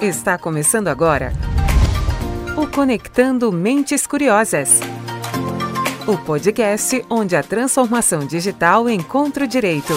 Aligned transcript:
Está 0.00 0.38
começando 0.38 0.88
agora 0.88 1.30
o 2.56 2.66
Conectando 2.66 3.52
Mentes 3.52 4.06
Curiosas. 4.06 4.80
O 6.08 6.16
podcast 6.24 7.04
onde 7.10 7.36
a 7.36 7.42
transformação 7.42 8.26
digital 8.26 8.88
encontra 8.88 9.44
o 9.44 9.46
direito. 9.46 9.92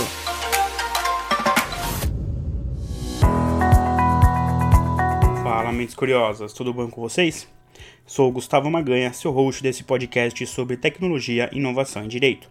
Fala, 5.42 5.72
mentes 5.72 5.96
curiosas, 5.96 6.52
tudo 6.52 6.74
bom 6.74 6.90
com 6.90 7.00
vocês? 7.00 7.48
Sou 8.06 8.30
Gustavo 8.30 8.70
Maganha, 8.70 9.14
seu 9.14 9.32
host 9.32 9.64
desse 9.64 9.86
podcast 9.86 10.46
sobre 10.48 10.76
tecnologia, 10.76 11.50
inovação 11.54 12.04
e 12.04 12.10
direito. 12.10 12.50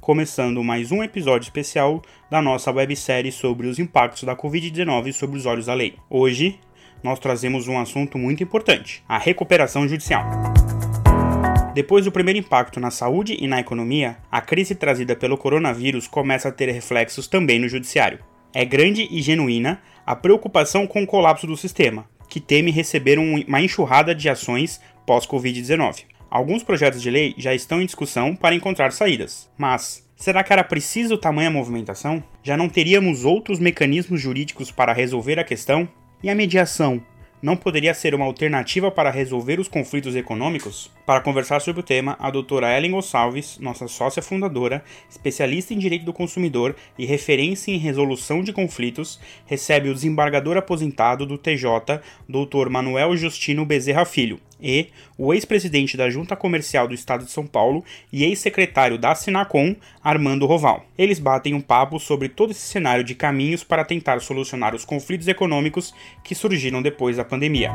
Começando 0.00 0.64
mais 0.64 0.90
um 0.90 1.04
episódio 1.04 1.46
especial 1.46 2.02
da 2.28 2.42
nossa 2.42 2.72
websérie 2.72 3.30
sobre 3.30 3.68
os 3.68 3.78
impactos 3.78 4.24
da 4.24 4.34
Covid-19 4.34 5.12
sobre 5.12 5.38
os 5.38 5.46
olhos 5.46 5.66
da 5.66 5.74
lei. 5.74 5.94
Hoje 6.10 6.58
nós 7.02 7.18
trazemos 7.18 7.68
um 7.68 7.78
assunto 7.78 8.18
muito 8.18 8.42
importante: 8.42 9.02
a 9.08 9.18
recuperação 9.18 9.86
judicial. 9.88 10.24
Depois 11.74 12.04
do 12.04 12.12
primeiro 12.12 12.40
impacto 12.40 12.80
na 12.80 12.90
saúde 12.90 13.36
e 13.38 13.46
na 13.46 13.60
economia, 13.60 14.16
a 14.32 14.40
crise 14.40 14.74
trazida 14.74 15.14
pelo 15.14 15.38
coronavírus 15.38 16.08
começa 16.08 16.48
a 16.48 16.52
ter 16.52 16.70
reflexos 16.70 17.28
também 17.28 17.58
no 17.58 17.68
judiciário. 17.68 18.18
É 18.52 18.64
grande 18.64 19.06
e 19.10 19.22
genuína 19.22 19.80
a 20.04 20.16
preocupação 20.16 20.86
com 20.86 21.02
o 21.02 21.06
colapso 21.06 21.46
do 21.46 21.56
sistema, 21.56 22.08
que 22.28 22.40
teme 22.40 22.70
receber 22.70 23.18
uma 23.18 23.60
enxurrada 23.60 24.14
de 24.14 24.28
ações 24.28 24.80
pós-Covid-19. 25.06 26.04
Alguns 26.30 26.62
projetos 26.62 27.00
de 27.00 27.10
lei 27.10 27.34
já 27.38 27.54
estão 27.54 27.80
em 27.80 27.86
discussão 27.86 28.34
para 28.34 28.54
encontrar 28.54 28.92
saídas, 28.92 29.50
mas 29.56 30.06
será 30.16 30.42
que 30.42 30.52
era 30.52 30.64
preciso 30.64 31.16
tamanha 31.16 31.50
movimentação? 31.50 32.22
Já 32.42 32.56
não 32.56 32.68
teríamos 32.68 33.24
outros 33.24 33.58
mecanismos 33.58 34.20
jurídicos 34.20 34.70
para 34.70 34.92
resolver 34.92 35.38
a 35.38 35.44
questão? 35.44 35.88
E 36.20 36.28
a 36.28 36.34
mediação 36.34 37.00
não 37.40 37.56
poderia 37.56 37.94
ser 37.94 38.12
uma 38.12 38.24
alternativa 38.24 38.90
para 38.90 39.08
resolver 39.08 39.60
os 39.60 39.68
conflitos 39.68 40.16
econômicos? 40.16 40.90
Para 41.06 41.20
conversar 41.20 41.60
sobre 41.60 41.80
o 41.80 41.84
tema, 41.84 42.16
a 42.18 42.28
doutora 42.28 42.76
Ellen 42.76 42.90
Gonçalves, 42.90 43.56
nossa 43.60 43.86
sócia 43.86 44.20
fundadora, 44.20 44.82
especialista 45.08 45.72
em 45.72 45.78
direito 45.78 46.04
do 46.04 46.12
consumidor 46.12 46.74
e 46.98 47.06
referência 47.06 47.70
em 47.70 47.78
resolução 47.78 48.42
de 48.42 48.52
conflitos, 48.52 49.20
recebe 49.46 49.88
o 49.88 49.94
desembargador 49.94 50.56
aposentado 50.56 51.24
do 51.24 51.38
TJ, 51.38 52.00
doutor 52.28 52.68
Manuel 52.68 53.16
Justino 53.16 53.64
Bezerra 53.64 54.04
Filho, 54.04 54.40
e 54.60 54.88
o 55.16 55.32
ex-presidente 55.32 55.96
da 55.96 56.10
Junta 56.10 56.36
Comercial 56.36 56.88
do 56.88 56.94
Estado 56.94 57.24
de 57.24 57.30
São 57.30 57.46
Paulo 57.46 57.84
e 58.12 58.24
ex-secretário 58.24 58.98
da 58.98 59.14
Sinacom, 59.14 59.74
Armando 60.02 60.46
Roval. 60.46 60.84
Eles 60.96 61.18
batem 61.18 61.54
um 61.54 61.60
papo 61.60 61.98
sobre 61.98 62.28
todo 62.28 62.50
esse 62.50 62.60
cenário 62.60 63.04
de 63.04 63.14
caminhos 63.14 63.64
para 63.64 63.84
tentar 63.84 64.20
solucionar 64.20 64.74
os 64.74 64.84
conflitos 64.84 65.28
econômicos 65.28 65.94
que 66.22 66.34
surgiram 66.34 66.82
depois 66.82 67.16
da 67.16 67.24
pandemia. 67.24 67.70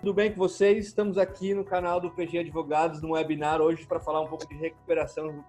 Tudo 0.00 0.12
bem 0.12 0.30
com 0.32 0.38
vocês? 0.38 0.86
Estamos 0.86 1.16
aqui 1.16 1.54
no 1.54 1.64
canal 1.64 2.00
do 2.00 2.10
PG 2.10 2.38
Advogados, 2.38 3.00
no 3.00 3.12
webinar 3.12 3.60
hoje 3.60 3.86
para 3.86 4.00
falar 4.00 4.20
um 4.20 4.26
pouco 4.26 4.46
de 4.48 4.54
recuperação 4.56 5.44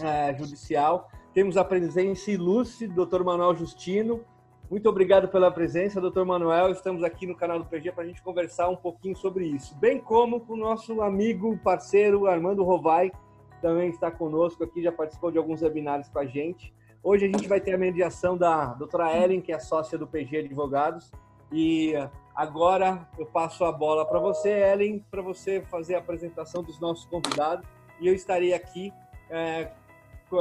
é, 0.00 0.34
judicial. 0.36 1.10
Temos 1.32 1.56
a 1.56 1.64
presença 1.64 2.30
ilustre 2.30 2.86
do 2.86 3.06
Dr. 3.06 3.22
Manuel 3.22 3.56
Justino. 3.56 4.24
Muito 4.70 4.88
obrigado 4.88 5.28
pela 5.28 5.50
presença, 5.50 6.00
Dr. 6.00 6.24
Manuel. 6.24 6.70
Estamos 6.70 7.02
aqui 7.02 7.26
no 7.26 7.34
canal 7.34 7.58
do 7.58 7.64
PG 7.64 7.92
para 7.92 8.04
a 8.04 8.06
gente 8.06 8.22
conversar 8.22 8.68
um 8.68 8.76
pouquinho 8.76 9.16
sobre 9.16 9.46
isso. 9.46 9.74
Bem 9.76 9.98
como 9.98 10.40
com 10.40 10.52
o 10.52 10.56
nosso 10.56 11.00
amigo, 11.00 11.58
parceiro 11.58 12.26
Armando 12.26 12.62
Rovai, 12.62 13.10
que 13.10 13.62
também 13.62 13.88
está 13.88 14.10
conosco 14.10 14.62
aqui, 14.62 14.82
já 14.82 14.92
participou 14.92 15.30
de 15.30 15.38
alguns 15.38 15.62
webinários 15.62 16.08
com 16.08 16.18
a 16.18 16.26
gente. 16.26 16.72
Hoje 17.02 17.26
a 17.26 17.28
gente 17.28 17.48
vai 17.48 17.60
ter 17.60 17.74
a 17.74 17.78
mediação 17.78 18.36
da 18.36 18.66
doutora 18.66 19.16
Ellen, 19.16 19.40
que 19.40 19.52
é 19.52 19.58
sócia 19.58 19.96
do 19.96 20.06
PG 20.06 20.38
Advogados. 20.38 21.10
E 21.52 21.94
Agora 22.40 23.06
eu 23.18 23.26
passo 23.26 23.66
a 23.66 23.70
bola 23.70 24.06
para 24.06 24.18
você, 24.18 24.48
Ellen, 24.48 25.04
para 25.10 25.20
você 25.20 25.60
fazer 25.60 25.94
a 25.94 25.98
apresentação 25.98 26.62
dos 26.62 26.80
nossos 26.80 27.04
convidados. 27.04 27.68
E 28.00 28.06
eu 28.06 28.14
estarei 28.14 28.54
aqui 28.54 28.90
é, 29.28 29.70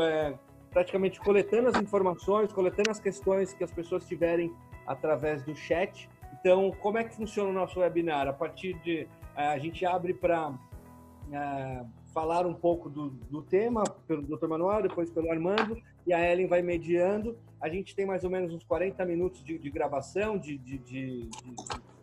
é, 0.02 0.34
praticamente 0.72 1.20
coletando 1.20 1.68
as 1.68 1.76
informações, 1.76 2.54
coletando 2.54 2.90
as 2.90 3.00
questões 3.02 3.52
que 3.52 3.66
as 3.66 3.72
pessoas 3.72 4.08
tiverem 4.08 4.54
através 4.88 5.44
do 5.44 5.54
chat. 5.54 6.10
Então, 6.40 6.72
como 6.80 6.98
é 6.98 7.04
que 7.04 7.14
funciona 7.14 7.50
o 7.50 7.54
nosso 7.54 7.82
webinar? 7.82 8.30
A 8.30 8.34
partir 8.34 8.76
de. 8.80 9.06
É, 9.36 9.48
a 9.48 9.58
gente 9.60 9.86
abre 9.86 10.14
para 10.14 10.54
é, 11.34 11.84
falar 12.14 12.46
um 12.46 12.54
pouco 12.54 12.90
do, 12.90 13.10
do 13.10 13.42
tema 13.42 13.84
pelo 14.08 14.22
Dr. 14.22 14.48
Manuel, 14.48 14.82
depois 14.84 15.10
pelo 15.10 15.32
Armando, 15.32 15.78
e 16.06 16.14
a 16.14 16.32
Ellen 16.32 16.48
vai 16.48 16.62
mediando. 16.62 17.38
A 17.62 17.70
gente 17.70 17.96
tem 17.96 18.06
mais 18.06 18.24
ou 18.24 18.30
menos 18.30 18.54
uns 18.54 18.64
40 18.64 19.06
minutos 19.06 19.44
de, 19.44 19.58
de 19.58 19.70
gravação, 19.70 20.38
de, 20.38 20.58
de, 20.58 20.78
de, 20.80 21.28
de 21.28 21.56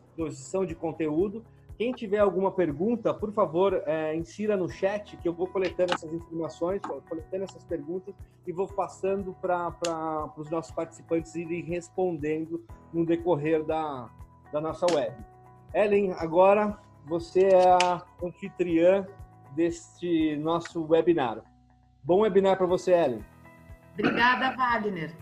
exposição 0.09 0.65
de 0.65 0.75
conteúdo. 0.75 1.45
Quem 1.77 1.93
tiver 1.93 2.19
alguma 2.19 2.51
pergunta, 2.51 3.13
por 3.13 3.31
favor, 3.33 3.83
é, 3.87 4.17
insira 4.17 4.57
no 4.57 4.69
chat, 4.69 5.17
que 5.19 5.29
eu 5.29 5.35
vou 5.35 5.47
coletando 5.47 5.93
essas 5.93 6.11
informações, 6.11 6.81
coletando 7.07 7.45
essas 7.45 7.63
perguntas 7.65 8.15
e 8.47 8.53
vou 8.53 8.67
passando 8.67 9.37
para 9.43 10.33
os 10.39 10.49
nossos 10.49 10.73
participantes 10.73 11.35
irem 11.35 11.63
respondendo 11.63 12.65
no 12.93 13.05
decorrer 13.05 13.63
da, 13.63 14.09
da 14.51 14.61
nossa 14.61 14.87
web. 14.91 15.15
Ellen, 15.75 16.13
agora 16.13 16.79
você 17.05 17.49
é 17.49 17.73
a 17.73 18.03
anfitriã 18.23 19.07
deste 19.57 20.37
nosso 20.37 20.87
webinar. 20.87 21.43
Bom 22.05 22.21
webinar 22.21 22.59
para 22.59 22.67
você, 22.67 22.93
Ellen. 22.93 23.25
Obrigada, 23.95 24.55
Wagner. 24.55 25.17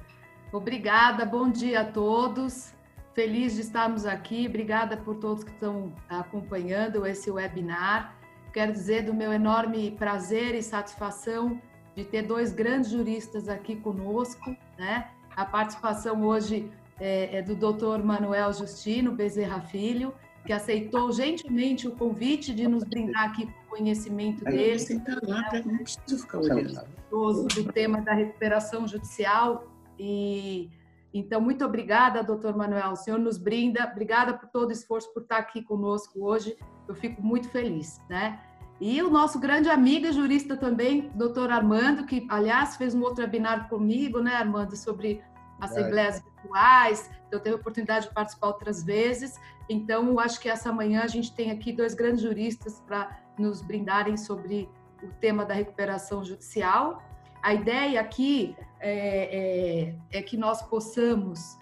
Obrigada, 0.52 1.24
bom 1.24 1.48
dia 1.48 1.82
a 1.82 1.84
todos. 1.84 2.74
Feliz 3.14 3.54
de 3.54 3.60
estarmos 3.60 4.04
aqui. 4.04 4.46
Obrigada 4.48 4.96
por 4.96 5.14
todos 5.16 5.44
que 5.44 5.52
estão 5.52 5.92
acompanhando 6.08 7.06
esse 7.06 7.30
webinar. 7.30 8.16
Quero 8.52 8.72
dizer 8.72 9.02
do 9.04 9.14
meu 9.14 9.32
enorme 9.32 9.92
prazer 9.92 10.54
e 10.56 10.62
satisfação 10.62 11.60
de 11.94 12.04
ter 12.04 12.22
dois 12.22 12.52
grandes 12.52 12.90
juristas 12.90 13.48
aqui 13.48 13.76
conosco, 13.76 14.56
né? 14.76 15.10
A 15.36 15.44
participação 15.44 16.24
hoje 16.24 16.70
é, 17.00 17.38
é 17.38 17.42
do 17.42 17.54
Dr. 17.54 18.02
Manuel 18.04 18.52
Justino 18.52 19.12
Bezerra 19.12 19.60
Filho, 19.60 20.12
que 20.44 20.52
aceitou 20.52 21.12
gentilmente 21.12 21.86
o 21.88 21.92
convite 21.92 22.52
de 22.52 22.66
nos 22.68 22.84
brindar 22.84 23.30
aqui 23.30 23.48
conhecimento 23.76 24.44
dele. 24.44 25.02
Lá, 25.22 25.40
né? 25.52 25.62
não 25.64 25.78
preciso 25.78 26.22
ficar 26.22 26.38
olhando. 26.38 26.80
Do 27.10 27.72
tema 27.72 28.00
da 28.00 28.12
recuperação 28.12 28.86
judicial 28.88 29.68
e 29.98 30.70
então, 31.14 31.40
muito 31.40 31.64
obrigada, 31.64 32.24
doutor 32.24 32.56
Manuel. 32.56 32.90
O 32.90 32.96
senhor 32.96 33.20
nos 33.20 33.38
brinda. 33.38 33.88
Obrigada 33.88 34.34
por 34.34 34.48
todo 34.48 34.70
o 34.70 34.72
esforço, 34.72 35.14
por 35.14 35.22
estar 35.22 35.36
aqui 35.36 35.62
conosco 35.62 36.24
hoje. 36.24 36.56
Eu 36.88 36.94
fico 36.96 37.22
muito 37.22 37.48
feliz, 37.50 38.00
né? 38.10 38.40
E 38.80 39.00
o 39.00 39.08
nosso 39.08 39.38
grande 39.38 39.68
amigo 39.70 40.06
e 40.06 40.12
jurista 40.12 40.56
também, 40.56 41.12
doutor 41.14 41.52
Armando, 41.52 42.04
que, 42.04 42.26
aliás, 42.28 42.76
fez 42.76 42.96
um 42.96 43.02
outro 43.02 43.22
webinar 43.22 43.68
comigo, 43.68 44.18
né, 44.18 44.34
Armando, 44.34 44.76
sobre 44.76 45.22
assembleias 45.60 46.20
virtuais. 46.20 47.08
Eu 47.30 47.38
teve 47.38 47.54
a 47.54 47.58
oportunidade 47.58 48.08
de 48.08 48.14
participar 48.14 48.48
outras 48.48 48.82
vezes. 48.82 49.38
Então, 49.68 50.18
acho 50.18 50.40
que 50.40 50.48
essa 50.48 50.72
manhã 50.72 51.02
a 51.02 51.06
gente 51.06 51.32
tem 51.32 51.50
aqui 51.50 51.72
dois 51.72 51.94
grandes 51.94 52.22
juristas 52.22 52.80
para 52.86 53.18
nos 53.38 53.62
brindarem 53.62 54.16
sobre 54.16 54.68
o 55.02 55.08
tema 55.20 55.44
da 55.44 55.54
recuperação 55.54 56.24
judicial. 56.24 57.02
A 57.42 57.52
ideia 57.52 58.00
aqui 58.00 58.56
é, 58.80 59.94
é, 60.10 60.18
é 60.18 60.22
que 60.22 60.36
nós 60.36 60.62
possamos 60.62 61.58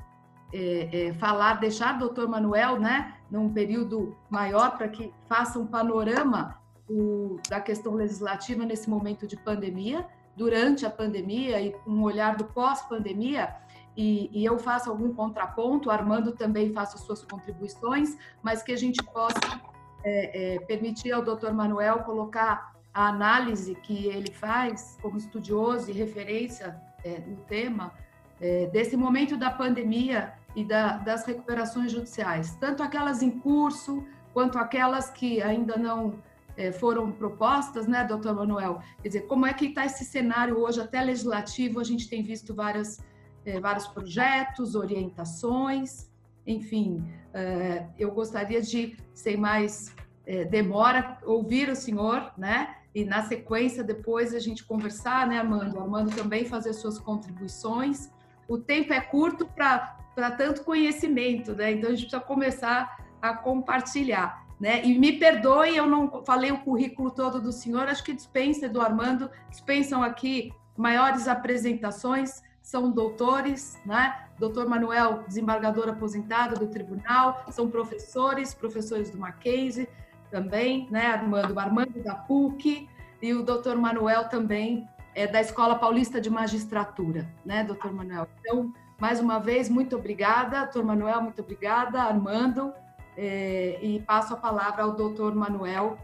é, 0.52 1.08
é, 1.08 1.12
falar, 1.14 1.54
deixar 1.54 1.96
o 1.96 1.98
doutor 1.98 2.28
Manuel, 2.28 2.78
né, 2.78 3.14
num 3.30 3.52
período 3.52 4.16
maior, 4.28 4.76
para 4.76 4.88
que 4.88 5.12
faça 5.26 5.58
um 5.58 5.66
panorama 5.66 6.60
o, 6.88 7.38
da 7.48 7.60
questão 7.60 7.94
legislativa 7.94 8.64
nesse 8.64 8.90
momento 8.90 9.26
de 9.26 9.36
pandemia, 9.36 10.06
durante 10.36 10.84
a 10.84 10.90
pandemia 10.90 11.60
e 11.60 11.74
um 11.86 12.02
olhar 12.02 12.36
do 12.36 12.44
pós-pandemia, 12.44 13.54
e, 13.96 14.30
e, 14.32 14.44
eu 14.44 14.58
faço 14.58 14.88
algum 14.88 15.12
contraponto, 15.12 15.90
Armando 15.90 16.32
também 16.32 16.72
faça 16.72 16.96
suas 16.96 17.22
contribuições, 17.22 18.16
mas 18.42 18.62
que 18.62 18.72
a 18.72 18.76
gente 18.76 19.02
possa 19.02 19.60
é, 20.02 20.54
é, 20.54 20.60
permitir 20.60 21.12
ao 21.12 21.22
Dr. 21.22 21.52
Manuel 21.52 22.00
colocar 22.00 22.74
a 22.94 23.08
análise 23.08 23.74
que 23.74 24.06
ele 24.06 24.32
faz 24.32 24.98
como 25.02 25.16
estudioso 25.16 25.90
e 25.90 25.92
referência 25.92 26.80
é, 27.04 27.18
no 27.20 27.36
tema 27.44 27.92
é, 28.40 28.66
desse 28.66 28.96
momento 28.96 29.36
da 29.36 29.50
pandemia 29.50 30.34
e 30.54 30.64
da, 30.64 30.98
das 30.98 31.24
recuperações 31.24 31.92
judiciais, 31.92 32.56
tanto 32.56 32.82
aquelas 32.82 33.22
em 33.22 33.30
curso 33.30 34.04
quanto 34.32 34.58
aquelas 34.58 35.10
que 35.10 35.42
ainda 35.42 35.76
não 35.76 36.14
é, 36.56 36.72
foram 36.72 37.10
propostas, 37.10 37.86
né, 37.86 38.04
doutor 38.04 38.34
Manuel? 38.34 38.80
Quer 39.00 39.08
dizer, 39.08 39.20
como 39.22 39.46
é 39.46 39.52
que 39.52 39.66
está 39.66 39.84
esse 39.84 40.04
cenário 40.04 40.58
hoje, 40.58 40.80
até 40.80 41.02
legislativo, 41.02 41.80
a 41.80 41.84
gente 41.84 42.08
tem 42.08 42.22
visto 42.22 42.54
várias, 42.54 42.98
é, 43.44 43.60
vários 43.60 43.86
projetos, 43.86 44.74
orientações, 44.74 46.10
enfim, 46.46 47.04
é, 47.32 47.86
eu 47.98 48.10
gostaria 48.10 48.60
de, 48.60 48.96
sem 49.14 49.36
mais 49.36 49.94
é, 50.26 50.44
demora, 50.44 51.18
ouvir 51.24 51.68
o 51.68 51.76
senhor, 51.76 52.32
né, 52.36 52.76
e 52.94 53.04
na 53.04 53.22
sequência 53.22 53.82
depois 53.82 54.34
a 54.34 54.38
gente 54.38 54.64
conversar, 54.64 55.26
né, 55.26 55.38
Armando? 55.38 55.78
Armando 55.78 56.14
também 56.14 56.44
fazer 56.44 56.72
suas 56.74 56.98
contribuições. 56.98 58.10
O 58.46 58.58
tempo 58.58 58.92
é 58.92 59.00
curto 59.00 59.46
para 59.46 60.30
tanto 60.36 60.62
conhecimento, 60.62 61.54
né? 61.54 61.72
Então 61.72 61.88
a 61.88 61.94
gente 61.94 62.02
precisa 62.02 62.20
começar 62.20 63.02
a 63.20 63.34
compartilhar. 63.34 64.42
Né? 64.60 64.84
E 64.84 64.96
me 64.96 65.18
perdoe, 65.18 65.76
eu 65.76 65.88
não 65.88 66.22
falei 66.24 66.52
o 66.52 66.58
currículo 66.58 67.10
todo 67.10 67.40
do 67.40 67.50
senhor, 67.50 67.88
acho 67.88 68.04
que 68.04 68.12
dispensa 68.12 68.68
do 68.68 68.80
Armando, 68.80 69.28
dispensam 69.50 70.04
aqui 70.04 70.52
maiores 70.76 71.26
apresentações, 71.26 72.42
são 72.62 72.90
doutores, 72.90 73.78
né? 73.84 74.26
Doutor 74.38 74.66
Manuel, 74.68 75.24
desembargador 75.26 75.88
aposentado 75.88 76.58
do 76.58 76.68
tribunal, 76.68 77.44
são 77.50 77.68
professores, 77.68 78.54
professores 78.54 79.10
do 79.10 79.18
Mackenzie 79.18 79.88
também, 80.30 80.88
né? 80.90 81.06
Armando, 81.06 81.58
Armando 81.58 82.02
da 82.02 82.14
PUC 82.14 82.88
e 83.20 83.34
o 83.34 83.42
doutor 83.42 83.76
Manuel 83.76 84.28
também 84.28 84.88
é 85.14 85.26
da 85.26 85.40
Escola 85.40 85.76
Paulista 85.76 86.20
de 86.20 86.30
Magistratura, 86.30 87.28
né, 87.44 87.62
doutor 87.64 87.92
Manuel? 87.92 88.26
Então, 88.40 88.72
mais 88.98 89.20
uma 89.20 89.38
vez, 89.38 89.68
muito 89.68 89.96
obrigada, 89.96 90.64
doutor 90.64 90.84
Manuel, 90.84 91.22
muito 91.22 91.40
obrigada, 91.42 92.02
Armando, 92.02 92.72
é, 93.16 93.78
e 93.82 94.00
passo 94.00 94.34
a 94.34 94.36
palavra 94.36 94.84
ao 94.84 94.92
doutor 94.92 95.34
Manuel 95.34 95.98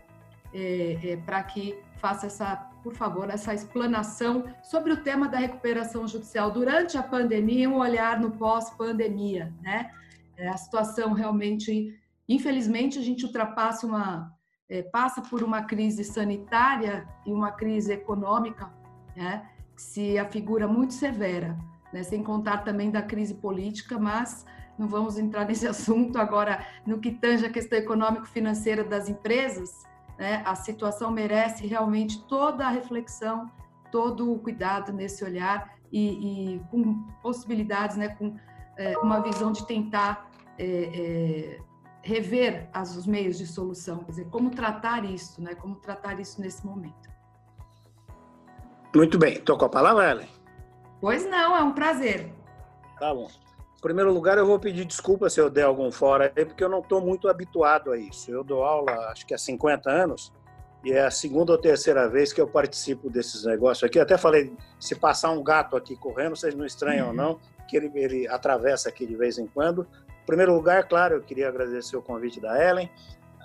é, 0.52 0.99
é, 1.02 1.16
para 1.16 1.43
que 1.43 1.78
faça 1.96 2.26
essa, 2.26 2.68
por 2.83 2.95
favor, 2.95 3.29
essa 3.31 3.55
explanação 3.55 4.45
sobre 4.63 4.93
o 4.93 5.03
tema 5.03 5.29
da 5.29 5.39
recuperação 5.39 6.07
judicial 6.07 6.51
durante 6.51 6.97
a 6.97 7.03
pandemia 7.03 7.65
e 7.65 7.67
um 7.67 7.79
olhar 7.79 8.21
no 8.21 8.31
pós-pandemia, 8.31 9.53
né? 9.61 9.91
É, 10.37 10.49
a 10.49 10.57
situação 10.57 11.13
realmente, 11.13 11.99
infelizmente, 12.29 12.99
a 12.99 13.03
gente 13.03 13.25
ultrapassa 13.27 13.87
uma, 13.87 14.33
é, 14.69 14.83
passa 14.83 15.21
por 15.21 15.43
uma 15.43 15.63
crise 15.63 16.05
sanitária 16.05 17.09
e 17.27 17.33
uma 17.33 17.51
crise 17.51 17.93
econômica, 17.93 18.71
né? 19.17 19.49
Que 19.75 19.83
se 19.83 20.19
afigura 20.19 20.69
muito 20.69 20.95
severa, 20.95 21.59
né? 21.93 22.03
Sem 22.03 22.23
contar 22.23 22.59
também 22.59 22.91
da 22.91 23.03
crise 23.03 23.35
política, 23.35 23.99
mas 23.99 24.47
não 24.79 24.87
vamos 24.87 25.19
entrar 25.19 25.45
nesse 25.49 25.67
assunto 25.67 26.19
agora 26.19 26.65
no 26.87 27.01
que 27.01 27.11
tange 27.11 27.45
a 27.45 27.51
questão 27.51 27.79
econômico-financeira 27.79 28.85
das 28.85 29.09
empresas, 29.09 29.85
né? 30.19 30.43
A 30.44 30.55
situação 30.55 31.11
merece 31.11 31.67
realmente 31.67 32.23
toda 32.26 32.67
a 32.67 32.70
reflexão, 32.70 33.50
todo 33.91 34.32
o 34.32 34.38
cuidado 34.38 34.93
nesse 34.93 35.25
olhar 35.25 35.79
e, 35.93 36.56
e 36.56 36.61
com 36.70 37.03
possibilidades, 37.23 37.97
né? 37.97 38.09
Com 38.09 38.37
é, 38.76 38.99
uma 38.99 39.20
visão 39.20 39.53
de 39.53 39.67
tentar 39.67 40.31
é, 40.59 40.67
é, 40.67 41.59
rever 42.03 42.69
as, 42.73 42.97
os 42.97 43.06
meios 43.06 43.38
de 43.38 43.47
solução, 43.47 43.99
quer 43.99 44.11
dizer, 44.11 44.29
como 44.29 44.50
tratar 44.50 45.05
isso, 45.05 45.41
né? 45.41 45.55
Como 45.55 45.76
tratar 45.76 46.19
isso 46.19 46.41
nesse 46.41 46.67
momento. 46.67 47.09
Muito 48.94 49.19
bem. 49.19 49.35
Estou 49.35 49.56
com 49.56 49.67
a 49.67 49.69
palavra, 49.69 50.11
Ellen? 50.11 50.29
Pois 51.00 51.25
não, 51.29 51.56
é 51.56 51.62
um 51.62 51.73
prazer. 51.73 52.32
Tá 52.99 53.15
bom. 53.15 53.29
Em 53.79 53.81
primeiro 53.81 54.13
lugar, 54.13 54.37
eu 54.37 54.45
vou 54.45 54.59
pedir 54.59 54.85
desculpa 54.85 55.31
se 55.31 55.41
eu 55.41 55.49
der 55.49 55.63
algum 55.63 55.93
fora 55.93 56.33
aí, 56.35 56.45
porque 56.45 56.65
eu 56.65 56.69
não 56.69 56.81
estou 56.81 57.01
muito 57.01 57.29
habituado 57.29 57.93
a 57.93 57.97
isso. 57.97 58.29
Eu 58.29 58.43
dou 58.43 58.65
aula, 58.65 58.91
acho 59.13 59.25
que 59.25 59.33
há 59.33 59.39
50 59.39 59.89
anos, 59.89 60.33
e 60.85 60.91
é 60.91 61.05
a 61.05 61.13
segunda 61.13 61.53
ou 61.53 61.59
terceira 61.59 62.09
vez 62.09 62.33
que 62.33 62.41
eu 62.41 62.49
participo 62.49 63.09
desses 63.09 63.45
negócios 63.45 63.85
aqui. 63.85 64.01
Até 64.01 64.19
falei, 64.19 64.53
se 64.81 64.97
passar 64.97 65.31
um 65.31 65.45
gato 65.45 65.77
aqui 65.77 65.95
correndo, 65.95 66.35
vocês 66.35 66.57
não 66.57 66.67
estranham 66.67 67.09
ou 67.09 67.15
não, 67.15 67.39
que 67.69 67.77
ele, 67.77 67.89
ele 67.95 68.27
atravessa 68.27 68.89
aqui 68.89 69.07
de 69.07 69.15
vez 69.15 69.39
em 69.39 69.47
quando. 69.47 69.87
Em 70.23 70.27
primeiro 70.27 70.53
lugar, 70.55 70.89
claro, 70.89 71.15
eu 71.15 71.21
queria 71.21 71.49
agradecer 71.49 71.97
o 71.97 72.03
convite 72.03 72.41
da 72.41 72.61
Ellen. 72.61 72.91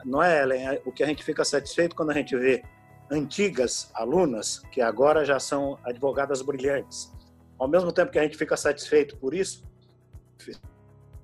Não 0.03 0.21
é, 0.21 0.41
Ellen? 0.41 0.67
É 0.67 0.81
o 0.83 0.91
que 0.91 1.03
a 1.03 1.05
gente 1.05 1.23
fica 1.23 1.45
satisfeito 1.45 1.95
quando 1.95 2.09
a 2.09 2.15
gente 2.15 2.35
vê 2.35 2.63
antigas 3.11 3.91
alunas 3.93 4.63
que 4.71 4.81
agora 4.81 5.23
já 5.23 5.39
são 5.39 5.77
advogadas 5.83 6.41
brilhantes. 6.41 7.13
Ao 7.59 7.67
mesmo 7.67 7.91
tempo 7.91 8.11
que 8.11 8.17
a 8.17 8.23
gente 8.23 8.35
fica 8.35 8.57
satisfeito 8.57 9.15
por 9.17 9.35
isso, 9.35 9.63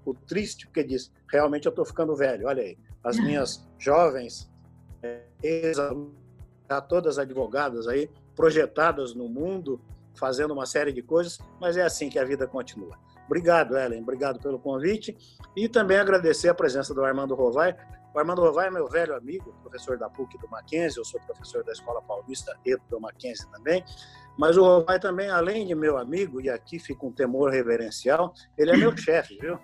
o 0.06 0.14
triste, 0.14 0.66
porque 0.66 0.84
diz, 0.84 1.12
realmente 1.32 1.66
eu 1.66 1.72
estou 1.72 1.86
ficando 1.86 2.16
velho, 2.16 2.48
olha 2.48 2.64
aí, 2.64 2.78
as 3.04 3.18
minhas 3.20 3.68
jovens, 3.78 4.50
é, 5.04 5.24
já 6.70 6.82
todas 6.82 7.18
advogadas 7.18 7.88
aí, 7.88 8.10
projetadas 8.36 9.14
no 9.14 9.28
mundo, 9.28 9.82
fazendo 10.16 10.54
uma 10.54 10.66
série 10.66 10.92
de 10.92 11.02
coisas, 11.02 11.40
mas 11.60 11.78
é 11.78 11.82
assim 11.84 12.10
que 12.10 12.20
a 12.20 12.26
vida 12.26 12.48
continua. 12.48 12.98
Obrigado, 13.26 13.78
Ellen, 13.78 14.02
obrigado 14.02 14.40
pelo 14.40 14.60
convite 14.60 15.16
e 15.56 15.70
também 15.70 15.98
agradecer 15.98 16.50
a 16.50 16.54
presença 16.54 16.94
do 16.94 17.04
Armando 17.04 17.36
Rovai. 17.36 17.76
O 18.14 18.20
Armando 18.20 18.42
Rovai 18.42 18.68
é 18.68 18.72
meu 18.72 18.88
velho 18.88 19.16
amigo, 19.16 19.54
professor 19.62 19.98
da 19.98 20.10
PUC 20.10 20.38
do 20.40 20.50
Mackenzie, 20.50 21.00
eu 21.00 21.06
sou 21.06 21.20
professor 21.22 21.64
da 21.64 21.72
Escola 21.72 22.02
Paulista 22.02 22.58
e 22.66 22.76
do 22.90 23.00
Mackenzie 23.00 23.48
também, 23.52 23.84
mas 24.38 24.58
o 24.58 24.64
Rovai 24.64 25.00
também, 25.00 25.30
além 25.30 25.68
de 25.68 25.76
meu 25.76 25.98
amigo, 25.98 26.42
e 26.42 26.50
aqui 26.50 26.80
fica 26.80 27.06
um 27.06 27.12
temor 27.12 27.52
reverencial, 27.52 28.34
ele 28.58 28.72
é 28.72 28.78
meu 28.78 28.96
chefe, 28.98 29.38
viu? 29.40 29.60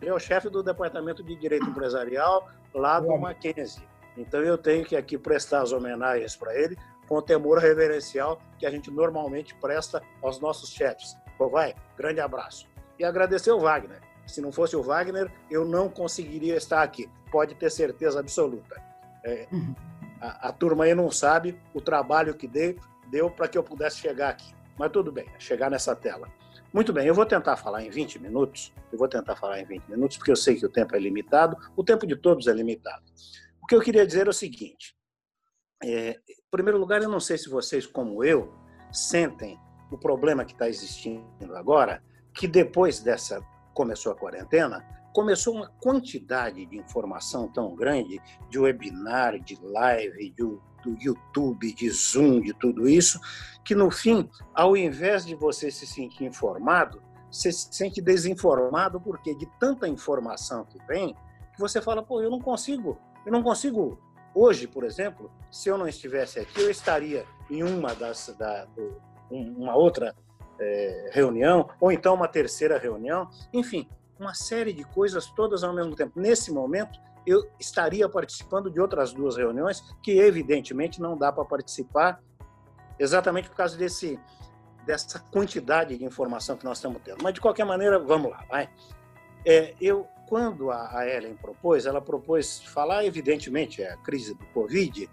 Ele 0.00 0.10
é 0.10 0.14
o 0.14 0.18
chefe 0.18 0.50
do 0.50 0.62
Departamento 0.62 1.22
de 1.22 1.34
Direito 1.36 1.66
Empresarial 1.66 2.48
lá 2.74 3.00
do 3.00 3.16
Mackenzie. 3.16 3.82
Então 4.16 4.40
eu 4.42 4.58
tenho 4.58 4.84
que 4.84 4.94
aqui 4.94 5.16
prestar 5.16 5.62
as 5.62 5.72
homenagens 5.72 6.36
para 6.36 6.54
ele 6.54 6.76
com 7.08 7.16
o 7.16 7.22
temor 7.22 7.58
reverencial 7.58 8.38
que 8.58 8.66
a 8.66 8.70
gente 8.70 8.90
normalmente 8.90 9.54
presta 9.54 10.02
aos 10.22 10.38
nossos 10.38 10.70
chefes. 10.70 11.16
Rovai, 11.38 11.74
grande 11.96 12.20
abraço. 12.20 12.68
E 12.98 13.04
agradecer 13.04 13.52
o 13.52 13.60
Wagner. 13.60 14.00
Se 14.26 14.40
não 14.40 14.50
fosse 14.50 14.76
o 14.76 14.82
Wagner, 14.82 15.30
eu 15.50 15.64
não 15.64 15.88
conseguiria 15.88 16.56
estar 16.56 16.82
aqui. 16.82 17.08
Pode 17.30 17.54
ter 17.54 17.70
certeza 17.70 18.20
absoluta. 18.20 18.82
É, 19.24 19.46
uhum. 19.52 19.74
a, 20.20 20.48
a, 20.48 20.52
turma 20.52 20.84
aí 20.84 20.94
não 20.94 21.10
sabe 21.10 21.60
o 21.74 21.80
trabalho 21.80 22.34
que 22.34 22.46
dei, 22.46 22.78
deu 23.10 23.30
para 23.30 23.48
que 23.48 23.56
eu 23.56 23.62
pudesse 23.62 23.98
chegar 23.98 24.30
aqui. 24.30 24.54
Mas 24.78 24.90
tudo 24.90 25.10
bem, 25.10 25.26
chegar 25.38 25.70
nessa 25.70 25.94
tela. 25.94 26.28
Muito 26.72 26.92
bem, 26.92 27.06
eu 27.06 27.14
vou 27.14 27.24
tentar 27.24 27.56
falar 27.56 27.82
em 27.82 27.90
20 27.90 28.18
minutos. 28.18 28.72
Eu 28.92 28.98
vou 28.98 29.08
tentar 29.08 29.36
falar 29.36 29.60
em 29.60 29.64
20 29.64 29.88
minutos, 29.88 30.16
porque 30.16 30.30
eu 30.30 30.36
sei 30.36 30.56
que 30.56 30.66
o 30.66 30.68
tempo 30.68 30.94
é 30.94 30.98
limitado. 30.98 31.56
O 31.76 31.82
tempo 31.82 32.06
de 32.06 32.16
todos 32.16 32.46
é 32.46 32.52
limitado. 32.52 33.02
O 33.62 33.66
que 33.66 33.74
eu 33.74 33.80
queria 33.80 34.06
dizer 34.06 34.26
é 34.26 34.30
o 34.30 34.32
seguinte: 34.32 34.96
é, 35.82 36.10
em 36.28 36.50
primeiro 36.50 36.78
lugar, 36.78 37.02
eu 37.02 37.08
não 37.08 37.20
sei 37.20 37.38
se 37.38 37.48
vocês, 37.48 37.86
como 37.86 38.22
eu, 38.22 38.52
sentem 38.92 39.58
o 39.90 39.98
problema 39.98 40.44
que 40.44 40.52
está 40.52 40.68
existindo 40.68 41.56
agora, 41.56 42.02
que 42.34 42.46
depois 42.46 43.00
dessa 43.00 43.40
começou 43.76 44.10
a 44.10 44.16
quarentena, 44.16 44.82
começou 45.12 45.54
uma 45.54 45.68
quantidade 45.82 46.64
de 46.64 46.78
informação 46.78 47.46
tão 47.46 47.76
grande, 47.76 48.18
de 48.48 48.58
webinar, 48.58 49.38
de 49.38 49.54
live, 49.62 50.30
de, 50.30 50.42
do 50.42 50.98
YouTube, 50.98 51.74
de 51.74 51.90
Zoom, 51.90 52.40
de 52.40 52.54
tudo 52.54 52.88
isso, 52.88 53.20
que 53.62 53.74
no 53.74 53.90
fim, 53.90 54.28
ao 54.54 54.74
invés 54.76 55.26
de 55.26 55.34
você 55.34 55.70
se 55.70 55.86
sentir 55.86 56.24
informado, 56.24 57.02
você 57.30 57.52
se 57.52 57.68
sente 57.70 58.00
desinformado 58.00 58.98
porque 58.98 59.34
de 59.34 59.46
tanta 59.60 59.86
informação 59.86 60.64
que 60.64 60.78
vem, 60.86 61.14
que 61.54 61.60
você 61.60 61.82
fala, 61.82 62.02
pô, 62.02 62.22
eu 62.22 62.30
não 62.30 62.40
consigo, 62.40 62.98
eu 63.26 63.32
não 63.32 63.42
consigo 63.42 64.00
hoje, 64.34 64.66
por 64.66 64.84
exemplo, 64.84 65.30
se 65.50 65.68
eu 65.68 65.76
não 65.76 65.86
estivesse 65.86 66.38
aqui, 66.38 66.62
eu 66.62 66.70
estaria 66.70 67.26
em 67.50 67.62
uma 67.62 67.94
das 67.94 68.34
da, 68.38 68.66
uma 69.30 69.74
outra 69.74 70.14
é, 70.58 71.10
reunião, 71.12 71.68
ou 71.80 71.92
então 71.92 72.14
uma 72.14 72.28
terceira 72.28 72.78
reunião, 72.78 73.28
enfim, 73.52 73.88
uma 74.18 74.34
série 74.34 74.72
de 74.72 74.84
coisas 74.84 75.26
todas 75.26 75.62
ao 75.62 75.74
mesmo 75.74 75.94
tempo. 75.94 76.18
Nesse 76.18 76.50
momento, 76.50 76.98
eu 77.26 77.48
estaria 77.58 78.08
participando 78.08 78.70
de 78.70 78.80
outras 78.80 79.12
duas 79.12 79.36
reuniões 79.36 79.82
que, 80.02 80.12
evidentemente, 80.18 81.00
não 81.00 81.16
dá 81.16 81.32
para 81.32 81.44
participar 81.44 82.22
exatamente 82.98 83.48
por 83.48 83.56
causa 83.56 83.76
desse, 83.76 84.18
dessa 84.86 85.18
quantidade 85.18 85.98
de 85.98 86.04
informação 86.04 86.56
que 86.56 86.64
nós 86.64 86.78
estamos 86.78 87.02
tendo. 87.02 87.22
Mas, 87.22 87.34
de 87.34 87.40
qualquer 87.40 87.64
maneira, 87.64 87.98
vamos 87.98 88.30
lá, 88.30 88.44
vai. 88.48 88.70
É, 89.44 89.74
eu, 89.80 90.06
quando 90.28 90.70
a, 90.70 90.98
a 90.98 91.08
Ellen 91.08 91.36
propôs, 91.36 91.84
ela 91.84 92.00
propôs 92.00 92.60
falar, 92.60 93.04
evidentemente, 93.04 93.82
é 93.82 93.92
a 93.92 93.96
crise 93.96 94.34
do 94.34 94.46
Covid, 94.46 95.10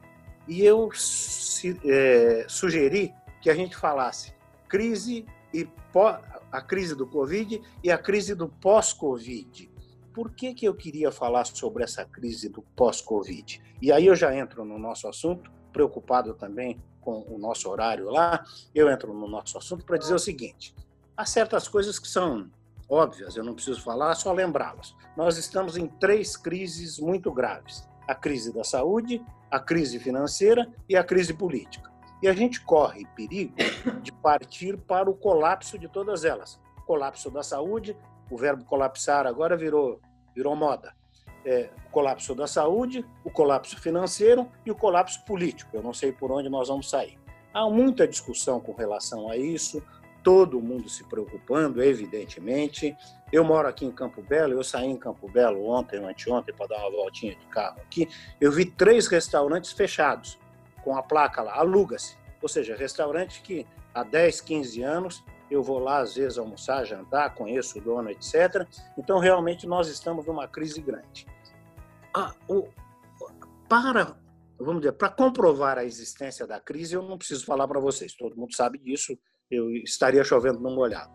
e 0.48 0.64
eu 0.64 0.92
se, 0.94 1.80
é, 1.86 2.46
sugeri 2.48 3.14
que 3.42 3.50
a 3.50 3.56
gente 3.56 3.76
falasse 3.76 4.34
crise 4.74 5.24
e 5.54 5.70
a 6.52 6.60
crise 6.60 6.96
do 6.96 7.06
Covid 7.06 7.62
e 7.84 7.92
a 7.92 7.98
crise 7.98 8.34
do 8.34 8.50
pós-Covid. 8.50 9.70
Por 10.12 10.32
que, 10.32 10.52
que 10.56 10.68
eu 10.68 10.74
queria 10.74 11.12
falar 11.12 11.46
sobre 11.46 11.84
essa 11.84 12.04
crise 12.04 12.50
do 12.50 12.64
pós-Covid? 12.76 13.62
E 13.80 13.92
aí 13.92 14.08
eu 14.08 14.16
já 14.16 14.36
entro 14.36 14.66
no 14.66 14.80
nosso 14.80 15.08
assunto, 15.08 15.52
preocupado 15.72 16.34
também 16.34 16.82
com 17.02 17.24
o 17.30 17.38
nosso 17.38 17.70
horário 17.70 18.10
lá, 18.10 18.44
eu 18.74 18.90
entro 18.90 19.14
no 19.14 19.28
nosso 19.28 19.60
assunto 19.60 19.86
para 19.86 19.98
dizer 19.98 20.16
o 20.16 20.20
seguinte: 20.20 20.74
há 21.16 21.24
certas 21.24 21.68
coisas 21.68 22.00
que 22.00 22.08
são 22.08 22.50
óbvias, 22.90 23.36
eu 23.36 23.44
não 23.44 23.54
preciso 23.54 23.80
falar, 23.80 24.16
só 24.16 24.34
lembrá-las. 24.34 24.96
Nós 25.16 25.38
estamos 25.38 25.78
em 25.78 25.86
três 25.86 26.36
crises 26.36 26.98
muito 26.98 27.32
graves: 27.32 27.88
a 28.08 28.16
crise 28.16 28.52
da 28.52 28.64
saúde, 28.64 29.24
a 29.52 29.60
crise 29.60 30.00
financeira 30.00 30.68
e 30.90 30.96
a 30.96 31.04
crise 31.04 31.32
política. 31.32 31.93
E 32.24 32.28
a 32.30 32.32
gente 32.32 32.62
corre 32.62 33.06
perigo 33.18 33.54
de 34.02 34.14
partir 34.14 34.78
para 34.78 35.10
o 35.10 35.14
colapso 35.14 35.78
de 35.78 35.90
todas 35.90 36.24
elas. 36.24 36.58
Colapso 36.88 37.30
da 37.30 37.44
saúde, 37.44 37.98
o 38.32 38.38
verbo 38.38 38.64
colapsar 38.64 39.28
agora 39.28 39.58
virou, 39.58 40.00
virou 40.34 40.56
moda. 40.56 40.96
É, 41.46 41.70
colapso 41.92 42.34
da 42.34 42.48
saúde, 42.48 43.06
o 43.26 43.30
colapso 43.30 43.78
financeiro 43.78 44.50
e 44.66 44.72
o 44.72 44.76
colapso 44.76 45.22
político. 45.26 45.76
Eu 45.76 45.84
não 45.84 45.94
sei 45.94 46.14
por 46.14 46.32
onde 46.32 46.48
nós 46.48 46.70
vamos 46.70 46.90
sair. 46.90 47.20
Há 47.54 47.70
muita 47.70 48.08
discussão 48.08 48.58
com 48.62 48.72
relação 48.72 49.30
a 49.30 49.36
isso, 49.36 49.84
todo 50.24 50.62
mundo 50.62 50.88
se 50.88 51.04
preocupando, 51.04 51.84
evidentemente. 51.84 52.96
Eu 53.34 53.44
moro 53.44 53.68
aqui 53.68 53.84
em 53.84 53.92
Campo 53.92 54.22
Belo, 54.22 54.54
eu 54.54 54.64
saí 54.64 54.88
em 54.88 54.96
Campo 54.96 55.30
Belo 55.30 55.68
ontem 55.68 56.00
ou 56.00 56.08
anteontem 56.08 56.56
para 56.56 56.68
dar 56.68 56.88
uma 56.88 56.92
voltinha 56.92 57.36
de 57.36 57.46
carro 57.48 57.82
aqui. 57.82 58.08
Eu 58.40 58.50
vi 58.50 58.64
três 58.64 59.08
restaurantes 59.08 59.74
fechados 59.74 60.42
com 60.84 60.96
a 60.96 61.04
placa 61.04 61.42
lá, 61.42 61.56
aluga-se. 61.56 62.18
Ou 62.42 62.50
seja, 62.50 62.76
restaurante 62.76 63.42
que 63.42 63.66
há 63.94 64.04
10, 64.04 64.42
15 64.42 64.84
anos 64.84 65.24
eu 65.50 65.62
vou 65.62 65.80
lá 65.80 66.00
às 66.00 66.16
vezes 66.16 66.38
almoçar, 66.38 66.84
jantar, 66.84 67.36
conheço 67.36 67.78
o 67.78 67.82
dono, 67.82 68.10
etc. 68.10 68.68
Então, 68.98 69.20
realmente, 69.20 69.68
nós 69.68 69.88
estamos 69.88 70.26
numa 70.26 70.48
crise 70.48 70.82
grande. 70.82 71.28
Ah, 72.14 72.34
o, 72.48 72.68
para, 73.70 74.18
vamos 74.60 74.82
dizer, 74.82 74.94
para 74.94 75.10
comprovar 75.10 75.78
a 75.78 75.86
existência 75.86 76.48
da 76.48 76.60
crise, 76.60 76.96
eu 76.96 77.04
não 77.04 77.18
preciso 77.18 77.46
falar 77.46 77.68
para 77.68 77.80
vocês, 77.80 78.14
todo 78.14 78.36
mundo 78.36 78.56
sabe 78.56 78.78
disso, 78.78 79.18
eu 79.50 79.70
estaria 79.72 80.24
chovendo 80.24 80.60
num 80.60 80.74
molhado. 80.74 81.12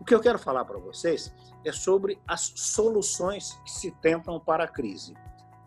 O 0.00 0.04
que 0.04 0.14
eu 0.14 0.20
quero 0.20 0.38
falar 0.38 0.64
para 0.64 0.78
vocês 0.78 1.32
é 1.64 1.72
sobre 1.72 2.20
as 2.26 2.52
soluções 2.56 3.58
que 3.64 3.70
se 3.70 3.90
tentam 4.00 4.38
para 4.38 4.64
a 4.64 4.68
crise. 4.68 5.14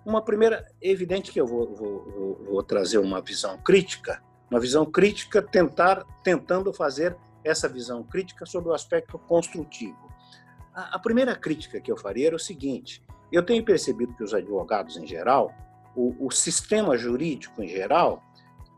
Uma 0.05 0.21
primeira, 0.21 0.65
evidente 0.81 1.31
que 1.31 1.39
eu 1.39 1.45
vou, 1.45 1.75
vou, 1.75 2.43
vou, 2.43 2.63
trazer 2.63 2.97
uma 2.97 3.21
visão 3.21 3.57
crítica, 3.59 4.21
uma 4.49 4.59
visão 4.59 4.85
crítica 4.85 5.41
tentar 5.41 6.03
tentando 6.23 6.73
fazer 6.73 7.15
essa 7.43 7.69
visão 7.69 8.03
crítica 8.03 8.45
sobre 8.45 8.69
o 8.69 8.73
aspecto 8.73 9.19
construtivo. 9.19 10.11
A, 10.73 10.95
a 10.95 10.99
primeira 10.99 11.35
crítica 11.35 11.79
que 11.79 11.91
eu 11.91 11.97
faria 11.97 12.27
era 12.27 12.35
o 12.35 12.39
seguinte: 12.39 13.03
eu 13.31 13.45
tenho 13.45 13.63
percebido 13.63 14.15
que 14.15 14.23
os 14.23 14.33
advogados 14.33 14.97
em 14.97 15.05
geral, 15.05 15.53
o, 15.95 16.27
o 16.27 16.31
sistema 16.31 16.97
jurídico 16.97 17.61
em 17.61 17.67
geral, 17.67 18.23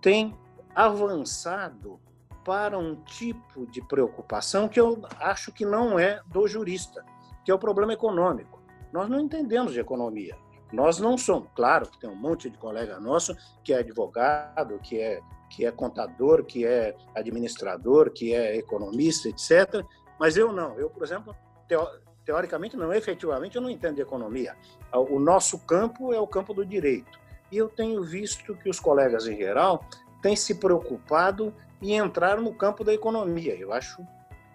tem 0.02 0.38
avançado 0.76 2.00
para 2.44 2.78
um 2.78 2.96
tipo 2.96 3.66
de 3.68 3.82
preocupação 3.82 4.68
que 4.68 4.80
eu 4.80 5.02
acho 5.20 5.52
que 5.52 5.66
não 5.66 5.98
é 5.98 6.22
do 6.28 6.46
jurista, 6.48 7.06
que 7.46 7.52
é 7.52 7.54
o 7.54 7.60
problema 7.60 7.94
econômico. 7.94 8.62
Nós 8.92 9.10
não 9.10 9.20
entendemos 9.20 9.74
de 9.74 9.80
economia. 9.80 10.36
Nós 10.74 11.00
não 11.00 11.18
somos, 11.18 11.48
claro 11.56 11.88
que 11.88 12.00
tem 12.00 12.10
um 12.10 12.16
monte 12.16 12.50
de 12.50 12.58
colega 12.58 13.00
nosso 13.00 13.38
que 13.64 13.72
é 13.72 13.78
advogado, 13.78 14.80
que 14.80 15.00
é 15.00 15.22
que 15.50 15.68
é 15.68 15.72
contador, 15.72 16.44
que 16.44 16.66
é 16.66 16.96
administrador, 17.14 18.10
que 18.10 18.34
é 18.34 18.58
economista, 18.58 19.30
etc. 19.30 19.86
Mas 20.20 20.36
eu 20.36 20.52
não. 20.52 20.80
Eu, 20.80 20.90
por 20.90 21.04
exemplo, 21.04 21.36
teo, 21.68 21.88
teoricamente 22.26 22.76
não, 22.76 22.92
efetivamente 22.92 23.56
eu 23.56 23.62
não 23.62 23.70
entendo 23.70 23.96
de 23.96 24.02
economia. 24.02 24.56
O 24.92 25.20
nosso 25.20 25.60
campo 25.60 26.12
é 26.12 26.20
o 26.20 26.26
campo 26.26 26.56
do 26.56 26.66
direito. 26.66 27.20
E 27.52 27.58
eu 27.58 27.70
tenho 27.70 28.02
visto 28.02 28.56
que 28.56 28.68
os 28.68 28.80
colegas 28.80 29.28
em 29.28 29.38
geral 29.38 29.86
têm 30.24 30.36
se 30.36 30.56
preocupado 30.56 31.54
em 31.80 31.98
entrar 31.98 32.38
no 32.38 32.52
campo 32.52 32.84
da 32.84 32.92
economia. 32.92 33.56
Eu 33.56 33.72
acho 33.72 34.04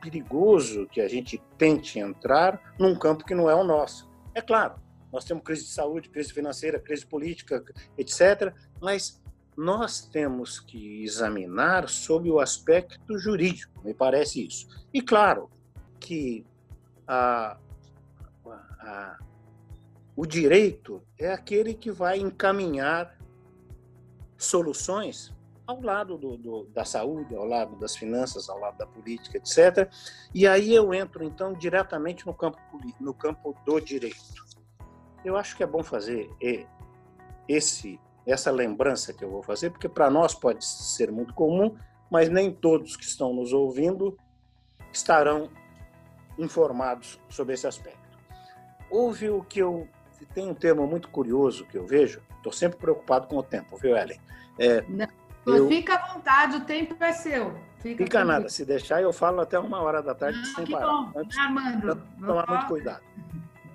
perigoso 0.00 0.88
que 0.88 1.00
a 1.00 1.08
gente 1.08 1.40
tente 1.56 2.00
entrar 2.00 2.60
num 2.76 2.96
campo 2.96 3.24
que 3.24 3.36
não 3.36 3.48
é 3.48 3.54
o 3.54 3.62
nosso. 3.62 4.10
É 4.34 4.40
claro, 4.40 4.74
nós 5.12 5.24
temos 5.24 5.42
crise 5.42 5.64
de 5.64 5.70
saúde, 5.70 6.08
crise 6.08 6.32
financeira, 6.32 6.78
crise 6.78 7.06
política, 7.06 7.64
etc. 7.96 8.54
Mas 8.80 9.20
nós 9.56 10.02
temos 10.02 10.60
que 10.60 11.02
examinar 11.02 11.88
sob 11.88 12.30
o 12.30 12.38
aspecto 12.38 13.18
jurídico, 13.18 13.82
me 13.84 13.92
parece 13.92 14.46
isso. 14.46 14.68
E 14.92 15.02
claro 15.02 15.50
que 15.98 16.46
a, 17.06 17.58
a, 18.80 19.18
o 20.14 20.24
direito 20.24 21.02
é 21.18 21.32
aquele 21.32 21.74
que 21.74 21.90
vai 21.90 22.18
encaminhar 22.18 23.18
soluções 24.36 25.34
ao 25.66 25.82
lado 25.82 26.16
do, 26.16 26.36
do, 26.36 26.64
da 26.66 26.84
saúde, 26.84 27.34
ao 27.34 27.44
lado 27.44 27.76
das 27.76 27.96
finanças, 27.96 28.48
ao 28.48 28.58
lado 28.58 28.78
da 28.78 28.86
política, 28.86 29.38
etc. 29.38 29.90
E 30.32 30.46
aí 30.46 30.72
eu 30.72 30.94
entro 30.94 31.24
então 31.24 31.52
diretamente 31.52 32.26
no 32.26 32.32
campo 32.32 32.58
no 33.00 33.12
campo 33.12 33.54
do 33.66 33.80
direito 33.80 34.47
eu 35.28 35.36
acho 35.36 35.56
que 35.56 35.62
é 35.62 35.66
bom 35.66 35.82
fazer 35.82 36.30
esse 37.48 38.00
essa 38.26 38.50
lembrança 38.50 39.14
que 39.14 39.24
eu 39.24 39.30
vou 39.30 39.42
fazer, 39.42 39.70
porque 39.70 39.88
para 39.88 40.10
nós 40.10 40.34
pode 40.34 40.62
ser 40.62 41.10
muito 41.10 41.32
comum, 41.32 41.74
mas 42.10 42.28
nem 42.28 42.52
todos 42.52 42.94
que 42.94 43.04
estão 43.04 43.32
nos 43.32 43.54
ouvindo 43.54 44.18
estarão 44.92 45.48
informados 46.38 47.18
sobre 47.30 47.54
esse 47.54 47.66
aspecto. 47.66 48.18
Houve 48.90 49.30
o 49.30 49.42
que 49.42 49.60
eu 49.60 49.88
tem 50.34 50.46
um 50.46 50.54
termo 50.54 50.86
muito 50.86 51.08
curioso 51.08 51.64
que 51.66 51.78
eu 51.78 51.86
vejo. 51.86 52.20
Estou 52.36 52.52
sempre 52.52 52.78
preocupado 52.78 53.28
com 53.28 53.36
o 53.36 53.42
tempo, 53.42 53.78
viu, 53.78 53.96
Ellen? 53.96 54.20
É, 54.58 54.84
Não, 54.88 55.08
eu, 55.46 55.68
fica 55.68 55.94
à 55.94 56.12
vontade, 56.12 56.56
o 56.56 56.60
tempo 56.60 57.02
é 57.02 57.12
seu. 57.12 57.54
Fica, 57.78 58.04
fica 58.04 58.24
nada. 58.24 58.48
Se 58.48 58.64
deixar, 58.64 59.00
eu 59.00 59.12
falo 59.12 59.40
até 59.40 59.58
uma 59.58 59.80
hora 59.80 60.02
da 60.02 60.14
tarde 60.14 60.38
Não, 60.38 60.44
sem 60.44 60.64
que 60.64 60.72
parar. 60.72 60.86
Bom. 60.86 61.12
Antes, 61.16 61.38
Armando, 61.38 62.02
tomar 62.20 62.46
muito 62.46 62.66
cuidado. 62.66 63.02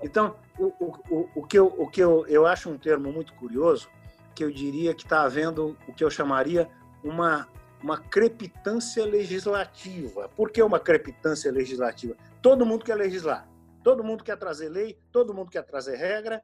Então, 0.04 0.36
o, 0.60 0.66
o, 1.10 1.30
o 1.36 1.48
que, 1.48 1.58
eu, 1.58 1.68
o 1.78 1.90
que 1.90 2.02
eu, 2.02 2.28
eu 2.28 2.46
acho 2.46 2.70
um 2.70 2.78
termo 2.78 3.12
muito 3.12 3.34
curioso, 3.36 3.90
que 4.36 4.44
eu 4.44 4.52
diria 4.52 4.94
que 4.94 5.04
está 5.04 5.22
havendo 5.22 5.78
o 5.88 5.94
que 5.94 6.04
eu 6.04 6.10
chamaria 6.10 6.70
uma, 7.04 7.48
uma 7.82 7.98
crepitância 7.98 9.06
legislativa. 9.06 10.30
Por 10.30 10.52
que 10.52 10.62
uma 10.62 10.80
crepitância 10.80 11.52
legislativa? 11.52 12.16
Todo 12.42 12.66
mundo 12.66 12.84
quer 12.84 12.96
legislar, 12.96 13.48
todo 13.84 14.04
mundo 14.04 14.24
quer 14.24 14.38
trazer 14.38 14.70
lei, 14.70 14.98
todo 15.12 15.34
mundo 15.34 15.50
quer 15.50 15.64
trazer 15.64 15.96
regra. 15.96 16.42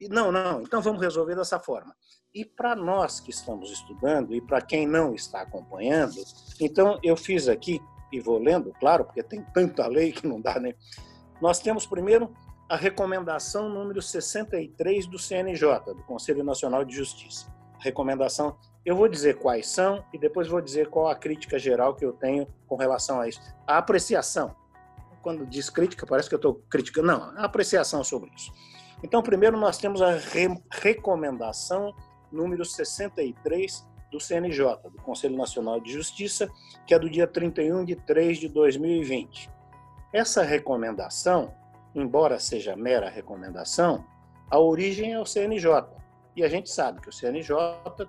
E 0.00 0.08
não, 0.08 0.32
não, 0.32 0.62
então 0.62 0.80
vamos 0.80 1.00
resolver 1.00 1.36
dessa 1.36 1.60
forma. 1.60 1.94
E 2.34 2.44
para 2.44 2.74
nós 2.74 3.20
que 3.20 3.30
estamos 3.30 3.70
estudando 3.70 4.34
e 4.34 4.40
para 4.40 4.60
quem 4.60 4.86
não 4.86 5.14
está 5.14 5.42
acompanhando, 5.42 6.16
então 6.60 6.98
eu 7.02 7.16
fiz 7.16 7.46
aqui 7.46 7.80
e 8.10 8.20
vou 8.20 8.38
lendo, 8.38 8.72
claro, 8.80 9.04
porque 9.04 9.22
tem 9.22 9.42
tanta 9.54 9.86
lei 9.86 10.12
que 10.12 10.26
não 10.26 10.40
dá, 10.40 10.58
né? 10.58 10.74
Nós 11.40 11.60
temos 11.60 11.86
primeiro 11.86 12.34
a 12.72 12.76
recomendação 12.76 13.68
número 13.68 14.00
63 14.00 15.04
do 15.04 15.18
CNJ, 15.18 15.92
do 15.94 16.02
Conselho 16.04 16.42
Nacional 16.42 16.86
de 16.86 16.96
Justiça. 16.96 17.54
Recomendação, 17.78 18.56
eu 18.82 18.96
vou 18.96 19.08
dizer 19.08 19.36
quais 19.36 19.66
são 19.66 20.02
e 20.10 20.16
depois 20.16 20.48
vou 20.48 20.58
dizer 20.58 20.88
qual 20.88 21.06
a 21.06 21.14
crítica 21.14 21.58
geral 21.58 21.94
que 21.94 22.02
eu 22.02 22.14
tenho 22.14 22.48
com 22.66 22.76
relação 22.76 23.20
a 23.20 23.28
isso. 23.28 23.42
A 23.66 23.76
apreciação. 23.76 24.56
Quando 25.20 25.44
diz 25.44 25.68
crítica, 25.68 26.06
parece 26.06 26.30
que 26.30 26.34
eu 26.34 26.38
estou 26.38 26.62
criticando. 26.70 27.08
Não, 27.08 27.22
a 27.36 27.44
apreciação 27.44 28.02
sobre 28.02 28.30
isso. 28.34 28.50
Então, 29.02 29.22
primeiro 29.22 29.58
nós 29.58 29.76
temos 29.76 30.00
a 30.00 30.12
re 30.12 30.48
recomendação 30.70 31.94
número 32.32 32.64
63 32.64 33.86
do 34.10 34.18
CNJ, 34.18 34.78
do 34.84 35.02
Conselho 35.02 35.36
Nacional 35.36 35.78
de 35.78 35.92
Justiça, 35.92 36.50
que 36.86 36.94
é 36.94 36.98
do 36.98 37.10
dia 37.10 37.26
31 37.26 37.84
de 37.84 37.96
3 37.96 38.38
de 38.38 38.48
2020. 38.48 39.50
Essa 40.10 40.42
recomendação 40.42 41.52
embora 41.94 42.38
seja 42.38 42.76
mera 42.76 43.08
recomendação, 43.08 44.04
a 44.50 44.58
origem 44.58 45.12
é 45.12 45.20
o 45.20 45.26
CNJ. 45.26 45.84
E 46.34 46.42
a 46.42 46.48
gente 46.48 46.70
sabe 46.70 47.00
que 47.00 47.08
o 47.08 47.12
CNJ 47.12 47.56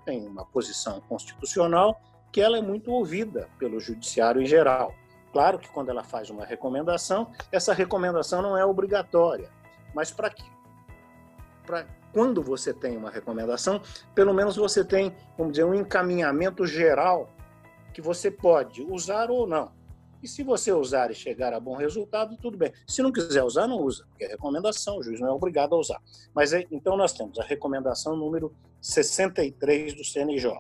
tem 0.06 0.26
uma 0.26 0.46
posição 0.46 1.02
constitucional 1.02 2.00
que 2.32 2.42
ela 2.42 2.58
é 2.58 2.62
muito 2.62 2.92
ouvida 2.92 3.50
pelo 3.60 3.80
judiciário 3.80 4.42
em 4.42 4.46
geral. 4.46 4.94
Claro 5.32 5.60
que 5.60 5.70
quando 5.70 5.90
ela 5.90 6.04
faz 6.04 6.30
uma 6.30 6.46
recomendação, 6.46 7.32
essa 7.52 7.74
recomendação 7.74 8.42
não 8.42 8.58
é 8.58 8.66
obrigatória, 8.66 9.50
mas 9.94 10.12
para 10.12 10.30
que 10.30 10.44
para 11.66 11.86
quando 12.12 12.44
você 12.44 12.74
tem 12.74 12.96
uma 12.96 13.10
recomendação, 13.10 13.82
pelo 14.14 14.34
menos 14.34 14.56
você 14.56 14.86
tem, 14.86 15.16
vamos 15.38 15.54
dizer, 15.54 15.64
um 15.64 15.74
encaminhamento 15.74 16.66
geral 16.66 17.30
que 17.94 18.02
você 18.02 18.30
pode 18.30 18.84
usar 18.84 19.32
ou 19.32 19.48
não. 19.48 19.72
E 20.24 20.28
se 20.28 20.42
você 20.42 20.72
usar 20.72 21.12
e 21.12 21.14
chegar 21.14 21.54
a 21.54 21.60
bom 21.60 21.76
resultado, 21.76 22.38
tudo 22.38 22.58
bem. 22.58 22.72
Se 22.88 23.02
não 23.02 23.12
quiser 23.12 23.44
usar, 23.44 23.68
não 23.68 23.82
usa, 23.82 24.06
porque 24.08 24.24
é 24.24 24.28
recomendação, 24.30 24.98
o 24.98 25.04
juiz 25.04 25.20
não 25.20 25.28
é 25.28 25.32
obrigado 25.32 25.76
a 25.76 25.78
usar. 25.78 26.02
Mas 26.34 26.54
é, 26.54 26.66
então 26.72 26.96
nós 26.96 27.12
temos 27.12 27.38
a 27.40 27.44
recomendação 27.44 28.16
número 28.16 28.56
63 28.80 29.94
do 29.94 30.06
CNJ, 30.06 30.54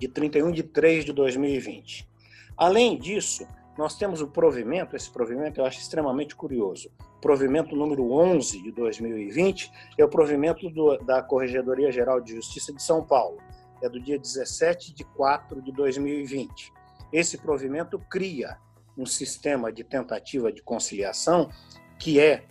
de 0.00 0.08
31 0.08 0.50
de 0.50 0.64
3 0.64 1.04
de 1.04 1.12
2020. 1.12 2.08
Além 2.56 2.98
disso, 2.98 3.46
nós 3.78 3.96
temos 3.96 4.20
o 4.20 4.26
provimento, 4.26 4.96
esse 4.96 5.10
provimento 5.10 5.60
eu 5.60 5.64
acho 5.64 5.78
extremamente 5.78 6.34
curioso. 6.34 6.90
Provimento 7.20 7.76
número 7.76 8.10
11 8.12 8.62
de 8.64 8.72
2020 8.72 9.70
é 9.96 10.04
o 10.04 10.08
provimento 10.08 10.68
do, 10.70 10.98
da 10.98 11.22
Corregedoria 11.22 11.92
Geral 11.92 12.20
de 12.20 12.34
Justiça 12.34 12.72
de 12.72 12.82
São 12.82 13.04
Paulo. 13.04 13.38
É 13.80 13.88
do 13.88 14.00
dia 14.00 14.18
17 14.18 14.92
de 14.92 15.04
4 15.04 15.62
de 15.62 15.70
2020. 15.70 16.72
Esse 17.14 17.38
provimento 17.38 17.96
cria 18.10 18.58
um 18.98 19.06
sistema 19.06 19.72
de 19.72 19.84
tentativa 19.84 20.50
de 20.50 20.60
conciliação 20.60 21.48
que 21.96 22.18
é, 22.18 22.44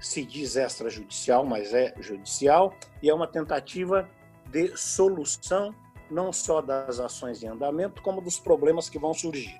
se 0.00 0.24
diz 0.24 0.56
extrajudicial, 0.56 1.46
mas 1.46 1.72
é 1.72 1.94
judicial, 2.00 2.74
e 3.00 3.08
é 3.08 3.14
uma 3.14 3.28
tentativa 3.28 4.10
de 4.50 4.76
solução 4.76 5.72
não 6.10 6.32
só 6.32 6.60
das 6.60 6.98
ações 6.98 7.40
em 7.44 7.46
andamento, 7.46 8.02
como 8.02 8.20
dos 8.20 8.40
problemas 8.40 8.90
que 8.90 8.98
vão 8.98 9.14
surgir. 9.14 9.56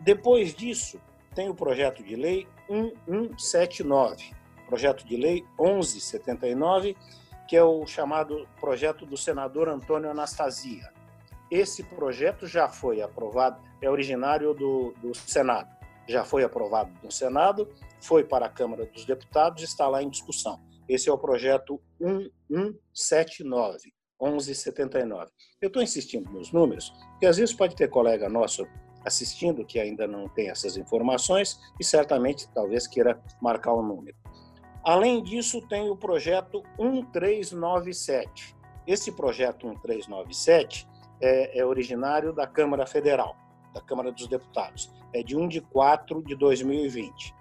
Depois 0.00 0.54
disso, 0.54 1.00
tem 1.34 1.48
o 1.48 1.54
projeto 1.54 2.04
de 2.04 2.16
lei 2.16 2.46
1179, 2.68 4.30
projeto 4.68 5.06
de 5.06 5.16
lei 5.16 5.42
1179, 5.58 6.94
que 7.48 7.56
é 7.56 7.64
o 7.64 7.86
chamado 7.86 8.46
projeto 8.60 9.06
do 9.06 9.16
senador 9.16 9.70
Antônio 9.70 10.10
Anastasia. 10.10 10.92
Esse 11.50 11.82
projeto 11.84 12.46
já 12.46 12.68
foi 12.68 13.00
aprovado, 13.00 13.62
é 13.80 13.88
originário 13.90 14.52
do, 14.54 14.92
do 15.00 15.14
Senado, 15.14 15.68
já 16.08 16.24
foi 16.24 16.42
aprovado 16.44 16.92
no 17.02 17.10
Senado, 17.10 17.68
foi 18.00 18.24
para 18.24 18.46
a 18.46 18.50
Câmara 18.50 18.86
dos 18.86 19.04
Deputados, 19.04 19.62
está 19.62 19.86
lá 19.88 20.02
em 20.02 20.08
discussão. 20.08 20.60
Esse 20.88 21.08
é 21.08 21.12
o 21.12 21.18
projeto 21.18 21.80
1179, 22.00 23.92
1179. 24.20 25.30
Eu 25.60 25.66
estou 25.68 25.82
insistindo 25.82 26.30
nos 26.30 26.52
números, 26.52 26.92
porque 27.10 27.26
às 27.26 27.36
vezes 27.36 27.54
pode 27.54 27.74
ter 27.74 27.88
colega 27.88 28.28
nosso 28.28 28.66
assistindo 29.04 29.64
que 29.64 29.78
ainda 29.78 30.06
não 30.06 30.28
tem 30.28 30.50
essas 30.50 30.76
informações 30.76 31.58
e 31.78 31.84
certamente 31.84 32.48
talvez 32.52 32.88
queira 32.88 33.22
marcar 33.40 33.72
o 33.72 33.80
um 33.80 33.86
número. 33.86 34.16
Além 34.84 35.22
disso, 35.22 35.60
tem 35.68 35.88
o 35.90 35.96
projeto 35.96 36.62
1397. 36.78 38.54
Esse 38.86 39.12
projeto 39.12 39.66
1397 39.66 40.88
é, 41.20 41.58
é 41.58 41.64
originário 41.64 42.32
da 42.32 42.46
Câmara 42.46 42.86
Federal, 42.86 43.36
da 43.72 43.80
Câmara 43.80 44.12
dos 44.12 44.26
Deputados. 44.26 44.92
É 45.12 45.22
de 45.22 45.36
1 45.36 45.48
de 45.48 45.60
4 45.60 46.22
de 46.22 46.34
2020. 46.34 47.34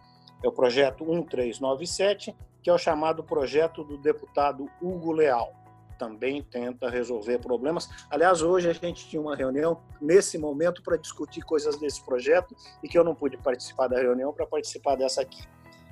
É 0.44 0.48
o 0.48 0.52
projeto 0.52 1.06
1397, 1.06 2.36
que 2.62 2.70
é 2.70 2.74
o 2.74 2.78
chamado 2.78 3.24
projeto 3.24 3.84
do 3.84 3.98
deputado 3.98 4.70
Hugo 4.82 5.12
Leal 5.12 5.54
também 5.98 6.42
tenta 6.42 6.90
resolver 6.90 7.40
problemas. 7.40 7.90
Aliás, 8.10 8.42
hoje 8.42 8.70
a 8.70 8.74
gente 8.74 9.08
tinha 9.08 9.22
uma 9.22 9.36
reunião 9.36 9.82
nesse 10.00 10.38
momento 10.38 10.84
para 10.84 10.98
discutir 10.98 11.42
coisas 11.42 11.78
desse 11.78 12.04
projeto 12.04 12.56
e 12.84 12.88
que 12.88 12.98
eu 12.98 13.04
não 13.04 13.16
pude 13.16 13.38
participar 13.38 13.88
da 13.88 14.00
reunião 14.00 14.34
para 14.34 14.46
participar 14.46 14.96
dessa 14.96 15.22
aqui. 15.22 15.44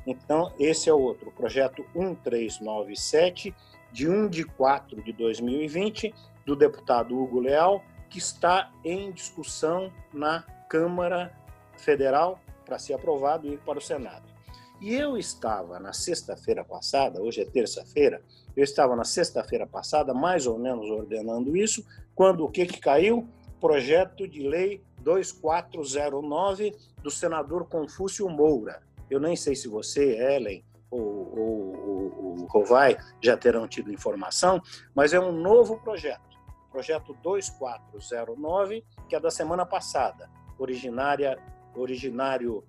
Então, 0.05 0.51
esse 0.59 0.89
é 0.89 0.93
o 0.93 0.99
outro, 0.99 1.31
projeto 1.31 1.85
1397, 1.95 3.55
de 3.91 4.09
1 4.09 4.27
de 4.27 4.43
4 4.43 5.01
de 5.01 5.13
2020, 5.13 6.13
do 6.45 6.55
deputado 6.55 7.17
Hugo 7.17 7.39
Leal, 7.39 7.83
que 8.09 8.19
está 8.19 8.71
em 8.83 9.11
discussão 9.11 9.91
na 10.13 10.43
Câmara 10.69 11.33
Federal 11.77 12.39
para 12.65 12.79
ser 12.79 12.93
aprovado 12.93 13.47
e 13.47 13.53
ir 13.53 13.59
para 13.59 13.79
o 13.79 13.81
Senado. 13.81 14.33
E 14.81 14.93
eu 14.93 15.17
estava 15.17 15.79
na 15.79 15.93
sexta-feira 15.93 16.63
passada, 16.63 17.21
hoje 17.21 17.41
é 17.41 17.45
terça-feira, 17.45 18.21
eu 18.55 18.63
estava 18.63 18.95
na 18.95 19.05
sexta-feira 19.05 19.65
passada, 19.65 20.13
mais 20.13 20.45
ou 20.45 20.59
menos 20.59 20.89
ordenando 20.89 21.55
isso, 21.55 21.85
quando 22.13 22.43
o 22.43 22.49
que, 22.49 22.65
que 22.65 22.79
caiu? 22.79 23.27
Projeto 23.61 24.27
de 24.27 24.45
lei 24.45 24.83
2409 24.99 26.75
do 27.01 27.09
senador 27.09 27.65
Confúcio 27.67 28.27
Moura. 28.27 28.81
Eu 29.09 29.19
nem 29.19 29.35
sei 29.35 29.55
se 29.55 29.67
você, 29.67 30.17
Ellen, 30.17 30.65
ou, 30.91 30.99
o 30.99 32.45
Rovai 32.49 32.97
já 33.21 33.37
terão 33.37 33.67
tido 33.67 33.91
informação, 33.91 34.61
mas 34.93 35.13
é 35.13 35.19
um 35.19 35.31
novo 35.31 35.79
projeto, 35.79 36.32
projeto 36.73 37.15
2409, 37.21 38.83
que 39.07 39.15
é 39.15 39.19
da 39.19 39.29
semana 39.29 39.63
passada, 39.63 40.27
originária, 40.57 41.37
originário 41.75 42.63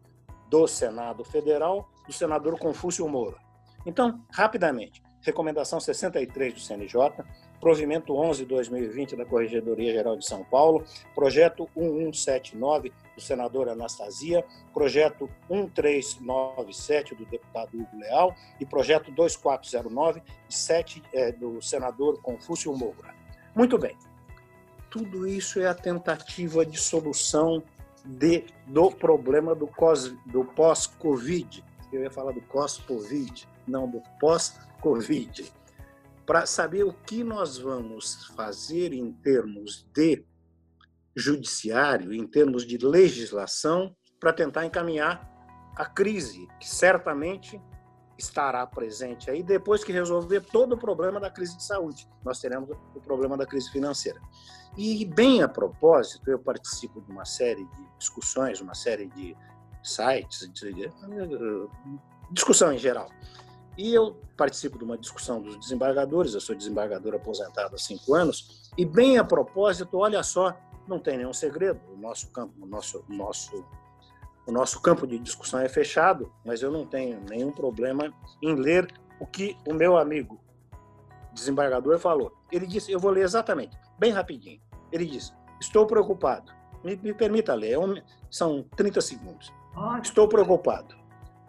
do 0.51 0.67
Senado 0.67 1.25
Federal, 1.25 1.89
do 2.07 2.13
senador 2.13 2.59
Confúcio 2.59 3.09
Moura. 3.09 3.39
Então, 3.87 4.23
rapidamente, 4.31 5.03
recomendação 5.23 5.81
63 5.81 6.53
do 6.53 6.61
CNJ, 6.61 7.25
provimento 7.59 8.13
11/2020 8.13 9.17
da 9.17 9.25
Corregedoria 9.25 9.91
Geral 9.91 10.19
de 10.19 10.27
São 10.27 10.45
Paulo, 10.45 10.85
projeto 11.15 11.67
1179 11.75 12.93
do 13.15 13.23
senador 13.23 13.71
Anastasia, 13.71 14.45
projeto 14.75 15.31
1397 15.49 17.15
do 17.15 17.25
deputado 17.25 17.75
Hugo 17.75 17.97
Leal 17.97 18.35
e 18.61 18.67
projeto 18.67 19.11
2409 19.13 20.23
7 20.47 21.03
é, 21.15 21.33
do 21.33 21.63
senador 21.63 22.21
Confúcio 22.21 22.71
Moura. 22.77 23.24
Muito 23.55 23.79
bem. 23.79 23.97
Tudo 24.91 25.27
isso 25.27 25.61
é 25.61 25.67
a 25.67 25.75
tentativa 25.75 26.65
de 26.65 26.79
solução 26.79 27.63
de, 28.05 28.45
do 28.67 28.91
problema 28.91 29.55
do, 29.55 29.69
do 30.27 30.45
pós-Covid. 30.45 31.65
Eu 31.93 32.03
ia 32.03 32.11
falar 32.11 32.33
do 32.33 32.43
pós-Covid, 32.43 33.49
não 33.67 33.89
do 33.89 34.01
pós-Covid 34.21 34.65
Covid, 34.85 35.51
para 36.27 36.45
saber 36.45 36.85
o 36.85 36.93
que 36.93 37.25
nós 37.25 37.57
vamos 37.57 38.27
fazer 38.37 38.93
em 38.93 39.11
termos 39.11 39.89
de 39.95 40.23
judiciário, 41.17 42.13
em 42.13 42.27
termos 42.27 42.67
de 42.67 42.77
legislação, 42.77 43.97
para 44.21 44.31
tentar 44.31 44.67
encaminhar 44.67 45.27
a 45.75 45.87
crise, 45.87 46.47
que 46.61 46.69
certamente 46.69 47.59
estará 48.17 48.67
presente 48.67 49.31
aí 49.31 49.43
depois 49.43 49.83
que 49.83 49.93
resolver 49.93 50.41
todo 50.41 50.75
o 50.75 50.79
problema 50.79 51.19
da 51.19 51.31
crise 51.31 51.57
de 51.57 51.65
saúde. 51.65 52.09
Nós 52.25 52.41
teremos 52.41 52.71
o 52.95 53.01
problema 53.01 53.37
da 53.37 53.47
crise 53.47 53.71
financeira. 53.71 54.21
E, 54.77 55.05
bem 55.05 55.43
a 55.43 55.49
propósito, 55.49 56.29
eu 56.31 56.39
participo 56.39 57.01
de 57.01 57.11
uma 57.11 57.25
série 57.25 57.65
de 57.65 57.99
discussões, 57.99 58.61
uma 58.61 58.75
série 58.75 59.07
de 59.07 59.37
sites, 59.83 60.51
de, 60.53 60.91
discussão 62.31 62.73
em 62.73 62.79
geral. 62.79 63.09
E 63.77 63.93
eu 63.93 64.17
participo 64.37 64.79
de 64.79 64.85
uma 64.85 64.97
discussão 64.97 65.41
dos 65.41 65.57
desembargadores, 65.59 66.35
eu 66.35 66.41
sou 66.41 66.55
desembargador 66.55 67.15
aposentado 67.15 67.75
há 67.75 67.79
cinco 67.79 68.15
anos, 68.15 68.71
e 68.77 68.85
bem 68.85 69.19
a 69.19 69.25
propósito, 69.25 69.99
olha 69.99 70.23
só, 70.23 70.57
não 70.89 70.99
tem 70.99 71.19
nenhum 71.19 71.33
segredo, 71.33 71.81
o 71.93 71.97
nosso 71.97 72.31
campo, 72.31 72.53
o 72.61 72.67
nosso, 72.67 73.05
nosso, 73.09 73.65
o 74.47 74.53
nosso 74.53 74.81
campo 74.81 75.07
de 75.07 75.19
discussão 75.19 75.61
é 75.61 75.69
fechado, 75.69 76.33
mas 76.45 76.63
eu 76.63 76.71
não 76.71 76.87
tenho 76.87 77.21
nenhum 77.29 77.51
problema 77.51 78.13
em 78.43 78.55
ler 78.55 78.93
o 79.19 79.27
que 79.27 79.57
o 79.67 79.73
meu 79.73 79.97
amigo 79.97 80.41
desembargador 81.33 81.99
falou. 81.99 82.33
Ele 82.53 82.67
disse, 82.67 82.93
eu 82.93 83.01
vou 83.01 83.11
ler 83.11 83.25
exatamente, 83.25 83.77
bem 83.99 84.13
rapidinho. 84.13 84.61
Ele 84.93 85.07
disse, 85.07 85.33
estou 85.61 85.87
preocupado. 85.87 86.53
Me, 86.85 86.97
me 86.97 87.15
permita 87.15 87.55
ler, 87.55 87.73
é 87.73 88.03
são 88.31 88.65
30 88.77 89.01
segundos. 89.01 89.53
Estou 90.03 90.29
preocupado 90.29 91.05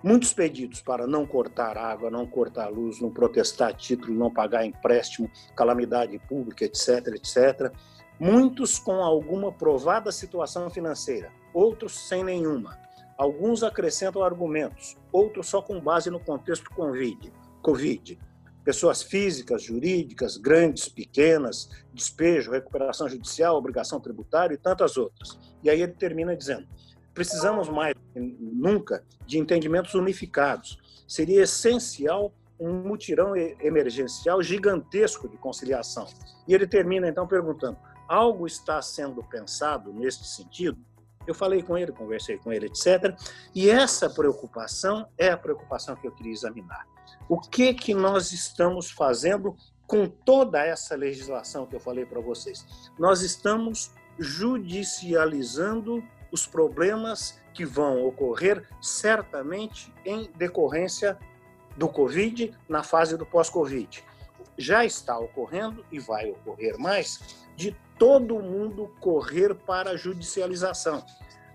muitos 0.06 0.32
pedidos 0.32 0.84
para 0.84 1.08
não 1.08 1.26
cortar 1.26 1.80
água, 1.80 2.12
não 2.12 2.28
cortar 2.28 2.68
luz, 2.68 3.02
não 3.02 3.10
protestar 3.10 3.74
título, 3.74 4.14
não 4.14 4.32
pagar 4.32 4.64
empréstimo, 4.64 5.28
calamidade 5.56 6.20
pública, 6.30 6.64
etc, 6.64 7.08
etc. 7.08 7.74
Muitos 8.20 8.78
com 8.78 9.04
alguma 9.04 9.52
provada 9.52 10.12
situação 10.12 10.70
financeira, 10.70 11.32
outros 11.52 11.94
sem 12.08 12.24
nenhuma. 12.24 12.78
Alguns 13.18 13.64
acrescentam 13.64 14.24
argumentos, 14.24 14.98
outros 15.12 15.48
só 15.48 15.62
com 15.62 15.80
base 15.80 16.10
no 16.10 16.20
contexto 16.20 16.70
COVID. 16.72 17.32
COVID. 17.62 18.20
Pessoas 18.64 19.04
físicas, 19.04 19.64
jurídicas, 19.64 20.38
grandes, 20.38 20.90
pequenas, 20.90 21.70
despejo, 21.94 22.52
recuperação 22.52 23.08
judicial, 23.08 23.56
obrigação 23.56 24.00
tributária 24.00 24.56
e 24.56 24.58
tantas 24.58 24.98
outras. 24.98 25.40
E 25.64 25.70
aí 25.70 25.82
ele 25.82 25.94
termina 25.94 26.36
dizendo: 26.36 26.68
Precisamos 27.14 27.70
mais 27.70 27.94
nunca 28.14 29.04
de 29.26 29.40
entendimentos 29.40 29.94
unificados. 29.94 30.78
Seria 31.08 31.44
essencial 31.44 32.34
um 32.60 32.74
mutirão 32.74 33.36
emergencial 33.36 34.42
gigantesco 34.42 35.30
de 35.30 35.38
conciliação. 35.38 36.08
E 36.48 36.54
ele 36.54 36.68
termina 36.68 37.08
então 37.08 37.26
perguntando: 37.26 37.78
algo 38.08 38.46
está 38.46 38.82
sendo 38.82 39.24
pensado 39.24 39.94
neste 39.94 40.28
sentido? 40.28 40.78
Eu 41.28 41.34
falei 41.34 41.62
com 41.62 41.78
ele, 41.78 41.92
conversei 41.92 42.38
com 42.38 42.52
ele, 42.52 42.68
etc. 42.68 43.18
E 43.54 43.70
essa 43.70 44.10
preocupação 44.10 45.08
é 45.18 45.30
a 45.30 45.38
preocupação 45.38 45.96
que 45.96 46.08
eu 46.08 46.12
queria 46.12 46.34
examinar. 46.34 46.88
O 47.28 47.40
que 47.40 47.74
que 47.74 47.94
nós 47.94 48.32
estamos 48.32 48.92
fazendo 48.92 49.56
com 49.88 50.08
toda 50.08 50.64
essa 50.64 50.96
legislação 50.96 51.66
que 51.66 51.76
eu 51.76 51.80
falei 51.80 52.06
para 52.06 52.20
vocês? 52.20 52.66
Nós 52.98 53.22
estamos 53.22 53.92
judicializando 54.18 56.04
os 56.32 56.46
problemas 56.46 57.40
que 57.54 57.66
vão 57.66 58.06
ocorrer 58.06 58.68
certamente 58.82 59.94
em 60.06 60.30
decorrência 60.36 61.18
do 61.78 61.88
Covid 61.88 62.54
na 62.68 62.84
fase 62.84 63.18
do 63.18 63.26
pós-Covid. 63.26 64.04
Já 64.58 64.86
está 64.86 65.18
ocorrendo 65.18 65.86
e 65.92 66.00
vai 66.00 66.30
ocorrer 66.30 66.78
mais 66.78 67.38
de 67.56 67.76
todo 67.98 68.40
mundo 68.40 68.94
correr 69.00 69.54
para 69.56 69.92
a 69.92 69.98
judicialização. 69.98 71.06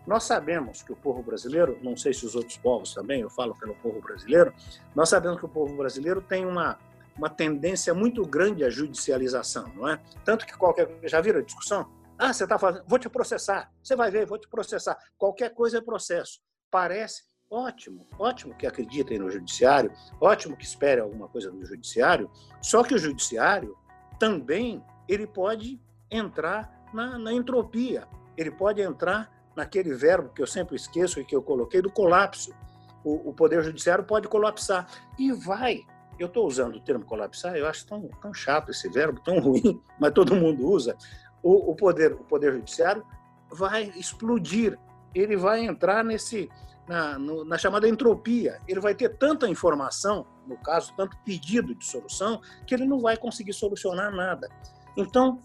Nós 0.07 0.24
sabemos 0.24 0.83
que 0.83 0.92
o 0.92 0.96
povo 0.96 1.22
brasileiro, 1.22 1.79
não 1.83 1.96
sei 1.96 2.12
se 2.12 2.24
os 2.24 2.35
outros 2.35 2.57
povos 2.57 2.94
também, 2.94 3.20
eu 3.20 3.31
falo 3.31 3.55
pelo 3.55 3.74
povo 3.76 4.00
brasileiro, 4.00 4.53
nós 4.94 5.09
sabemos 5.09 5.38
que 5.38 5.44
o 5.44 5.48
povo 5.48 5.76
brasileiro 5.76 6.20
tem 6.22 6.46
uma, 6.46 6.79
uma 7.16 7.29
tendência 7.29 7.92
muito 7.92 8.24
grande 8.26 8.64
à 8.64 8.70
judicialização, 8.70 9.70
não 9.74 9.88
é? 9.88 10.00
Tanto 10.24 10.46
que 10.46 10.57
qualquer. 10.57 10.88
Já 11.05 11.20
viram 11.20 11.40
a 11.40 11.42
discussão? 11.42 11.88
Ah, 12.18 12.33
você 12.33 12.44
está 12.44 12.59
fazendo. 12.59 12.85
Vou 12.88 12.98
te 12.98 13.09
processar. 13.09 13.70
Você 13.83 13.94
vai 13.94 14.11
ver, 14.11 14.26
vou 14.26 14.38
te 14.38 14.48
processar. 14.48 14.98
Qualquer 15.16 15.50
coisa 15.55 15.79
é 15.79 15.81
processo. 15.81 16.40
Parece 16.70 17.22
ótimo, 17.50 18.07
ótimo 18.18 18.55
que 18.55 18.66
acreditem 18.66 19.18
no 19.18 19.29
judiciário, 19.29 19.92
ótimo 20.20 20.57
que 20.57 20.64
esperem 20.64 21.03
alguma 21.03 21.29
coisa 21.29 21.50
do 21.50 21.64
judiciário, 21.64 22.31
só 22.62 22.85
que 22.85 22.94
o 22.94 22.98
judiciário 22.98 23.76
também 24.20 24.85
ele 25.09 25.26
pode 25.26 25.81
entrar 26.11 26.70
na, 26.92 27.18
na 27.18 27.33
entropia, 27.33 28.07
ele 28.37 28.51
pode 28.51 28.81
entrar 28.81 29.31
naquele 29.55 29.94
verbo 29.94 30.31
que 30.31 30.42
eu 30.42 30.46
sempre 30.46 30.77
esqueço 30.77 31.20
e 31.20 31.25
que 31.25 31.35
eu 31.35 31.42
coloquei 31.42 31.83
do 31.83 31.90
colapso. 31.90 32.55
O, 33.05 33.31
o 33.31 33.35
poder 33.35 33.62
judiciário 33.62 34.05
pode 34.05 34.29
colapsar 34.29 34.87
e 35.18 35.33
vai. 35.33 35.81
Eu 36.18 36.27
estou 36.27 36.46
usando 36.46 36.77
o 36.77 36.81
termo 36.81 37.05
colapsar, 37.05 37.57
eu 37.57 37.66
acho 37.66 37.87
tão, 37.87 38.09
tão 38.20 38.35
chato 38.35 38.70
esse 38.70 38.88
verbo, 38.88 39.20
tão 39.20 39.38
ruim, 39.38 39.81
mas 39.99 40.12
todo 40.12 40.35
mundo 40.35 40.66
usa. 40.66 40.96
O, 41.42 41.70
o 41.70 41.75
poder, 41.75 42.12
o 42.12 42.25
poder 42.25 42.53
judiciário 42.53 43.05
vai 43.51 43.85
explodir. 43.96 44.79
Ele 45.14 45.37
vai 45.37 45.64
entrar 45.64 46.05
nesse 46.05 46.49
na, 46.87 47.18
no, 47.18 47.44
na 47.44 47.57
chamada 47.57 47.88
entropia. 47.88 48.61
Ele 48.66 48.81
vai 48.81 48.94
ter 48.94 49.16
tanta 49.16 49.49
informação, 49.49 50.27
no 50.46 50.57
caso, 50.59 50.92
tanto 50.96 51.16
pedido 51.25 51.75
de 51.75 51.85
solução, 51.85 52.40
que 52.66 52.75
ele 52.75 52.85
não 52.85 52.99
vai 52.99 53.16
conseguir 53.16 53.53
solucionar 53.53 54.14
nada. 54.14 54.49
Então, 54.96 55.40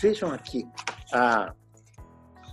vejam 0.00 0.30
aqui, 0.32 0.68
a, 1.12 1.52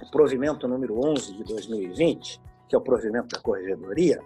o 0.01 0.11
provimento 0.11 0.67
número 0.67 0.99
11 1.05 1.33
de 1.33 1.43
2020, 1.43 2.41
que 2.67 2.75
é 2.75 2.77
o 2.77 2.81
provimento 2.81 3.35
da 3.35 3.41
corregedoria, 3.41 4.21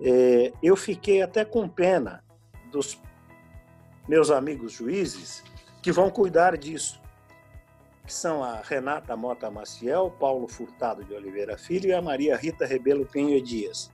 é, 0.00 0.52
eu 0.62 0.76
fiquei 0.76 1.22
até 1.22 1.44
com 1.44 1.68
pena 1.68 2.24
dos 2.70 3.00
meus 4.08 4.30
amigos 4.30 4.72
juízes 4.72 5.44
que 5.82 5.92
vão 5.92 6.10
cuidar 6.10 6.56
disso 6.56 7.02
que 8.04 8.12
são 8.12 8.42
a 8.42 8.60
Renata 8.60 9.16
Mota 9.16 9.50
Maciel, 9.50 10.10
Paulo 10.18 10.48
Furtado 10.48 11.04
de 11.04 11.14
Oliveira 11.14 11.56
Filho 11.56 11.88
e 11.88 11.92
a 11.92 12.02
Maria 12.02 12.36
Rita 12.36 12.66
Rebelo 12.66 13.06
Pinho 13.06 13.40
Dias. 13.40 13.92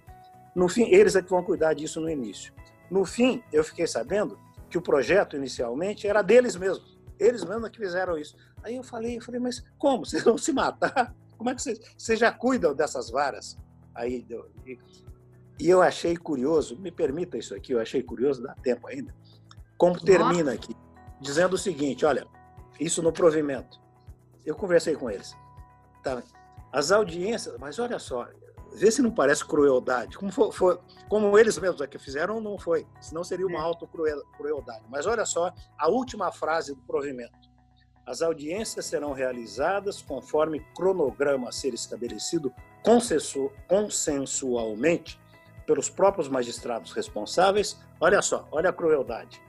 No 0.54 0.68
fim, 0.68 0.88
eles 0.90 1.14
é 1.14 1.22
que 1.22 1.30
vão 1.30 1.42
cuidar 1.42 1.74
disso 1.74 2.00
no 2.00 2.08
início. 2.08 2.52
No 2.90 3.04
fim, 3.04 3.42
eu 3.52 3.62
fiquei 3.62 3.86
sabendo 3.86 4.38
que 4.70 4.78
o 4.78 4.82
projeto 4.82 5.36
inicialmente 5.36 6.08
era 6.08 6.22
deles 6.22 6.56
mesmos. 6.56 6.98
Eles 7.18 7.44
mesmos 7.44 7.68
que 7.68 7.78
fizeram 7.78 8.16
isso. 8.16 8.36
Aí 8.68 8.76
eu 8.76 8.82
falei, 8.82 9.16
eu 9.16 9.22
falei, 9.22 9.40
mas 9.40 9.64
como? 9.78 10.04
Vocês 10.06 10.22
vão 10.22 10.36
se 10.36 10.52
matar? 10.52 11.14
Como 11.38 11.50
é 11.50 11.54
que 11.54 11.62
vocês, 11.62 11.78
vocês 11.96 12.18
já 12.18 12.32
cuidam 12.32 12.74
dessas 12.74 13.10
varas? 13.10 13.56
Aí, 13.94 14.26
e, 14.66 14.78
e 15.60 15.68
eu 15.70 15.80
achei 15.80 16.16
curioso, 16.16 16.76
me 16.80 16.90
permita 16.90 17.38
isso 17.38 17.54
aqui, 17.54 17.72
eu 17.72 17.80
achei 17.80 18.02
curioso, 18.02 18.42
dá 18.42 18.54
tempo 18.56 18.88
ainda, 18.88 19.14
como 19.76 20.00
termina 20.00 20.52
aqui, 20.52 20.74
dizendo 21.20 21.54
o 21.54 21.58
seguinte, 21.58 22.04
olha, 22.04 22.26
isso 22.80 23.00
no 23.02 23.12
provimento 23.12 23.80
eu 24.44 24.56
conversei 24.56 24.96
com 24.96 25.08
eles. 25.08 25.36
Tá? 26.02 26.20
As 26.72 26.90
audiências, 26.90 27.56
mas 27.58 27.78
olha 27.78 28.00
só, 28.00 28.28
vê 28.74 28.90
se 28.90 29.00
não 29.00 29.10
parece 29.10 29.44
crueldade. 29.44 30.18
Como, 30.18 30.32
for, 30.32 30.52
for, 30.52 30.80
como 31.08 31.38
eles 31.38 31.56
mesmos 31.58 31.80
aqui 31.80 31.98
fizeram, 31.98 32.40
não 32.40 32.58
foi. 32.58 32.84
Senão 33.00 33.22
seria 33.22 33.46
uma 33.46 33.60
auto-crueldade. 33.60 34.84
Mas 34.88 35.06
olha 35.06 35.24
só 35.24 35.52
a 35.78 35.88
última 35.88 36.32
frase 36.32 36.74
do 36.74 36.82
provimento. 36.82 37.47
As 38.08 38.22
audiências 38.22 38.86
serão 38.86 39.12
realizadas 39.12 40.00
conforme 40.00 40.64
cronograma 40.74 41.50
a 41.50 41.52
ser 41.52 41.74
estabelecido 41.74 42.50
consensualmente 43.68 45.20
pelos 45.66 45.90
próprios 45.90 46.26
magistrados 46.26 46.92
responsáveis. 46.92 47.78
Olha 48.00 48.22
só, 48.22 48.48
olha 48.50 48.70
a 48.70 48.72
crueldade 48.72 49.46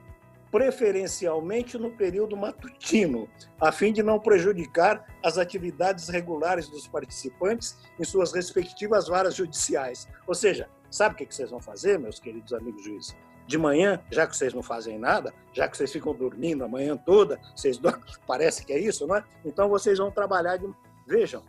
preferencialmente 0.52 1.78
no 1.78 1.91
período 1.91 2.36
matutino, 2.36 3.30
a 3.62 3.72
fim 3.72 3.93
de 3.93 4.02
não 4.02 4.19
prejudicar 4.19 5.06
as 5.24 5.38
atividades 5.38 6.10
regulares 6.10 6.67
dos 6.67 6.88
participantes 6.88 7.78
em 8.00 8.04
suas 8.04 8.34
respectivas 8.34 9.08
varas 9.08 9.36
judiciais. 9.36 10.08
Ou 10.26 10.34
seja, 10.34 10.67
sabe 10.89 11.13
o 11.13 11.17
que 11.19 11.32
vocês 11.34 11.52
vão 11.52 11.62
fazer, 11.62 12.00
meus 12.00 12.19
queridos 12.19 12.52
amigos 12.52 12.84
juízes? 12.84 13.15
De 13.49 13.57
manhã, 13.57 13.99
já 14.12 14.27
que 14.27 14.38
vocês 14.38 14.53
não 14.53 14.62
fazem 14.62 14.99
nada, 14.99 15.33
já 15.51 15.67
que 15.67 15.75
vocês 15.75 15.91
ficam 15.91 16.13
dormindo 16.13 16.63
a 16.63 16.67
manhã 16.67 16.95
toda, 16.95 17.41
vocês 17.55 17.79
parece 18.27 18.63
que 18.63 18.71
é 18.71 18.77
isso, 18.77 19.07
não 19.07 19.15
é? 19.15 19.23
Então 19.43 19.67
vocês 19.67 19.97
vão 19.97 20.12
trabalhar 20.12 20.57
de. 20.57 20.71
Vejam, 21.07 21.43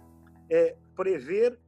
é, 0.49 0.75
prever 0.97 1.59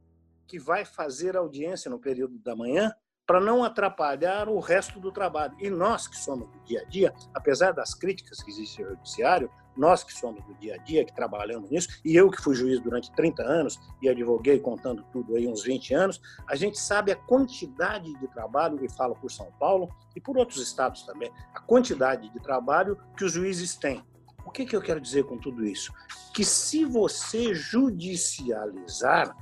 que 0.47 0.57
vai 0.57 0.85
fazer 0.85 1.37
audiência 1.37 1.91
no 1.91 1.99
período 1.99 2.39
da 2.39 2.55
manhã 2.55 2.91
para 3.25 3.39
não 3.39 3.63
atrapalhar 3.63 4.49
o 4.49 4.59
resto 4.59 4.99
do 4.99 5.11
trabalho. 5.11 5.55
E 5.59 5.69
nós 5.69 6.07
que 6.07 6.17
somos 6.17 6.49
do 6.49 6.59
dia 6.63 6.81
a 6.81 6.85
dia, 6.85 7.13
apesar 7.33 7.71
das 7.71 7.93
críticas 7.93 8.41
que 8.43 8.51
existem 8.51 8.85
no 8.85 8.91
judiciário, 8.91 9.49
nós 9.75 10.03
que 10.03 10.13
somos 10.13 10.43
do 10.45 10.53
dia 10.55 10.75
a 10.75 10.77
dia, 10.77 11.03
que 11.03 11.15
trabalhamos 11.15 11.69
nisso, 11.69 11.87
e 12.05 12.15
eu 12.15 12.29
que 12.29 12.41
fui 12.41 12.53
juiz 12.53 12.79
durante 12.79 13.11
30 13.13 13.41
anos 13.43 13.79
e 14.01 14.09
advoguei 14.09 14.59
contando 14.59 15.03
tudo 15.11 15.35
aí 15.35 15.47
uns 15.47 15.63
20 15.63 15.93
anos, 15.95 16.21
a 16.47 16.55
gente 16.55 16.79
sabe 16.79 17.11
a 17.11 17.15
quantidade 17.15 18.13
de 18.13 18.27
trabalho, 18.27 18.83
e 18.83 18.89
falo 18.89 19.15
por 19.15 19.31
São 19.31 19.51
Paulo 19.59 19.89
e 20.15 20.21
por 20.21 20.37
outros 20.37 20.61
estados 20.61 21.03
também, 21.03 21.31
a 21.55 21.59
quantidade 21.61 22.29
de 22.29 22.39
trabalho 22.39 22.99
que 23.17 23.25
os 23.25 23.31
juízes 23.31 23.75
têm. 23.75 24.03
O 24.45 24.51
que, 24.51 24.65
que 24.65 24.75
eu 24.75 24.81
quero 24.81 25.01
dizer 25.01 25.23
com 25.23 25.37
tudo 25.37 25.65
isso? 25.65 25.91
Que 26.33 26.45
se 26.45 26.85
você 26.85 27.55
judicializar, 27.55 29.35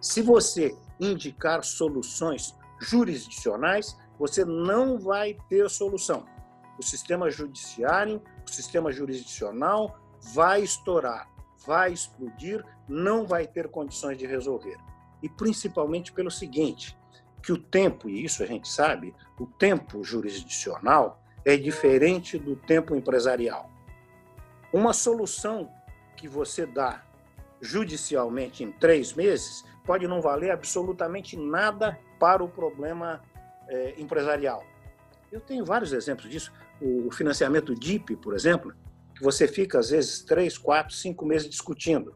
se 0.00 0.20
você 0.20 0.76
indicar 0.98 1.62
soluções 1.62 2.56
jurisdicionais, 2.82 3.96
você 4.18 4.44
não 4.44 4.98
vai 4.98 5.36
ter 5.48 5.68
solução. 5.70 6.26
O 6.78 6.82
sistema 6.82 7.30
judiciário, 7.30 8.20
o 8.46 8.50
sistema 8.50 8.90
jurisdicional 8.90 9.98
vai 10.34 10.62
estourar, 10.62 11.28
vai 11.66 11.92
explodir, 11.92 12.64
não 12.88 13.26
vai 13.26 13.46
ter 13.46 13.68
condições 13.68 14.18
de 14.18 14.26
resolver. 14.26 14.78
E 15.22 15.28
principalmente 15.28 16.12
pelo 16.12 16.30
seguinte, 16.30 16.98
que 17.42 17.52
o 17.52 17.58
tempo, 17.58 18.08
e 18.08 18.24
isso 18.24 18.42
a 18.42 18.46
gente 18.46 18.68
sabe, 18.68 19.14
o 19.38 19.46
tempo 19.46 20.02
jurisdicional 20.02 21.22
é 21.44 21.56
diferente 21.56 22.38
do 22.38 22.56
tempo 22.56 22.94
empresarial. 22.94 23.70
Uma 24.72 24.92
solução 24.92 25.70
que 26.16 26.28
você 26.28 26.64
dá 26.64 27.02
judicialmente 27.60 28.64
em 28.64 28.72
três 28.72 29.12
meses 29.12 29.64
pode 29.84 30.06
não 30.06 30.20
valer 30.20 30.50
absolutamente 30.50 31.36
nada 31.36 31.98
para 32.22 32.44
o 32.44 32.48
problema 32.48 33.20
é, 33.66 34.00
empresarial. 34.00 34.62
Eu 35.32 35.40
tenho 35.40 35.64
vários 35.64 35.92
exemplos 35.92 36.30
disso. 36.30 36.52
O 36.80 37.10
financiamento 37.10 37.74
DIP, 37.74 38.14
por 38.14 38.32
exemplo, 38.32 38.72
que 39.12 39.24
você 39.24 39.48
fica 39.48 39.80
às 39.80 39.90
vezes 39.90 40.22
três, 40.22 40.56
quatro, 40.56 40.94
cinco 40.94 41.26
meses 41.26 41.50
discutindo. 41.50 42.14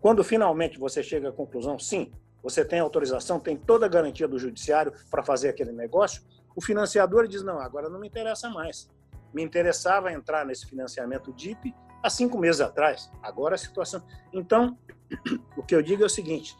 Quando 0.00 0.22
finalmente 0.22 0.78
você 0.78 1.02
chega 1.02 1.30
à 1.30 1.32
conclusão, 1.32 1.80
sim, 1.80 2.12
você 2.40 2.64
tem 2.64 2.78
autorização, 2.78 3.40
tem 3.40 3.56
toda 3.56 3.86
a 3.86 3.88
garantia 3.88 4.28
do 4.28 4.38
judiciário 4.38 4.92
para 5.10 5.20
fazer 5.20 5.48
aquele 5.48 5.72
negócio, 5.72 6.22
o 6.54 6.60
financiador 6.60 7.26
diz: 7.26 7.42
não, 7.42 7.58
agora 7.58 7.88
não 7.88 7.98
me 7.98 8.06
interessa 8.06 8.48
mais. 8.48 8.88
Me 9.34 9.42
interessava 9.42 10.12
entrar 10.12 10.46
nesse 10.46 10.64
financiamento 10.64 11.32
DIP 11.32 11.74
há 12.00 12.08
cinco 12.08 12.38
meses 12.38 12.60
atrás. 12.60 13.10
Agora 13.20 13.56
a 13.56 13.58
situação. 13.58 14.00
Então, 14.32 14.78
o 15.56 15.62
que 15.64 15.74
eu 15.74 15.82
digo 15.82 16.04
é 16.04 16.06
o 16.06 16.10
seguinte: 16.10 16.56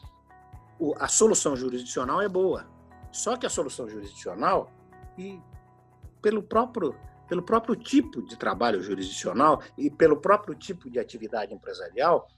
a 0.98 1.07
solução 1.07 1.55
jurisdicional 1.55 2.20
é 2.20 2.29
boa, 2.29 2.66
só 3.12 3.37
que 3.37 3.46
a 3.46 3.51
solução 3.51 3.88
jurisdicional, 3.88 4.73
e 5.18 5.40
pelo 6.23 6.42
próprio, 6.42 6.94
pelo 7.29 7.42
próprio 7.42 7.77
tipo 7.77 8.23
de 8.23 8.37
trabalho 8.37 8.83
jurisdicional 8.83 9.62
e 9.77 9.90
pelo 9.90 10.16
próprio 10.16 10.55
tipo 10.55 10.90
de 10.90 10.99
atividade 10.99 11.53
empresarial, 11.53 12.29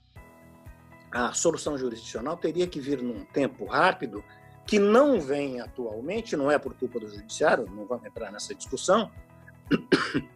a 1.11 1.31
solução 1.33 1.77
jurisdicional 1.77 2.35
teria 2.37 2.67
que 2.67 2.79
vir 2.79 3.01
num 3.01 3.23
tempo 3.25 3.65
rápido, 3.65 4.23
que 4.65 4.79
não 4.79 5.21
vem 5.21 5.61
atualmente, 5.61 6.35
não 6.35 6.49
é 6.49 6.57
por 6.57 6.73
culpa 6.73 6.99
do 6.99 7.07
judiciário, 7.07 7.65
não 7.69 7.85
vamos 7.85 8.05
entrar 8.05 8.31
nessa 8.31 8.53
discussão. 8.53 9.11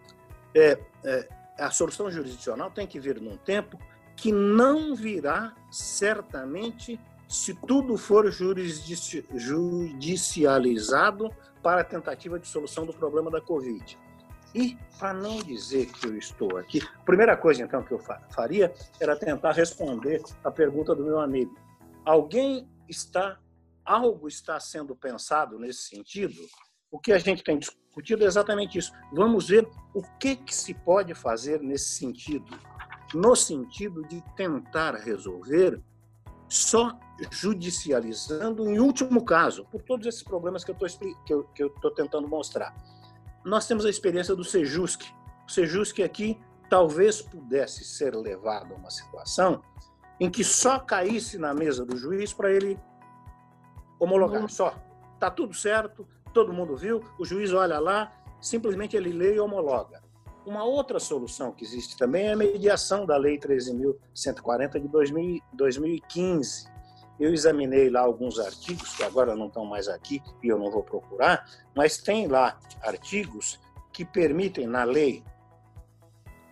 É, 0.56 0.80
é, 1.04 1.30
a 1.60 1.70
solução 1.70 2.10
jurisdicional 2.10 2.72
tem 2.72 2.88
que 2.88 3.00
vir 3.00 3.22
num 3.22 3.38
tempo 3.38 3.78
que 4.16 4.32
não 4.32 4.96
virá 4.96 5.54
certamente 5.70 7.00
se 7.28 7.54
tudo 7.54 7.98
for 7.98 8.32
judicializado 8.32 11.30
para 11.62 11.82
a 11.82 11.84
tentativa 11.84 12.40
de 12.40 12.48
solução 12.48 12.86
do 12.86 12.94
problema 12.94 13.30
da 13.30 13.42
Covid. 13.42 14.00
E, 14.56 14.78
para 14.98 15.14
não 15.14 15.36
dizer 15.38 15.92
que 15.92 16.08
eu 16.08 16.18
estou 16.18 16.56
aqui, 16.58 16.82
a 16.82 17.04
primeira 17.04 17.36
coisa, 17.36 17.62
então, 17.62 17.84
que 17.84 17.92
eu 17.92 18.00
faria 18.30 18.74
era 19.00 19.16
tentar 19.16 19.52
responder 19.52 20.24
a 20.44 20.50
pergunta 20.50 20.96
do 20.96 21.04
meu 21.04 21.20
amigo. 21.20 21.56
Alguém 22.06 22.68
está, 22.88 23.38
algo 23.84 24.28
está 24.28 24.60
sendo 24.60 24.96
pensado 24.96 25.60
nesse 25.60 25.84
sentido? 25.84 26.42
O 26.90 26.98
que 26.98 27.12
a 27.12 27.20
gente 27.20 27.44
tem 27.44 27.60
discutido 27.60 28.24
é 28.24 28.28
exatamente 28.28 28.78
isso. 28.78 28.94
Vamos 29.12 29.50
ver 29.50 29.68
o 29.94 30.02
que, 30.18 30.38
que 30.38 30.56
se 30.56 30.74
pode 30.74 31.14
fazer 31.14 31.62
nesse 31.62 31.90
sentido, 31.90 32.58
no 33.14 33.36
sentido 33.36 34.08
de 34.08 34.24
tentar 34.36 34.96
resolver 34.96 35.84
só 36.48 36.98
judicializando 37.32 38.70
em 38.70 38.80
último 38.80 39.24
caso, 39.24 39.66
por 39.66 39.82
todos 39.82 40.06
esses 40.06 40.24
problemas 40.24 40.64
que 40.64 40.72
eu 40.72 41.46
estou 41.56 41.92
tentando 41.92 42.28
mostrar. 42.28 42.76
Nós 43.44 43.68
temos 43.68 43.86
a 43.86 43.90
experiência 43.90 44.36
do 44.36 44.44
Sejusc. 44.44 45.04
O 45.48 45.52
Sejusc 45.52 46.00
aqui 46.02 46.40
talvez 46.70 47.22
pudesse 47.22 47.84
ser 47.84 48.16
levado 48.16 48.74
a 48.74 48.78
uma 48.78 48.90
situação 48.90 49.62
em 50.20 50.30
que 50.30 50.44
só 50.44 50.80
caísse 50.80 51.38
na 51.38 51.54
mesa 51.54 51.86
do 51.86 51.96
juiz 51.96 52.34
para 52.34 52.52
ele 52.52 52.80
homologar, 54.00 54.48
só. 54.50 54.76
Está 55.14 55.32
tudo 55.32 55.54
certo, 55.54 56.08
todo 56.34 56.54
mundo 56.54 56.76
viu, 56.76 57.04
o 57.18 57.26
juiz 57.26 57.54
olha 57.54 57.80
lá, 57.80 58.12
simplesmente 58.42 58.96
ele 58.96 59.12
lê 59.12 59.36
e 59.36 59.40
homologa. 59.40 60.04
Uma 60.46 60.64
outra 60.64 61.00
solução 61.00 61.52
que 61.52 61.64
existe 61.64 61.98
também 61.98 62.28
é 62.28 62.34
a 62.34 62.38
mediação 62.38 63.06
da 63.06 63.18
Lei 63.18 63.38
13.140 63.38 64.80
de 64.80 64.88
2015. 65.54 66.77
Eu 67.20 67.34
examinei 67.34 67.90
lá 67.90 68.02
alguns 68.02 68.40
artigos, 68.40 68.96
que 68.96 69.04
agora 69.04 69.36
não 69.36 69.48
estão 69.48 69.66
mais 69.66 69.88
aqui 69.88 70.22
e 70.44 70.48
eu 70.48 70.58
não 70.58 70.70
vou 70.70 70.84
procurar, 70.84 71.50
mas 71.76 71.98
tem 71.98 72.28
lá 72.28 72.60
artigos 72.82 73.60
que 73.92 74.06
permitem, 74.06 74.68
na 74.68 74.84
Lei 74.84 75.24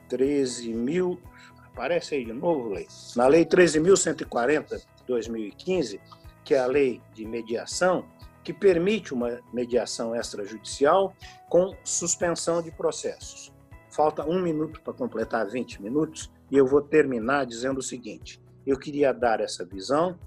13.000, 0.10 1.20
aparece 1.66 2.16
aí 2.16 2.26
de 2.26 2.34
novo, 2.34 2.70
lei, 2.70 2.88
na 3.16 3.28
Lei 3.28 3.46
13.140 3.46 4.78
de 4.78 5.04
2015, 5.08 6.02
que 6.44 6.54
é 6.54 6.60
a 6.60 6.66
lei 6.66 7.02
de 7.14 7.26
mediação, 7.26 8.06
que 8.44 8.54
permite 8.54 9.14
uma 9.14 9.40
mediação 9.52 10.16
extrajudicial 10.16 11.14
com 11.50 11.76
suspensão 11.84 12.62
de 12.62 12.72
processos. 12.72 13.52
Falta 13.90 14.24
um 14.24 14.42
minuto 14.42 14.82
para 14.82 14.94
completar 14.94 15.48
20 15.48 15.82
minutos 15.82 16.32
e 16.52 16.58
eu 16.58 16.68
vou 16.68 16.82
terminar 16.82 17.46
dizendo 17.46 17.80
o 17.80 17.84
seguinte: 17.84 18.40
eu 18.66 18.78
queria 18.78 19.14
dar 19.14 19.40
essa 19.40 19.66
visão. 19.66 20.20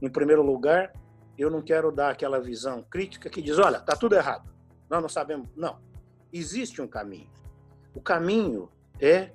Em 0.00 0.08
primeiro 0.08 0.42
lugar, 0.42 0.92
eu 1.36 1.50
não 1.50 1.62
quero 1.62 1.92
dar 1.92 2.10
aquela 2.10 2.40
visão 2.40 2.82
crítica 2.82 3.30
que 3.30 3.42
diz: 3.42 3.58
olha, 3.58 3.78
está 3.78 3.96
tudo 3.96 4.14
errado, 4.14 4.48
nós 4.88 5.00
não 5.00 5.08
sabemos. 5.08 5.48
Não. 5.56 5.78
Existe 6.32 6.82
um 6.82 6.86
caminho. 6.86 7.30
O 7.94 8.00
caminho 8.00 8.70
é 9.00 9.32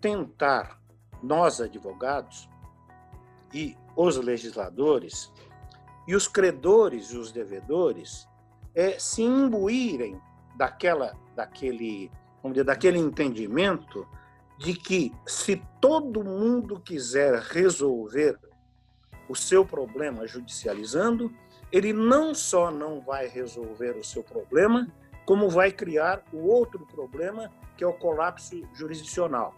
tentar, 0.00 0.80
nós 1.22 1.60
advogados 1.60 2.48
e 3.52 3.76
os 3.96 4.16
legisladores, 4.16 5.32
e 6.06 6.14
os 6.14 6.28
credores 6.28 7.10
e 7.10 7.16
os 7.16 7.32
devedores 7.32 8.28
é, 8.74 8.98
se 8.98 9.22
imbuírem 9.22 10.20
daquela, 10.56 11.14
daquele, 11.34 12.10
vamos 12.42 12.54
dizer, 12.54 12.64
daquele 12.64 12.98
entendimento 12.98 14.06
de 14.58 14.74
que 14.74 15.12
se 15.26 15.62
todo 15.80 16.24
mundo 16.24 16.80
quiser 16.80 17.34
resolver 17.40 18.38
o 19.28 19.34
seu 19.34 19.64
problema 19.64 20.26
judicializando, 20.26 21.32
ele 21.72 21.92
não 21.92 22.34
só 22.34 22.70
não 22.70 23.00
vai 23.00 23.26
resolver 23.26 23.96
o 23.96 24.04
seu 24.04 24.22
problema, 24.22 24.88
como 25.24 25.50
vai 25.50 25.72
criar 25.72 26.22
o 26.32 26.46
outro 26.46 26.86
problema, 26.86 27.50
que 27.76 27.82
é 27.82 27.86
o 27.86 27.92
colapso 27.92 28.62
jurisdicional. 28.72 29.54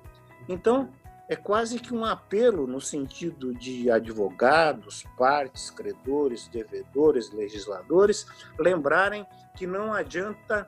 Então, 0.48 0.90
é 1.28 1.36
quase 1.36 1.78
que 1.78 1.94
um 1.94 2.06
apelo 2.06 2.66
no 2.66 2.80
sentido 2.80 3.52
de 3.52 3.90
advogados, 3.90 5.04
partes, 5.16 5.70
credores, 5.70 6.48
devedores, 6.48 7.30
legisladores, 7.30 8.26
lembrarem 8.58 9.26
que 9.54 9.66
não 9.66 9.92
adianta, 9.92 10.66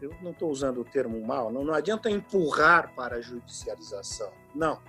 eu 0.00 0.10
não 0.22 0.30
estou 0.30 0.50
usando 0.50 0.80
o 0.80 0.84
termo 0.84 1.20
mal, 1.24 1.52
não, 1.52 1.62
não 1.62 1.74
adianta 1.74 2.10
empurrar 2.10 2.94
para 2.94 3.16
a 3.16 3.20
judicialização. 3.20 4.32
Não. 4.54 4.80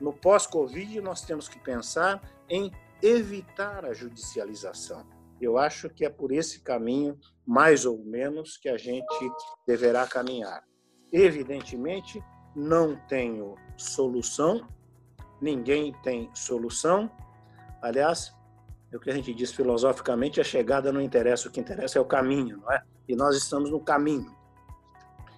No 0.00 0.12
pós-Covid, 0.12 1.00
nós 1.00 1.22
temos 1.22 1.48
que 1.48 1.58
pensar 1.58 2.22
em 2.48 2.70
evitar 3.02 3.84
a 3.84 3.92
judicialização. 3.92 5.06
Eu 5.40 5.58
acho 5.58 5.90
que 5.90 6.04
é 6.04 6.08
por 6.08 6.32
esse 6.32 6.60
caminho, 6.60 7.18
mais 7.46 7.84
ou 7.84 7.98
menos, 8.04 8.56
que 8.56 8.68
a 8.68 8.78
gente 8.78 9.30
deverá 9.66 10.06
caminhar. 10.06 10.64
Evidentemente, 11.12 12.22
não 12.54 12.96
tenho 13.06 13.54
solução, 13.76 14.66
ninguém 15.40 15.92
tem 16.02 16.30
solução. 16.34 17.10
Aliás, 17.82 18.34
é 18.90 18.96
o 18.96 19.00
que 19.00 19.10
a 19.10 19.14
gente 19.14 19.34
diz 19.34 19.52
filosoficamente, 19.52 20.40
a 20.40 20.44
chegada 20.44 20.90
não 20.90 21.00
interessa, 21.00 21.48
o 21.48 21.52
que 21.52 21.60
interessa 21.60 21.98
é 21.98 22.00
o 22.00 22.06
caminho, 22.06 22.58
não 22.58 22.72
é? 22.72 22.82
E 23.06 23.14
nós 23.14 23.36
estamos 23.36 23.70
no 23.70 23.80
caminho. 23.80 24.34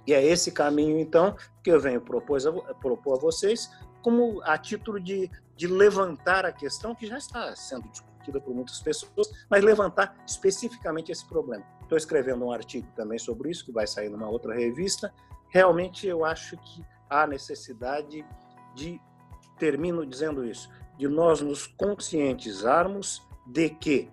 E 0.07 0.15
é 0.15 0.25
esse 0.25 0.53
caminho, 0.53 0.99
então, 0.99 1.37
que 1.63 1.71
eu 1.71 1.81
venho 1.81 2.01
propor 2.01 2.39
a, 2.47 2.75
propor 2.75 3.19
a 3.19 3.21
vocês, 3.21 3.71
como 4.03 4.41
a 4.43 4.57
título 4.57 5.01
de, 5.01 5.31
de 5.57 5.67
levantar 5.67 6.45
a 6.45 6.53
questão 6.53 6.95
que 6.95 7.07
já 7.07 7.19
está 7.19 7.55
sendo 7.57 7.89
discutida 7.89 8.41
por 8.41 8.55
muitas 8.55 8.81
pessoas, 8.81 9.29
mas 9.51 9.65
levantar 9.65 10.17
especificamente 10.27 11.11
esse 11.11 11.27
problema. 11.27 11.65
Estou 11.83 11.97
escrevendo 11.97 12.45
um 12.45 12.53
artigo 12.53 12.87
também 12.95 13.19
sobre 13.19 13.51
isso, 13.51 13.65
que 13.65 13.73
vai 13.73 13.87
sair 13.87 14.09
numa 14.09 14.29
outra 14.29 14.55
revista. 14.55 15.13
Realmente, 15.49 16.07
eu 16.07 16.25
acho 16.25 16.57
que 16.59 16.85
há 17.09 17.27
necessidade 17.27 18.25
de, 18.75 19.01
termino 19.59 20.05
dizendo 20.05 20.45
isso, 20.45 20.69
de 20.99 21.09
nós 21.09 21.41
nos 21.41 21.67
conscientizarmos 21.67 23.27
de 23.47 23.71
que, 23.71 24.11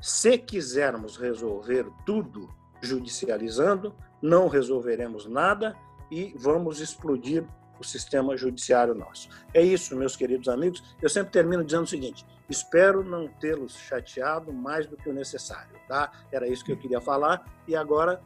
se 0.00 0.36
quisermos 0.36 1.16
resolver 1.16 1.86
tudo 2.04 2.48
judicializando, 2.82 3.94
não 4.20 4.48
resolveremos 4.48 5.26
nada 5.26 5.76
e 6.10 6.34
vamos 6.36 6.80
explodir 6.80 7.44
o 7.78 7.84
sistema 7.84 8.36
judiciário 8.36 8.94
nosso. 8.94 9.28
É 9.52 9.62
isso, 9.62 9.96
meus 9.96 10.16
queridos 10.16 10.48
amigos. 10.48 10.82
Eu 11.00 11.08
sempre 11.08 11.32
termino 11.32 11.64
dizendo 11.64 11.84
o 11.84 11.86
seguinte: 11.86 12.24
espero 12.48 13.04
não 13.04 13.28
tê-los 13.28 13.76
chateado 13.76 14.52
mais 14.52 14.86
do 14.86 14.96
que 14.96 15.08
o 15.08 15.12
necessário, 15.12 15.74
tá? 15.88 16.10
Era 16.32 16.46
isso 16.48 16.64
que 16.64 16.72
eu 16.72 16.76
queria 16.76 17.00
falar 17.00 17.44
e 17.66 17.74
agora 17.76 18.20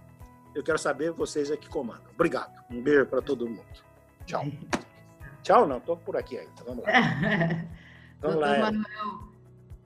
eu 0.54 0.62
quero 0.62 0.78
saber 0.78 1.12
vocês 1.12 1.50
é 1.50 1.56
que 1.56 1.68
comandam. 1.68 2.10
Obrigado. 2.12 2.52
Um 2.70 2.82
beijo 2.82 3.06
para 3.06 3.22
todo 3.22 3.48
mundo. 3.48 3.64
Tchau. 4.26 4.44
Tchau, 5.42 5.66
não, 5.66 5.78
estou 5.78 5.96
por 5.96 6.16
aqui 6.16 6.38
ainda. 6.38 6.64
Vamos 6.66 6.84
lá. 6.84 6.92
Vamos 8.20 8.36
Doutor 8.36 8.40
lá. 8.40 8.58
Manuel, 8.58 9.28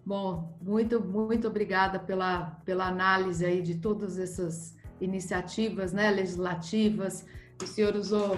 bom, 0.05 0.59
muito, 0.61 1.00
muito 1.00 1.46
obrigada 1.46 2.00
pela, 2.00 2.59
pela 2.64 2.88
análise 2.88 3.44
aí 3.46 3.62
de 3.62 3.77
todas 3.77 4.18
essas 4.18 4.77
iniciativas 5.00 5.92
né, 5.92 6.11
legislativas. 6.11 7.24
O 7.64 7.66
senhor 7.66 7.96
usou 7.96 8.37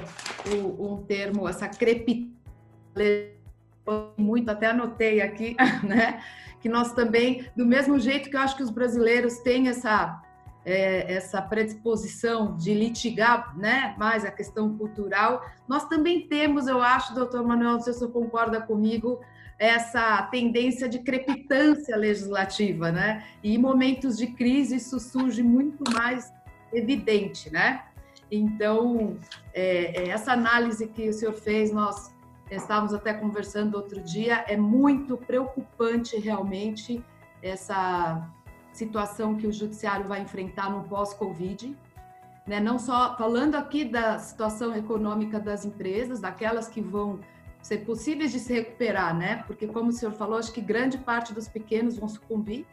o, 0.51 0.95
um 0.95 1.03
termo, 1.03 1.49
essa 1.49 1.69
crepitação, 1.69 2.37
muito, 4.17 4.49
até 4.49 4.69
anotei 4.69 5.21
aqui, 5.21 5.57
né? 5.83 6.23
Que 6.61 6.69
nós 6.69 6.93
também, 6.93 7.47
do 7.57 7.67
mesmo 7.67 7.99
jeito 7.99 8.31
que 8.31 8.37
eu 8.37 8.41
acho 8.41 8.57
que 8.57 8.63
os 8.63 8.71
brasileiros 8.71 9.39
têm 9.41 9.69
essa 9.69 10.23
é, 10.65 11.15
essa 11.15 11.41
predisposição 11.41 12.57
de 12.57 12.75
litigar 12.75 13.57
né, 13.57 13.95
mais 13.97 14.25
a 14.25 14.33
questão 14.33 14.77
cultural, 14.77 15.49
nós 15.69 15.87
também 15.87 16.27
temos, 16.27 16.67
eu 16.67 16.83
acho, 16.83 17.15
doutor 17.15 17.45
Manuel, 17.45 17.79
se 17.81 17.95
você 17.95 18.09
concorda 18.09 18.61
comigo, 18.61 19.21
essa 19.61 20.23
tendência 20.25 20.89
de 20.89 20.99
crepitância 20.99 21.97
legislativa, 21.97 22.91
né? 22.91 23.25
E 23.43 23.55
em 23.55 23.59
momentos 23.59 24.19
de 24.19 24.27
crise 24.27 24.77
isso 24.77 24.99
surge 24.99 25.43
muito 25.43 25.85
mais 25.95 26.33
evidente, 26.73 27.49
né? 27.51 27.85
Então, 28.31 29.17
é, 29.55 30.03
é 30.03 30.09
essa 30.09 30.33
análise 30.33 30.87
que 30.89 31.09
o 31.09 31.13
senhor 31.13 31.35
fez, 31.35 31.73
nós 31.73 32.15
estávamos 32.51 32.93
até 32.93 33.13
conversando 33.13 33.77
outro 33.77 34.01
dia, 34.01 34.45
é 34.49 34.57
muito 34.57 35.17
preocupante 35.17 36.17
realmente 36.17 37.05
essa 37.43 38.29
situação 38.73 39.37
que 39.37 39.47
o 39.47 39.53
judiciário 39.53 40.07
vai 40.07 40.21
enfrentar 40.21 40.71
no 40.71 40.85
pós-Covid. 40.85 41.77
Né? 42.47 42.61
Não 42.61 42.79
só 42.79 43.17
falando 43.17 43.55
aqui 43.57 43.85
da 43.85 44.19
situação 44.19 44.75
econômica 44.77 45.41
das 45.41 45.65
empresas, 45.65 46.21
daquelas 46.21 46.69
que 46.69 46.81
vão 46.81 47.19
ser 47.61 47.79
possíveis 47.79 48.31
de 48.31 48.39
se 48.39 48.53
recuperar, 48.53 49.17
né? 49.17 49.43
Porque, 49.45 49.67
como 49.67 49.89
o 49.89 49.93
senhor 49.93 50.13
falou, 50.13 50.39
acho 50.39 50.53
que 50.53 50.61
grande 50.61 50.99
parte 50.99 51.35
dos 51.35 51.49
pequenos 51.49 51.99
vão 51.99 52.09
sucumbir 52.09 52.65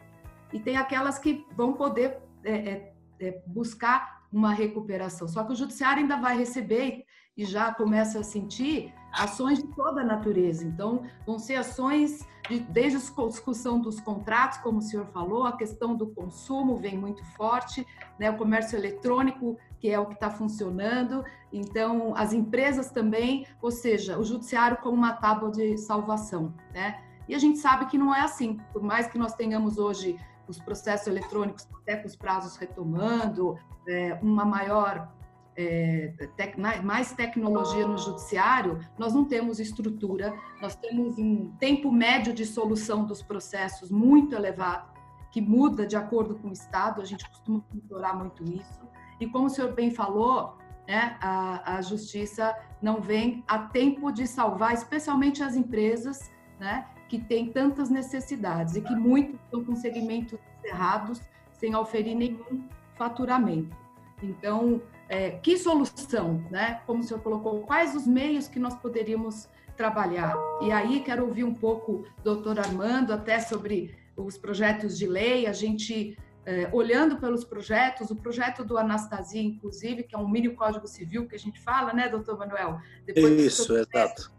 e 0.52 0.60
tem 0.60 0.76
aquelas 0.76 1.18
que 1.18 1.44
vão 1.56 1.72
poder 1.72 2.18
é, 2.44 2.52
é, 2.52 2.92
é 3.18 3.42
buscar 3.44 4.23
uma 4.34 4.52
recuperação. 4.52 5.28
Só 5.28 5.44
que 5.44 5.52
o 5.52 5.56
judiciário 5.56 6.02
ainda 6.02 6.16
vai 6.16 6.36
receber 6.36 7.04
e 7.36 7.44
já 7.44 7.72
começa 7.72 8.20
a 8.20 8.24
sentir 8.24 8.92
ações 9.12 9.58
de 9.58 9.66
toda 9.74 10.00
a 10.00 10.04
natureza. 10.04 10.64
Então, 10.64 11.02
vão 11.26 11.38
ser 11.38 11.56
ações 11.56 12.26
de, 12.48 12.60
desde 12.60 12.98
a 12.98 13.26
discussão 13.26 13.80
dos 13.80 14.00
contratos, 14.00 14.58
como 14.58 14.78
o 14.78 14.82
senhor 14.82 15.06
falou, 15.06 15.44
a 15.44 15.56
questão 15.56 15.96
do 15.96 16.08
consumo 16.08 16.76
vem 16.76 16.98
muito 16.98 17.24
forte, 17.36 17.86
né? 18.18 18.30
o 18.30 18.36
comércio 18.36 18.76
eletrônico, 18.76 19.56
que 19.78 19.88
é 19.88 19.98
o 19.98 20.06
que 20.06 20.14
está 20.14 20.30
funcionando, 20.30 21.24
então 21.52 22.14
as 22.16 22.32
empresas 22.32 22.90
também, 22.90 23.46
ou 23.62 23.70
seja, 23.70 24.18
o 24.18 24.24
judiciário 24.24 24.78
como 24.78 24.96
uma 24.96 25.12
tábua 25.12 25.50
de 25.50 25.78
salvação. 25.78 26.54
Né? 26.72 27.00
E 27.28 27.34
a 27.34 27.38
gente 27.38 27.58
sabe 27.58 27.86
que 27.86 27.96
não 27.96 28.14
é 28.14 28.20
assim, 28.20 28.58
por 28.72 28.82
mais 28.82 29.06
que 29.06 29.18
nós 29.18 29.34
tenhamos 29.34 29.78
hoje 29.78 30.18
os 30.48 30.58
processos 30.58 31.06
eletrônicos 31.06 31.68
até 31.82 31.96
com 31.96 32.06
os 32.06 32.16
prazos 32.16 32.56
retomando, 32.56 33.58
é, 33.86 34.18
uma 34.22 34.44
maior 34.44 35.12
é, 35.56 36.12
tec, 36.36 36.56
mais 36.58 37.12
tecnologia 37.12 37.86
no 37.86 37.96
judiciário, 37.96 38.80
nós 38.98 39.14
não 39.14 39.24
temos 39.24 39.60
estrutura, 39.60 40.34
nós 40.60 40.74
temos 40.74 41.18
um 41.18 41.50
tempo 41.58 41.92
médio 41.92 42.32
de 42.32 42.44
solução 42.44 43.04
dos 43.04 43.22
processos 43.22 43.90
muito 43.90 44.34
elevado, 44.34 44.92
que 45.30 45.40
muda 45.40 45.86
de 45.86 45.96
acordo 45.96 46.36
com 46.36 46.48
o 46.48 46.52
Estado, 46.52 47.00
a 47.00 47.04
gente 47.04 47.28
costuma 47.28 47.62
monitorar 47.70 48.16
muito 48.16 48.44
isso. 48.44 48.80
E 49.20 49.26
como 49.26 49.46
o 49.46 49.50
senhor 49.50 49.72
bem 49.72 49.90
falou, 49.90 50.56
né, 50.86 51.16
a, 51.20 51.76
a 51.76 51.82
justiça 51.82 52.56
não 52.80 53.00
vem 53.00 53.42
a 53.46 53.58
tempo 53.58 54.12
de 54.12 54.26
salvar, 54.26 54.74
especialmente 54.74 55.42
as 55.42 55.56
empresas 55.56 56.30
né, 56.58 56.86
que 57.08 57.18
têm 57.18 57.46
tantas 57.46 57.90
necessidades 57.90 58.76
e 58.76 58.80
que 58.80 58.94
muitos 58.94 59.34
estão 59.44 59.64
com 59.64 59.76
segmentos 59.76 60.38
errados 60.64 61.20
sem 61.52 61.74
oferir 61.74 62.14
nenhum 62.14 62.66
faturamento. 62.96 63.76
Então, 64.22 64.80
é, 65.08 65.30
que 65.30 65.58
solução, 65.58 66.44
né? 66.50 66.80
Como 66.86 67.00
o 67.00 67.02
senhor 67.02 67.20
colocou, 67.22 67.60
quais 67.62 67.94
os 67.94 68.06
meios 68.06 68.48
que 68.48 68.58
nós 68.58 68.74
poderíamos 68.74 69.48
trabalhar? 69.76 70.34
E 70.62 70.72
aí 70.72 71.00
quero 71.00 71.26
ouvir 71.26 71.44
um 71.44 71.54
pouco, 71.54 72.06
doutor 72.22 72.58
Armando, 72.58 73.12
até 73.12 73.40
sobre 73.40 73.96
os 74.16 74.38
projetos 74.38 74.96
de 74.96 75.06
lei, 75.06 75.46
a 75.46 75.52
gente 75.52 76.16
é, 76.46 76.68
olhando 76.72 77.16
pelos 77.18 77.44
projetos, 77.44 78.10
o 78.10 78.16
projeto 78.16 78.64
do 78.64 78.76
Anastasia, 78.76 79.42
inclusive, 79.42 80.02
que 80.02 80.14
é 80.14 80.18
um 80.18 80.28
mini 80.28 80.50
código 80.50 80.86
civil 80.86 81.26
que 81.26 81.34
a 81.34 81.38
gente 81.38 81.60
fala, 81.60 81.92
né, 81.92 82.08
doutor 82.08 82.38
Manuel? 82.38 82.78
Depois 83.04 83.40
Isso, 83.40 83.76
exato. 83.76 84.32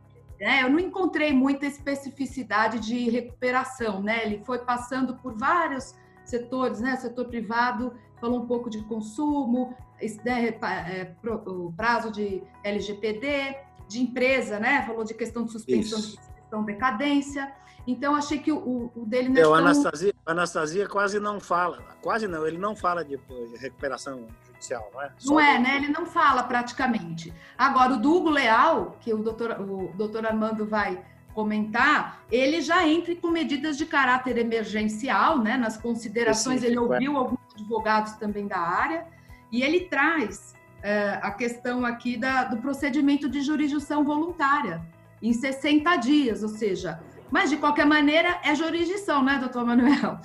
É, 0.45 0.61
eu 0.61 0.69
não 0.69 0.79
encontrei 0.79 1.33
muita 1.33 1.65
especificidade 1.65 2.79
de 2.79 3.09
recuperação, 3.09 3.99
né? 3.99 4.23
Ele 4.23 4.43
foi 4.45 4.59
passando 4.59 5.15
por 5.15 5.35
vários 5.35 5.95
setores, 6.23 6.79
né? 6.79 6.95
Setor 6.97 7.25
privado 7.25 7.91
falou 8.21 8.43
um 8.43 8.45
pouco 8.45 8.69
de 8.69 8.83
consumo, 8.83 9.75
né, 10.23 10.47
é, 10.47 11.15
o 11.23 11.73
prazo 11.73 12.11
de 12.11 12.43
LGPD, 12.63 13.57
de 13.87 13.99
empresa, 13.99 14.59
né? 14.59 14.83
Falou 14.85 15.03
de 15.03 15.15
questão 15.15 15.45
de 15.45 15.51
suspensão 15.51 15.97
Isso. 15.97 16.11
de 16.11 16.23
suspensão 16.23 16.63
decadência. 16.63 17.51
Então, 17.87 18.15
achei 18.15 18.39
que 18.39 18.51
o, 18.51 18.91
o 18.95 19.05
dele 19.05 19.29
não 19.29 19.37
é, 19.37 19.41
é 19.41 19.43
tão... 19.43 19.53
Anastasia, 19.53 20.13
Anastasia 20.25 20.87
quase 20.87 21.19
não 21.19 21.39
fala, 21.39 21.83
quase 22.01 22.27
não, 22.27 22.45
ele 22.45 22.57
não 22.57 22.75
fala 22.75 23.05
de, 23.05 23.19
recuperação 23.59 24.27
judicial, 24.47 24.89
não 24.93 25.01
é? 25.01 25.11
Só 25.17 25.33
não 25.33 25.39
é, 25.39 25.59
né? 25.59 25.75
Ele 25.75 25.89
não 25.89 26.05
fala 26.05 26.43
praticamente. 26.43 27.33
Agora, 27.57 27.93
o 27.93 27.97
do 27.97 28.11
Hugo 28.13 28.29
Leal, 28.29 28.97
que 28.99 29.13
o 29.13 29.17
doutor, 29.17 29.59
o 29.61 29.91
doutor 29.95 30.25
Armando 30.25 30.65
vai 30.65 31.03
comentar, 31.33 32.23
ele 32.31 32.61
já 32.61 32.87
entra 32.87 33.13
com 33.15 33.27
medidas 33.27 33.77
de 33.77 33.85
caráter 33.85 34.37
emergencial, 34.37 35.37
né? 35.37 35.57
Nas 35.57 35.77
considerações, 35.77 36.63
ele 36.63 36.77
ouviu 36.77 37.17
alguns 37.17 37.39
advogados 37.53 38.13
também 38.13 38.47
da 38.47 38.57
área, 38.57 39.05
e 39.51 39.61
ele 39.61 39.81
traz 39.81 40.55
é, 40.81 41.19
a 41.21 41.31
questão 41.31 41.85
aqui 41.85 42.17
da, 42.17 42.45
do 42.45 42.57
procedimento 42.57 43.29
de 43.29 43.41
jurisdição 43.41 44.03
voluntária, 44.03 44.81
em 45.21 45.33
60 45.33 45.95
dias, 45.97 46.41
ou 46.41 46.49
seja, 46.49 46.99
mas 47.31 47.49
de 47.49 47.57
qualquer 47.57 47.85
maneira 47.85 48.39
é 48.43 48.53
jurisdição, 48.55 49.23
né, 49.23 49.37
doutor 49.39 49.65
Manuel? 49.65 50.19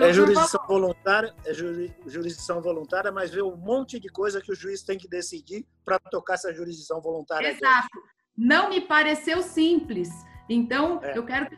É 0.00 0.12
jurisdição 0.12 0.60
voluntária, 0.66 1.34
é 1.44 1.52
jurisdição 1.52 2.62
voluntária, 2.62 3.10
mas 3.10 3.30
vê 3.30 3.42
um 3.42 3.56
monte 3.56 3.98
de 3.98 4.08
coisa 4.08 4.40
que 4.40 4.52
o 4.52 4.54
juiz 4.54 4.82
tem 4.82 4.96
que 4.96 5.08
decidir 5.08 5.66
para 5.84 5.98
tocar 5.98 6.34
essa 6.34 6.52
jurisdição 6.54 7.00
voluntária. 7.00 7.48
Exato. 7.48 7.88
Não 8.36 8.70
me 8.70 8.80
pareceu 8.80 9.42
simples. 9.42 10.10
Então, 10.48 11.00
é. 11.02 11.18
eu 11.18 11.24
quero 11.24 11.50
que 11.50 11.56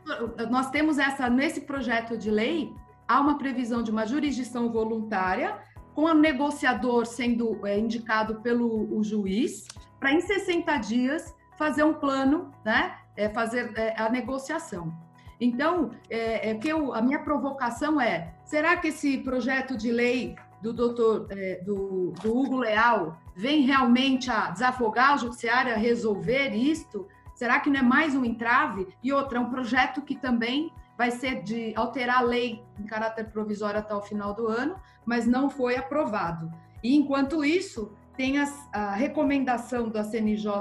nós 0.51 0.71
temos 0.71 0.99
essa 0.99 1.29
nesse 1.29 1.61
projeto 1.61 2.17
de 2.17 2.31
lei 2.31 2.73
há 3.07 3.21
uma 3.21 3.39
previsão 3.39 3.83
de 3.83 3.91
uma 3.91 4.07
jurisdição 4.07 4.73
voluntária 4.73 5.59
com 5.95 6.03
o 6.03 6.15
negociador 6.15 7.07
sendo 7.07 7.65
é, 7.67 7.79
indicado 7.79 8.41
pelo 8.43 9.03
juiz 9.03 9.67
para 9.99 10.13
em 10.13 10.21
60 10.21 10.77
dias 10.79 11.35
fazer 11.59 11.85
um 11.85 11.95
plano, 11.95 12.53
né? 12.65 12.99
É, 13.17 13.29
fazer 13.29 13.73
é, 13.77 13.95
a 14.01 14.09
negociação. 14.11 14.93
Então, 15.41 15.91
é, 16.09 16.51
é 16.51 16.55
que 16.55 16.69
eu, 16.69 16.95
a 16.95 17.01
minha 17.03 17.19
provocação 17.21 18.01
é: 18.01 18.35
será 18.45 18.77
que 18.77 18.89
esse 18.89 19.19
projeto 19.19 19.77
de 19.77 19.91
lei 19.91 20.37
do 20.63 20.73
doutor 20.73 21.27
é, 21.31 21.61
do, 21.65 22.13
do 22.23 22.37
Hugo 22.37 22.59
Leal 22.59 23.19
vem 23.35 23.63
realmente 23.63 24.31
a 24.31 24.51
desafogar 24.51 25.15
o 25.15 25.19
judiciário, 25.19 25.73
a 25.73 25.77
resolver 25.77 26.51
isto? 26.55 27.07
Será 27.35 27.61
que 27.61 27.69
não 27.69 27.81
é 27.81 27.83
mais 27.83 28.15
um 28.15 28.25
entrave? 28.25 28.89
E 29.03 29.13
outra, 29.13 29.41
um 29.41 29.51
projeto 29.51 30.01
que 30.01 30.17
também 30.17 30.73
vai 30.97 31.11
ser 31.11 31.43
de 31.43 31.75
alterar 31.77 32.19
a 32.19 32.23
lei 32.23 32.65
em 32.79 32.85
caráter 32.85 33.27
provisório 33.31 33.79
até 33.79 33.95
o 33.95 34.01
final 34.01 34.33
do 34.33 34.47
ano, 34.49 34.77
mas 35.05 35.27
não 35.27 35.51
foi 35.51 35.77
aprovado. 35.77 36.51
E 36.83 36.97
enquanto 36.97 37.45
isso, 37.45 37.93
tem 38.17 38.39
as, 38.39 38.69
a 38.73 38.95
recomendação 38.95 39.89
da 39.89 40.03
CNJ 40.03 40.53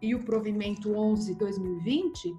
e 0.00 0.14
o 0.14 0.24
provimento 0.24 0.90
11/2020 0.90 2.36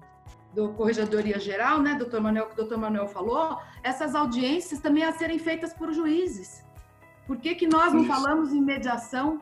do 0.52 0.72
Corregedoria 0.72 1.38
Geral, 1.38 1.82
né, 1.82 1.94
doutor 1.94 2.20
Manuel, 2.20 2.46
que 2.46 2.54
o 2.54 2.56
doutor 2.56 2.78
Manuel 2.78 3.06
falou, 3.06 3.58
essas 3.82 4.14
audiências 4.14 4.80
também 4.80 5.04
a 5.04 5.12
serem 5.12 5.38
feitas 5.38 5.74
por 5.74 5.92
juízes. 5.92 6.64
Por 7.26 7.36
que, 7.36 7.54
que 7.54 7.66
nós 7.66 7.92
não 7.92 8.00
isso. 8.00 8.08
falamos 8.08 8.52
em 8.52 8.62
mediação? 8.62 9.40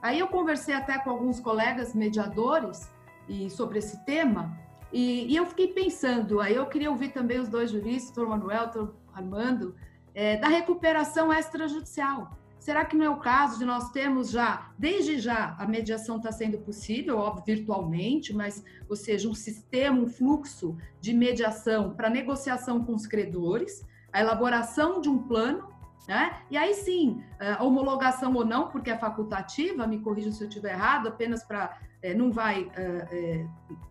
Aí 0.00 0.18
eu 0.18 0.26
conversei 0.26 0.74
até 0.74 0.98
com 0.98 1.10
alguns 1.10 1.38
colegas 1.38 1.94
mediadores 1.94 2.90
e 3.28 3.50
sobre 3.50 3.78
esse 3.78 4.02
tema, 4.04 4.58
e, 4.92 5.32
e, 5.32 5.36
eu 5.36 5.44
fiquei 5.44 5.68
pensando, 5.68 6.40
aí 6.40 6.54
eu 6.54 6.66
queria 6.66 6.88
ouvir 6.88 7.08
também 7.08 7.40
os 7.40 7.48
dois 7.48 7.70
juristas, 7.72 8.14
doutor 8.14 8.30
Manuel, 8.30 8.70
doutor 8.70 8.94
Armando, 9.12 9.74
é, 10.14 10.36
da 10.36 10.46
recuperação 10.46 11.32
extrajudicial. 11.32 12.30
Será 12.64 12.82
que 12.82 12.96
não 12.96 13.04
é 13.04 13.10
o 13.10 13.18
caso 13.18 13.58
de 13.58 13.64
nós 13.66 13.90
termos 13.90 14.30
já, 14.30 14.70
desde 14.78 15.18
já, 15.18 15.54
a 15.58 15.66
mediação 15.66 16.16
está 16.16 16.32
sendo 16.32 16.56
possível, 16.56 17.18
óbvio, 17.18 17.44
virtualmente, 17.44 18.34
mas, 18.34 18.64
ou 18.88 18.96
seja, 18.96 19.28
um 19.28 19.34
sistema, 19.34 20.00
um 20.00 20.08
fluxo 20.08 20.74
de 20.98 21.12
mediação 21.12 21.94
para 21.94 22.08
negociação 22.08 22.82
com 22.82 22.94
os 22.94 23.06
credores, 23.06 23.86
a 24.10 24.18
elaboração 24.18 24.98
de 24.98 25.10
um 25.10 25.18
plano, 25.18 25.68
né? 26.08 26.40
E 26.50 26.56
aí 26.56 26.72
sim, 26.72 27.22
a 27.38 27.62
homologação 27.62 28.32
ou 28.32 28.46
não, 28.46 28.68
porque 28.68 28.90
é 28.90 28.96
facultativa, 28.96 29.86
me 29.86 30.00
corrija 30.00 30.32
se 30.32 30.42
eu 30.42 30.48
estiver 30.48 30.72
errado, 30.72 31.08
apenas 31.08 31.44
para 31.44 31.78
é, 32.00 32.14
não 32.14 32.32
vai, 32.32 32.70
é, 32.76 32.82
é, 32.82 33.46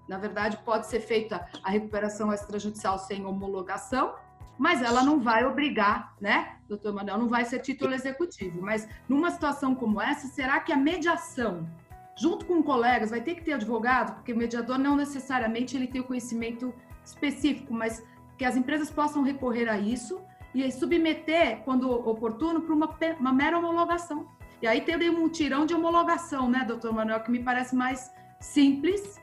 na 0.08 0.18
verdade, 0.18 0.58
pode 0.66 0.88
ser 0.88 1.00
feita 1.00 1.48
a 1.64 1.70
recuperação 1.70 2.34
extrajudicial 2.34 2.98
sem 2.98 3.24
homologação, 3.24 4.16
mas 4.58 4.82
ela 4.82 5.04
não 5.04 5.20
vai 5.20 5.46
obrigar, 5.46 6.14
né, 6.22 6.58
doutor 6.68 6.94
Manuel, 6.94 7.18
não 7.18 7.28
vai 7.28 7.46
ser 7.46 7.60
título 7.60 7.94
executivo. 7.94 8.62
Mas 8.62 8.88
numa 9.08 9.32
situação 9.32 9.76
como 9.76 10.02
essa, 10.02 10.28
será 10.28 10.60
que 10.60 10.72
a 10.72 10.78
mediação, 10.78 11.68
junto 12.16 12.46
com 12.46 12.62
colegas, 12.62 13.10
vai 13.10 13.22
ter 13.22 13.36
que 13.36 13.44
ter 13.44 13.54
advogado? 13.54 14.16
Porque 14.16 14.34
o 14.34 14.38
mediador 14.38 14.78
não 14.78 14.96
necessariamente 14.96 15.76
ele 15.76 15.88
tem 15.88 16.02
o 16.02 16.06
conhecimento 16.06 16.74
específico, 17.04 17.74
mas 17.74 18.04
que 18.38 18.46
as 18.46 18.56
empresas 18.56 18.90
possam 18.90 19.24
recorrer 19.24 19.70
a 19.70 19.78
isso 19.78 20.22
e 20.54 20.72
submeter, 20.72 21.62
quando 21.66 21.90
oportuno, 21.90 22.62
para 22.62 22.76
uma, 22.76 22.90
uma 23.20 23.34
mera 23.34 23.58
homologação. 23.58 24.28
E 24.62 24.68
aí 24.68 24.82
teria 24.82 25.12
um 25.12 25.28
tirão 25.28 25.66
de 25.66 25.74
homologação, 25.74 26.50
né, 26.50 26.64
doutor 26.66 26.94
Manuel, 26.94 27.22
que 27.22 27.32
me 27.32 27.40
parece 27.44 27.76
mais 27.76 28.14
simples 28.40 29.20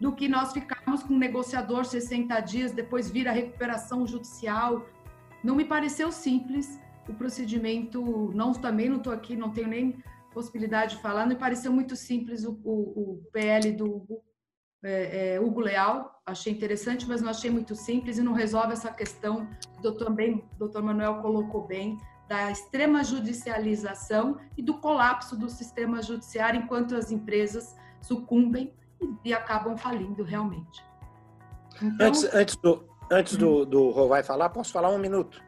do 0.00 0.12
que 0.12 0.28
nós 0.28 0.52
ficarmos 0.52 1.02
com 1.02 1.14
um 1.14 1.18
negociador 1.18 1.84
60 1.84 2.38
dias, 2.40 2.72
depois 2.72 3.10
vir 3.10 3.26
a 3.28 3.32
recuperação 3.32 4.06
judicial. 4.06 4.86
Não 5.42 5.54
me 5.54 5.64
pareceu 5.64 6.12
simples 6.12 6.80
o 7.08 7.14
procedimento, 7.14 8.30
não 8.34 8.52
também 8.52 8.88
não 8.88 8.98
estou 8.98 9.12
aqui, 9.12 9.34
não 9.34 9.50
tenho 9.50 9.68
nem 9.68 10.02
possibilidade 10.32 10.96
de 10.96 11.02
falar, 11.02 11.22
não 11.22 11.30
me 11.30 11.36
pareceu 11.36 11.72
muito 11.72 11.96
simples 11.96 12.44
o, 12.44 12.52
o, 12.62 13.14
o 13.14 13.22
PL 13.32 13.72
do 13.72 13.86
Hugo, 13.86 14.22
é, 14.84 15.34
é, 15.34 15.40
Hugo 15.40 15.60
Leal, 15.60 16.22
achei 16.24 16.52
interessante, 16.52 17.08
mas 17.08 17.20
não 17.20 17.30
achei 17.30 17.50
muito 17.50 17.74
simples 17.74 18.18
e 18.18 18.22
não 18.22 18.32
resolve 18.32 18.72
essa 18.72 18.92
questão 18.92 19.46
que 19.46 19.78
o 19.78 19.82
doutor, 19.82 20.14
doutor 20.58 20.82
Manuel 20.82 21.20
colocou 21.20 21.66
bem, 21.66 21.98
da 22.28 22.50
extrema 22.50 23.02
judicialização 23.02 24.38
e 24.56 24.62
do 24.62 24.78
colapso 24.78 25.36
do 25.36 25.48
sistema 25.48 26.02
judiciário 26.02 26.60
enquanto 26.60 26.94
as 26.94 27.10
empresas 27.10 27.74
sucumbem 28.02 28.72
e, 29.00 29.28
e 29.30 29.34
acabam 29.34 29.76
falindo 29.76 30.22
realmente. 30.22 30.84
Então, 31.82 32.06
antes, 32.06 32.24
antes, 32.34 32.56
do, 32.56 32.88
antes 33.10 33.36
do, 33.36 33.64
do 33.64 33.90
Rovai 33.90 34.22
falar, 34.22 34.48
posso 34.50 34.72
falar 34.72 34.90
um 34.90 34.98
minuto? 34.98 35.42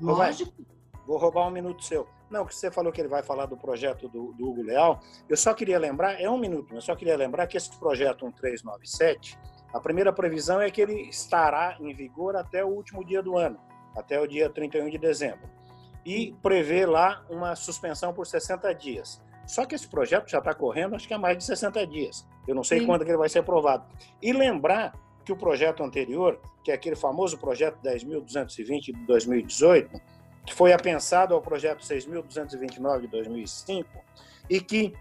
Lógico. 0.00 0.50
Rovai, 0.50 0.66
vou 1.06 1.18
roubar 1.18 1.46
um 1.46 1.50
minuto 1.50 1.84
seu. 1.84 2.08
Não, 2.30 2.46
que 2.46 2.54
você 2.54 2.70
falou 2.70 2.92
que 2.92 3.00
ele 3.00 3.08
vai 3.08 3.22
falar 3.22 3.46
do 3.46 3.56
projeto 3.56 4.08
do, 4.08 4.32
do 4.32 4.48
Hugo 4.48 4.62
Leal. 4.62 5.00
Eu 5.28 5.36
só 5.36 5.52
queria 5.52 5.78
lembrar, 5.78 6.20
é 6.20 6.30
um 6.30 6.38
minuto, 6.38 6.74
eu 6.74 6.80
só 6.80 6.94
queria 6.94 7.16
lembrar 7.16 7.46
que 7.48 7.56
esse 7.56 7.76
projeto 7.76 8.24
1397, 8.24 9.38
a 9.74 9.80
primeira 9.80 10.12
previsão 10.12 10.60
é 10.60 10.70
que 10.70 10.80
ele 10.80 11.08
estará 11.08 11.76
em 11.80 11.92
vigor 11.92 12.36
até 12.36 12.64
o 12.64 12.68
último 12.68 13.04
dia 13.04 13.22
do 13.22 13.36
ano, 13.36 13.58
até 13.96 14.20
o 14.20 14.26
dia 14.26 14.48
31 14.48 14.90
de 14.90 14.98
dezembro 14.98 15.60
e 16.04 16.34
prevê 16.42 16.86
lá 16.86 17.24
uma 17.28 17.54
suspensão 17.54 18.12
por 18.12 18.26
60 18.26 18.72
dias. 18.74 19.22
Só 19.50 19.66
que 19.66 19.74
esse 19.74 19.88
projeto 19.88 20.30
já 20.30 20.38
está 20.38 20.54
correndo, 20.54 20.94
acho 20.94 21.08
que 21.08 21.12
há 21.12 21.18
mais 21.18 21.36
de 21.36 21.42
60 21.42 21.84
dias. 21.88 22.24
Eu 22.46 22.54
não 22.54 22.62
sei 22.62 22.78
Sim. 22.78 22.86
quando 22.86 23.04
que 23.04 23.10
ele 23.10 23.18
vai 23.18 23.28
ser 23.28 23.40
aprovado. 23.40 23.84
E 24.22 24.32
lembrar 24.32 24.94
que 25.24 25.32
o 25.32 25.36
projeto 25.36 25.82
anterior, 25.82 26.40
que 26.62 26.70
é 26.70 26.74
aquele 26.74 26.94
famoso 26.94 27.36
projeto 27.36 27.76
10.220 27.82 28.80
de 28.80 29.06
2018, 29.06 30.00
que 30.46 30.54
foi 30.54 30.72
apensado 30.72 31.34
ao 31.34 31.42
projeto 31.42 31.80
6.229 31.80 33.00
de 33.00 33.06
2005, 33.08 33.88
e 34.48 34.60
que 34.60 34.94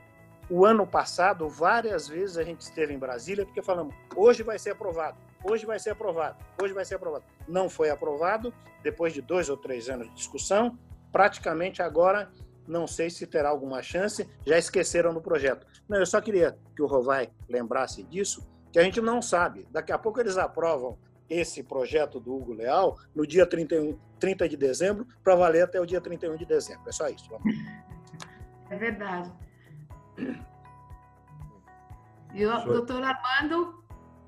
O 0.50 0.66
ano 0.66 0.88
passado, 0.88 1.47
várias 1.47 2.08
vezes 2.08 2.36
a 2.36 2.43
gente 2.43 2.62
esteve 2.62 2.91
em 2.91 2.97
Brasília 2.97 3.45
porque 3.45 3.62
falamos: 3.62 3.93
hoje 4.16 4.41
vai 4.41 4.58
ser 4.58 4.72
aprovado, 4.72 5.16
hoje 5.43 5.64
vai 5.64 5.78
ser 5.78 5.91
aprovado, 5.91 6.43
hoje 6.62 6.74
vai 6.74 6.84
ser 6.84 6.95
aprovado. 6.95 7.24
Não 7.47 7.70
foi 7.70 7.91
aprovado, 7.91 8.52
depois 8.82 9.14
de 9.14 9.22
dois 9.22 9.47
ou 9.47 9.56
três 9.56 9.89
anos 9.89 10.10
de 10.10 10.16
discussão, 10.16 10.76
praticamente 11.12 11.84
agora 11.84 12.32
não 12.70 12.86
sei 12.86 13.10
se 13.10 13.26
terá 13.26 13.50
alguma 13.50 13.82
chance, 13.82 14.30
já 14.46 14.58
esqueceram 14.58 15.14
do 15.14 15.22
projeto. 15.22 15.66
Não, 15.88 15.98
eu 15.98 16.06
só 16.06 16.22
queria 16.22 16.58
que 16.76 16.82
o 16.82 16.86
Rovai 16.86 17.30
lembrasse 17.50 18.04
disso, 18.04 18.48
que 18.72 18.80
a 18.80 18.84
gente 18.84 19.02
não 19.02 19.22
sabe. 19.22 19.68
Daqui 19.72 19.92
a 19.92 19.98
pouco 19.98 20.20
eles 20.20 20.38
aprovam 20.38 20.98
esse 21.28 21.64
projeto 21.64 22.20
do 22.20 22.36
Hugo 22.36 22.54
Leal 22.54 22.98
no 23.14 23.26
dia 23.26 23.46
31, 23.46 23.98
30 24.20 24.48
de 24.48 24.56
dezembro, 24.56 25.08
para 25.24 25.36
valer 25.36 25.64
até 25.64 25.82
o 25.82 25.86
dia 25.86 26.00
31 26.00 26.38
de 26.38 26.46
dezembro. 26.46 26.88
É 26.88 26.92
só 26.92 27.10
isso. 27.10 27.28
Vamos. 27.30 27.56
É 28.70 28.78
verdade. 28.78 29.32
E 32.32 32.46
o 32.46 32.64
doutor 32.64 33.02
Armando? 33.02 33.84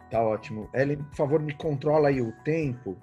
Tá 0.10 0.24
ótimo. 0.24 0.68
Ellen, 0.74 1.04
por 1.04 1.16
favor, 1.16 1.40
me 1.40 1.54
controla 1.54 2.08
aí 2.08 2.20
o 2.20 2.32
tempo, 2.44 2.98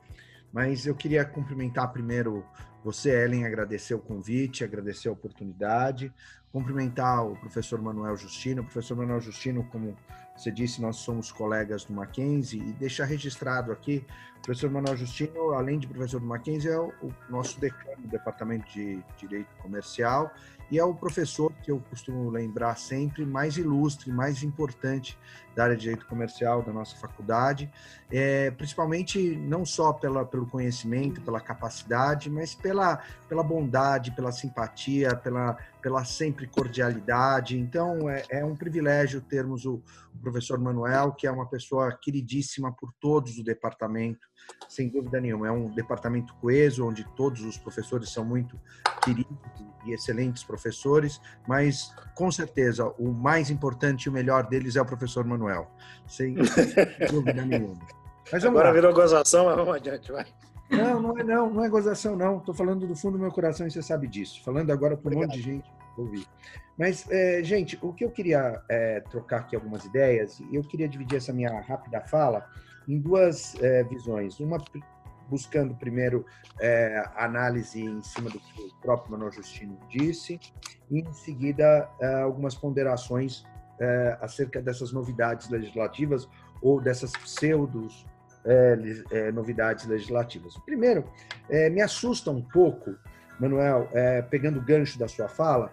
mas 0.53 0.87
eu 0.87 0.95
queria 0.97 1.25
cumprimentar 1.25 1.93
primeiro 1.93 2.45
você, 2.85 3.25
Ellen, 3.25 3.45
agradecer 3.45 3.95
o 3.95 3.99
convite, 3.99 4.65
agradecer 4.65 5.09
a 5.09 5.13
oportunidade, 5.13 6.13
cumprimentar 6.53 7.27
o 7.27 7.37
professor 7.37 7.81
Manuel 7.81 8.17
Justino. 8.17 8.63
O 8.63 8.65
professor 8.65 8.97
Manuel 8.97 9.21
Justino, 9.21 9.65
como 9.65 9.97
você 10.37 10.51
disse, 10.51 10.81
nós 10.81 10.97
somos 10.97 11.33
colegas 11.33 11.85
do 11.85 11.93
Mackenzie 11.93 12.61
e 12.61 12.73
deixar 12.73 13.05
registrado 13.07 13.73
aqui, 13.73 14.05
o 14.39 14.43
professor 14.43 14.71
Manuel 14.71 14.97
Justino, 14.97 15.53
além 15.53 15.79
de 15.79 15.87
professor 15.89 16.21
do 16.21 16.27
Mackenzie, 16.27 16.71
é 16.71 16.79
o 16.79 16.93
nosso 17.29 17.59
decano 17.61 18.03
do 18.03 18.09
Departamento 18.09 18.71
de 18.73 19.03
Direito 19.19 19.49
Comercial 19.61 20.33
e 20.71 20.79
é 20.79 20.85
o 20.85 20.95
professor 20.95 21.53
que 21.63 21.71
eu 21.71 21.83
costumo 21.91 22.31
lembrar 22.31 22.77
sempre 22.77 23.25
mais 23.25 23.57
ilustre, 23.57 24.13
mais 24.13 24.43
importante 24.43 25.19
da 25.57 25.65
área 25.65 25.77
de 25.77 25.83
direito 25.83 26.07
comercial 26.07 26.63
da 26.63 26.73
nossa 26.73 26.95
faculdade, 26.97 27.71
é, 28.13 28.51
principalmente 28.53 29.35
não 29.35 29.65
só 29.65 29.93
pela, 29.93 30.25
pelo 30.25 30.47
conhecimento, 30.47 31.21
pela 31.23 31.41
capacidade, 31.41 32.31
mas 32.31 32.55
pela, 32.55 33.03
pela 33.29 33.43
bondade, 33.43 34.13
pela 34.13 34.31
simpatia, 34.31 35.17
pela, 35.17 35.57
pela 35.81 36.05
sempre 36.05 36.47
cordialidade. 36.47 37.59
Então, 37.59 38.09
é, 38.09 38.25
é 38.31 38.45
um 38.45 38.55
privilégio 38.57 39.21
termos 39.21 39.65
o, 39.65 39.83
o 40.15 40.19
professor 40.21 40.59
Manuel, 40.59 41.13
que 41.13 41.27
é 41.27 41.31
uma 41.31 41.49
pessoa 41.49 41.97
queridíssima 42.01 42.73
por 42.73 42.93
todos 43.01 43.37
do 43.37 43.45
departamento, 43.45 44.27
sem 44.69 44.89
dúvida 44.89 45.21
nenhuma. 45.21 45.49
É 45.49 45.51
um 45.51 45.71
departamento 45.71 46.35
coeso, 46.37 46.87
onde 46.87 47.05
todos 47.15 47.43
os 47.43 47.57
professores 47.57 48.11
são 48.11 48.25
muito 48.25 48.59
queridos 49.03 49.37
e 49.87 49.93
excelentes 49.93 50.45
professores, 50.45 51.21
mas 51.47 51.95
com 52.15 52.31
certeza 52.31 52.87
o 52.99 53.13
mais 53.13 53.51
importante 53.51 54.05
e 54.05 54.09
o 54.09 54.13
melhor 54.13 54.47
deles 54.49 54.77
é 54.77 54.83
o 54.83 54.87
professor 54.87 55.25
Manuel, 55.25 55.71
sem 56.07 56.35
dúvida 57.11 57.45
nenhuma. 57.45 57.79
Mas 58.31 58.45
Agora 58.45 58.69
lá. 58.69 58.75
virou 58.75 58.93
gozação, 58.93 59.47
mas 59.47 59.57
vamos 59.57 59.75
adiante, 59.75 60.13
vai. 60.13 60.27
Não, 60.71 61.01
não 61.01 61.19
é 61.19 61.25
não, 61.25 61.51
não 61.51 61.65
é 61.65 61.69
gozação 61.69 62.17
não. 62.17 62.39
Estou 62.39 62.55
falando 62.55 62.87
do 62.87 62.95
fundo 62.95 63.17
do 63.17 63.23
meu 63.23 63.33
coração 63.33 63.67
e 63.67 63.71
você 63.71 63.83
sabe 63.83 64.07
disso. 64.07 64.43
Falando 64.45 64.71
agora 64.71 64.97
para 64.97 65.15
um 65.15 65.21
monte 65.21 65.35
de 65.35 65.43
gente 65.43 65.71
ouvir. 65.97 66.27
Mas, 66.79 67.11
é, 67.11 67.43
gente, 67.43 67.79
o 67.83 67.93
que 67.93 68.05
eu 68.05 68.11
queria 68.11 68.63
é, 68.69 69.01
trocar 69.01 69.41
aqui 69.41 69.57
algumas 69.57 69.85
ideias, 69.85 70.39
e 70.41 70.55
eu 70.55 70.63
queria 70.63 70.89
dividir 70.89 71.17
essa 71.17 71.33
minha 71.33 71.61
rápida 71.61 72.01
fala 72.03 72.47
em 72.87 72.99
duas 73.01 73.55
é, 73.61 73.83
visões. 73.85 74.39
Uma 74.39 74.59
buscando 75.29 75.75
primeiro 75.75 76.25
é, 76.61 77.05
análise 77.17 77.81
em 77.81 78.03
cima 78.03 78.31
do 78.31 78.39
que 78.39 78.63
o 78.63 78.75
próprio 78.81 79.13
Manuel 79.13 79.33
Justino 79.33 79.79
disse, 79.89 80.41
e 80.91 81.01
em 81.01 81.13
seguida 81.13 81.89
é, 82.01 82.23
algumas 82.23 82.55
ponderações 82.55 83.45
é, 83.79 84.19
acerca 84.21 84.61
dessas 84.61 84.93
novidades 84.93 85.49
legislativas 85.51 86.29
ou 86.63 86.81
dessas 86.81 87.13
pseudos 87.13 88.07
é, 88.45 88.79
é, 89.11 89.33
novidades 89.33 89.87
legislativas. 89.87 90.57
Primeiro, 90.65 91.05
é, 91.49 91.69
me 91.69 91.81
assusta 91.81 92.31
um 92.31 92.43
pouco, 92.43 92.95
Manuel, 93.39 93.89
pegando 94.31 94.59
o 94.59 94.63
gancho 94.63 94.99
da 94.99 95.07
sua 95.07 95.29
fala, 95.29 95.73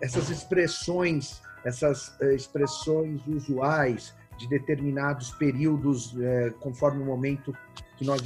essas 0.00 0.30
expressões, 0.30 1.40
essas 1.64 2.18
expressões 2.20 3.24
usuais 3.24 4.12
de 4.36 4.48
determinados 4.48 5.30
períodos, 5.30 6.12
conforme 6.58 7.04
o 7.04 7.06
momento 7.06 7.56
que 7.96 8.04
nós 8.04 8.20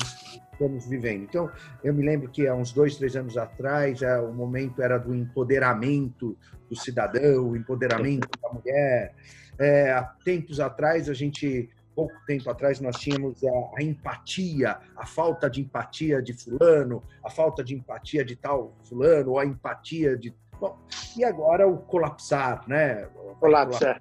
estamos 0.51 0.87
vivendo. 0.87 1.25
Então, 1.25 1.51
eu 1.85 1.93
me 1.93 2.03
lembro 2.03 2.31
que 2.31 2.47
há 2.47 2.55
uns 2.55 2.73
dois, 2.73 2.97
três 2.97 3.15
anos 3.15 3.37
atrás, 3.37 4.01
o 4.27 4.33
momento 4.33 4.81
era 4.81 4.97
do 4.97 5.15
empoderamento 5.15 6.35
do 6.69 6.75
cidadão, 6.75 7.51
o 7.51 7.57
empoderamento 7.57 8.27
da 8.41 8.49
mulher. 8.49 9.15
É, 9.59 9.93
há 9.93 10.03
tempos 10.25 10.61
atrás, 10.61 11.11
a 11.11 11.15
gente 11.15 11.69
pouco 11.99 12.15
tempo 12.29 12.49
atrás 12.49 12.79
nós 12.81 12.97
tínhamos 12.97 13.43
a, 13.43 13.71
a, 13.77 13.83
empatia, 13.83 14.79
a 14.97 15.05
falta 15.05 15.51
de 15.51 15.63
empatia 15.63 16.23
de 16.23 16.33
fulano, 16.33 17.03
a 17.25 17.29
falta 17.29 17.65
de 17.65 17.75
empatia 17.75 18.25
de 18.25 18.37
tal 18.37 18.73
fulano, 18.85 19.33
ou 19.33 19.39
a 19.41 19.45
empatia 19.45 20.17
de... 20.17 20.33
Bom, 20.61 20.79
e 21.17 21.25
agora 21.25 21.67
o 21.67 21.79
colapsar, 21.79 22.63
né? 22.69 23.09
Colapsar. 23.41 24.01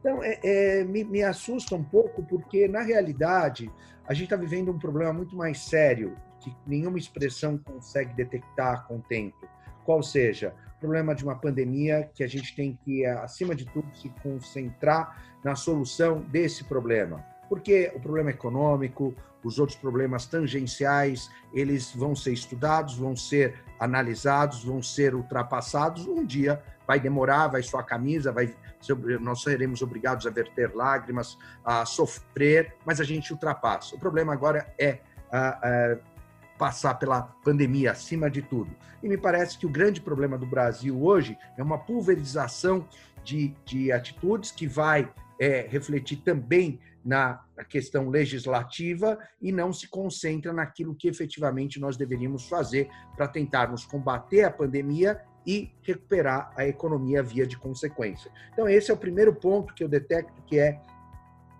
Então, 0.00 0.22
é, 0.22 0.40
é, 0.42 0.84
me, 0.84 1.04
me 1.04 1.22
assusta 1.22 1.76
um 1.76 1.84
pouco, 1.84 2.22
porque, 2.22 2.66
na 2.66 2.80
realidade, 2.80 3.70
a 4.06 4.14
gente 4.14 4.24
está 4.24 4.36
vivendo 4.36 4.72
um 4.72 4.78
problema 4.78 5.12
muito 5.12 5.36
mais 5.36 5.58
sério, 5.58 6.16
que 6.40 6.50
nenhuma 6.66 6.96
expressão 6.96 7.58
consegue 7.58 8.14
detectar 8.14 8.86
com 8.86 8.96
o 8.96 9.02
tempo. 9.02 9.46
Qual 9.84 10.02
seja, 10.02 10.54
o 10.78 10.80
problema 10.80 11.14
de 11.14 11.24
uma 11.24 11.36
pandemia 11.36 12.10
que 12.14 12.24
a 12.24 12.26
gente 12.26 12.56
tem 12.56 12.78
que, 12.82 13.04
acima 13.04 13.54
de 13.54 13.66
tudo, 13.66 13.86
se 13.94 14.08
concentrar 14.22 15.31
na 15.42 15.56
solução 15.56 16.20
desse 16.20 16.64
problema. 16.64 17.24
Porque 17.48 17.92
o 17.94 18.00
problema 18.00 18.30
econômico, 18.30 19.14
os 19.44 19.58
outros 19.58 19.76
problemas 19.76 20.26
tangenciais, 20.26 21.30
eles 21.52 21.92
vão 21.94 22.14
ser 22.14 22.32
estudados, 22.32 22.96
vão 22.96 23.16
ser 23.16 23.60
analisados, 23.78 24.64
vão 24.64 24.82
ser 24.82 25.14
ultrapassados. 25.14 26.06
Um 26.06 26.24
dia 26.24 26.62
vai 26.86 27.00
demorar, 27.00 27.48
vai 27.48 27.62
suar 27.62 27.82
a 27.82 27.86
camisa, 27.86 28.32
vai 28.32 28.54
nós 29.20 29.42
seremos 29.42 29.80
obrigados 29.80 30.26
a 30.26 30.30
verter 30.30 30.74
lágrimas, 30.74 31.38
a 31.64 31.84
sofrer, 31.84 32.74
mas 32.84 33.00
a 33.00 33.04
gente 33.04 33.32
ultrapassa. 33.32 33.94
O 33.94 33.98
problema 33.98 34.32
agora 34.32 34.66
é 34.76 34.98
passar 36.58 36.94
pela 36.94 37.22
pandemia 37.44 37.92
acima 37.92 38.30
de 38.30 38.42
tudo. 38.42 38.70
E 39.02 39.08
me 39.08 39.16
parece 39.16 39.58
que 39.58 39.66
o 39.66 39.70
grande 39.70 40.00
problema 40.00 40.36
do 40.36 40.46
Brasil 40.46 41.00
hoje 41.00 41.38
é 41.56 41.62
uma 41.62 41.78
pulverização 41.78 42.86
de, 43.24 43.54
de 43.64 43.92
atitudes 43.92 44.50
que 44.50 44.66
vai 44.66 45.08
é, 45.42 45.66
refletir 45.68 46.18
também 46.18 46.78
na, 47.04 47.44
na 47.56 47.64
questão 47.64 48.08
legislativa 48.08 49.18
e 49.40 49.50
não 49.50 49.72
se 49.72 49.88
concentra 49.88 50.52
naquilo 50.52 50.94
que 50.94 51.08
efetivamente 51.08 51.80
nós 51.80 51.96
deveríamos 51.96 52.48
fazer 52.48 52.88
para 53.16 53.26
tentarmos 53.26 53.84
combater 53.84 54.44
a 54.44 54.52
pandemia 54.52 55.20
e 55.44 55.72
recuperar 55.82 56.52
a 56.56 56.64
economia 56.64 57.24
via 57.24 57.44
de 57.44 57.58
consequência. 57.58 58.30
Então, 58.52 58.68
esse 58.68 58.92
é 58.92 58.94
o 58.94 58.96
primeiro 58.96 59.34
ponto 59.34 59.74
que 59.74 59.82
eu 59.82 59.88
detecto 59.88 60.40
que 60.42 60.60
é 60.60 60.80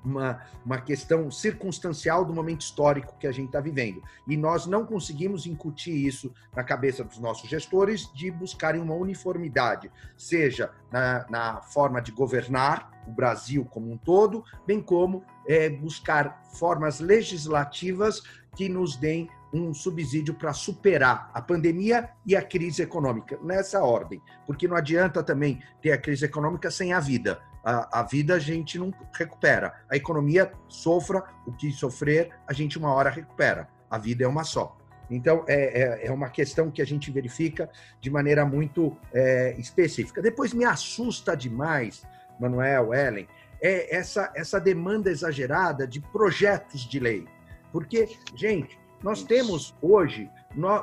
uma, 0.04 0.40
uma 0.64 0.80
questão 0.80 1.30
circunstancial 1.30 2.24
do 2.24 2.34
momento 2.34 2.62
histórico 2.62 3.16
que 3.18 3.26
a 3.26 3.32
gente 3.32 3.46
está 3.46 3.60
vivendo. 3.60 4.02
E 4.26 4.36
nós 4.36 4.66
não 4.66 4.84
conseguimos 4.84 5.46
incutir 5.46 5.94
isso 5.94 6.32
na 6.54 6.64
cabeça 6.64 7.04
dos 7.04 7.18
nossos 7.18 7.48
gestores 7.48 8.12
de 8.12 8.30
buscarem 8.30 8.80
uma 8.80 8.94
uniformidade, 8.94 9.90
seja 10.16 10.70
na, 10.90 11.26
na 11.28 11.62
forma 11.62 12.00
de 12.00 12.12
governar 12.12 12.90
o 13.06 13.10
Brasil 13.10 13.64
como 13.64 13.90
um 13.90 13.96
todo, 13.96 14.44
bem 14.66 14.80
como 14.80 15.24
é, 15.46 15.68
buscar 15.68 16.42
formas 16.54 17.00
legislativas 17.00 18.22
que 18.54 18.68
nos 18.68 18.96
deem 18.96 19.28
um 19.52 19.74
subsídio 19.74 20.34
para 20.34 20.52
superar 20.52 21.30
a 21.34 21.42
pandemia 21.42 22.10
e 22.24 22.34
a 22.34 22.42
crise 22.42 22.82
econômica, 22.82 23.38
nessa 23.42 23.82
ordem, 23.82 24.22
porque 24.46 24.66
não 24.66 24.76
adianta 24.76 25.22
também 25.22 25.62
ter 25.82 25.92
a 25.92 25.98
crise 25.98 26.24
econômica 26.24 26.70
sem 26.70 26.92
a 26.92 27.00
vida. 27.00 27.40
A, 27.64 28.00
a 28.00 28.02
vida 28.02 28.34
a 28.34 28.38
gente 28.38 28.78
não 28.78 28.92
recupera. 29.12 29.74
A 29.90 29.96
economia 29.96 30.52
sofra 30.68 31.24
o 31.46 31.52
que 31.52 31.70
sofrer, 31.72 32.30
a 32.46 32.52
gente 32.52 32.78
uma 32.78 32.92
hora 32.92 33.10
recupera. 33.10 33.68
A 33.90 33.98
vida 33.98 34.24
é 34.24 34.26
uma 34.26 34.44
só. 34.44 34.76
Então, 35.10 35.44
é, 35.46 35.82
é, 35.82 36.06
é 36.06 36.12
uma 36.12 36.30
questão 36.30 36.70
que 36.70 36.80
a 36.80 36.86
gente 36.86 37.10
verifica 37.10 37.70
de 38.00 38.10
maneira 38.10 38.46
muito 38.46 38.96
é, 39.12 39.54
específica. 39.58 40.22
Depois, 40.22 40.54
me 40.54 40.64
assusta 40.64 41.36
demais, 41.36 42.02
Manuel, 42.40 42.94
Ellen, 42.94 43.28
é 43.60 43.94
essa, 43.94 44.32
essa 44.34 44.58
demanda 44.58 45.10
exagerada 45.10 45.86
de 45.86 46.00
projetos 46.00 46.80
de 46.80 46.98
lei. 46.98 47.28
Porque, 47.70 48.08
gente, 48.34 48.78
nós 49.02 49.22
temos 49.22 49.74
hoje, 49.82 50.30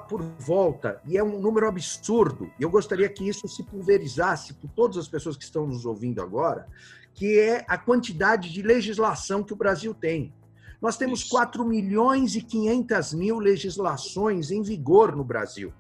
por 0.08 0.22
volta, 0.22 1.02
e 1.06 1.18
é 1.18 1.24
um 1.24 1.40
número 1.40 1.68
absurdo, 1.68 2.52
e 2.60 2.64
eu 2.64 2.70
gostaria 2.70 3.08
que 3.08 3.28
isso 3.28 3.48
se 3.48 3.64
pulverizasse 3.64 4.54
por 4.54 4.70
todas 4.72 4.98
as 4.98 5.08
pessoas 5.08 5.38
que 5.38 5.44
estão 5.44 5.68
nos 5.68 5.86
ouvindo 5.86 6.22
agora, 6.22 6.68
que 7.14 7.40
é 7.40 7.66
a 7.68 7.78
quantidade 7.78 8.52
de 8.52 8.62
legislação 8.62 9.44
que 9.44 9.54
o 9.54 9.56
Brasil 9.56 9.94
tem. 9.94 10.34
Nós 10.82 10.98
temos 10.98 11.24
4 11.24 11.66
milhões 11.66 12.36
e 12.36 12.42
500 12.42 13.14
mil 13.14 13.38
legislações 13.38 14.50
em 14.50 14.62
vigor 14.62 15.16
no 15.16 15.24
Brasil. 15.24 15.74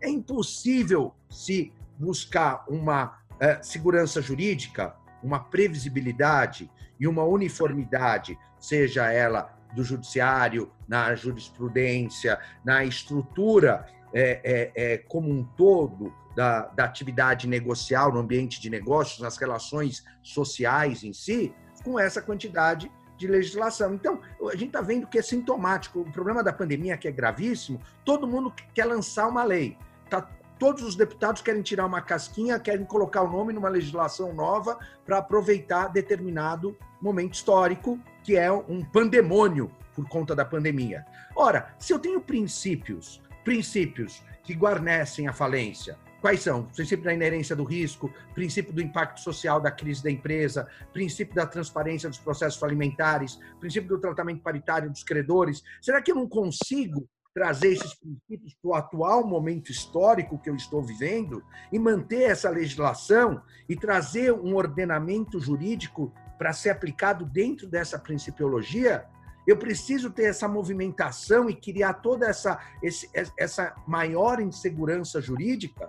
É 0.00 0.08
impossível 0.08 1.14
se 1.30 1.72
buscar 1.96 2.64
uma 2.68 3.18
é, 3.38 3.62
segurança 3.62 4.20
jurídica, 4.20 4.96
uma 5.22 5.38
previsibilidade 5.38 6.68
e 6.98 7.06
uma 7.06 7.22
uniformidade, 7.22 8.36
seja 8.58 9.10
ela 9.12 9.56
do 9.74 9.82
judiciário, 9.82 10.70
na 10.86 11.14
jurisprudência, 11.14 12.38
na 12.64 12.84
estrutura 12.84 13.86
é, 14.12 14.40
é, 14.44 14.92
é, 14.92 14.98
como 14.98 15.30
um 15.30 15.42
todo 15.42 16.12
da, 16.36 16.66
da 16.66 16.84
atividade 16.84 17.46
negocial 17.48 18.12
no 18.12 18.20
ambiente 18.20 18.60
de 18.60 18.68
negócios, 18.70 19.20
nas 19.20 19.36
relações 19.36 20.04
sociais 20.22 21.02
em 21.02 21.12
si, 21.12 21.54
com 21.84 21.98
essa 21.98 22.20
quantidade 22.20 22.90
de 23.16 23.26
legislação. 23.26 23.94
Então, 23.94 24.20
a 24.50 24.52
gente 24.52 24.66
está 24.66 24.80
vendo 24.80 25.06
que 25.06 25.18
é 25.18 25.22
sintomático. 25.22 26.00
O 26.00 26.12
problema 26.12 26.42
da 26.42 26.52
pandemia, 26.52 26.96
que 26.96 27.08
é 27.08 27.12
gravíssimo, 27.12 27.80
todo 28.04 28.26
mundo 28.26 28.52
quer 28.74 28.84
lançar 28.84 29.28
uma 29.28 29.44
lei. 29.44 29.76
Tá, 30.10 30.28
todos 30.58 30.82
os 30.82 30.94
deputados 30.94 31.42
querem 31.42 31.62
tirar 31.62 31.86
uma 31.86 32.00
casquinha, 32.00 32.58
querem 32.58 32.84
colocar 32.84 33.22
o 33.22 33.30
nome 33.30 33.52
numa 33.52 33.68
legislação 33.68 34.32
nova 34.32 34.78
para 35.04 35.18
aproveitar 35.18 35.88
determinado 35.88 36.76
momento 37.00 37.34
histórico, 37.34 37.98
que 38.22 38.36
é 38.36 38.50
um 38.50 38.82
pandemônio 38.82 39.70
por 39.94 40.08
conta 40.08 40.34
da 40.34 40.44
pandemia. 40.44 41.04
Ora, 41.34 41.74
se 41.78 41.92
eu 41.92 41.98
tenho 41.98 42.20
princípios, 42.20 43.20
princípios 43.44 44.22
que 44.42 44.54
guarnecem 44.54 45.28
a 45.28 45.32
falência, 45.32 45.96
Quais 46.22 46.40
são? 46.40 46.60
O 46.60 46.66
princípio 46.66 47.04
da 47.04 47.12
inerência 47.12 47.56
do 47.56 47.64
risco, 47.64 48.08
princípio 48.32 48.72
do 48.72 48.80
impacto 48.80 49.18
social 49.18 49.60
da 49.60 49.72
crise 49.72 50.04
da 50.04 50.10
empresa, 50.10 50.68
princípio 50.92 51.34
da 51.34 51.44
transparência 51.44 52.08
dos 52.08 52.18
processos 52.18 52.60
falimentares, 52.60 53.40
princípio 53.58 53.88
do 53.88 53.98
tratamento 53.98 54.40
paritário 54.40 54.88
dos 54.88 55.02
credores. 55.02 55.64
Será 55.80 56.00
que 56.00 56.12
eu 56.12 56.14
não 56.14 56.28
consigo 56.28 57.08
trazer 57.34 57.72
esses 57.72 57.94
princípios 57.94 58.54
para 58.54 58.70
o 58.70 58.74
atual 58.74 59.26
momento 59.26 59.72
histórico 59.72 60.38
que 60.38 60.48
eu 60.48 60.54
estou 60.54 60.80
vivendo 60.80 61.42
e 61.72 61.78
manter 61.78 62.30
essa 62.30 62.48
legislação 62.48 63.42
e 63.68 63.74
trazer 63.74 64.32
um 64.32 64.54
ordenamento 64.54 65.40
jurídico 65.40 66.12
para 66.38 66.52
ser 66.52 66.70
aplicado 66.70 67.24
dentro 67.24 67.66
dessa 67.66 67.98
principiologia? 67.98 69.06
Eu 69.46 69.56
preciso 69.56 70.10
ter 70.10 70.24
essa 70.24 70.46
movimentação 70.46 71.50
e 71.50 71.54
criar 71.54 71.94
toda 71.94 72.26
essa, 72.26 72.60
esse, 72.82 73.10
essa 73.36 73.74
maior 73.86 74.40
insegurança 74.40 75.20
jurídica 75.20 75.86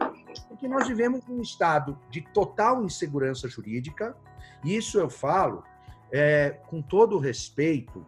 porque 0.63 0.67
nós 0.67 0.87
vivemos 0.87 1.27
um 1.27 1.41
estado 1.41 1.99
de 2.09 2.21
total 2.21 2.83
insegurança 2.83 3.47
jurídica, 3.47 4.15
e 4.63 4.75
isso 4.75 4.97
eu 4.97 5.09
falo 5.09 5.63
é, 6.11 6.51
com 6.67 6.81
todo 6.81 7.19
respeito 7.19 8.05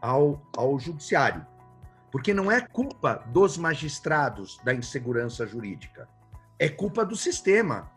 ao, 0.00 0.40
ao 0.56 0.78
judiciário, 0.78 1.44
porque 2.10 2.32
não 2.32 2.50
é 2.50 2.60
culpa 2.60 3.24
dos 3.26 3.58
magistrados 3.58 4.58
da 4.64 4.72
insegurança 4.72 5.46
jurídica, 5.46 6.08
é 6.58 6.68
culpa 6.68 7.04
do 7.04 7.16
sistema. 7.16 7.90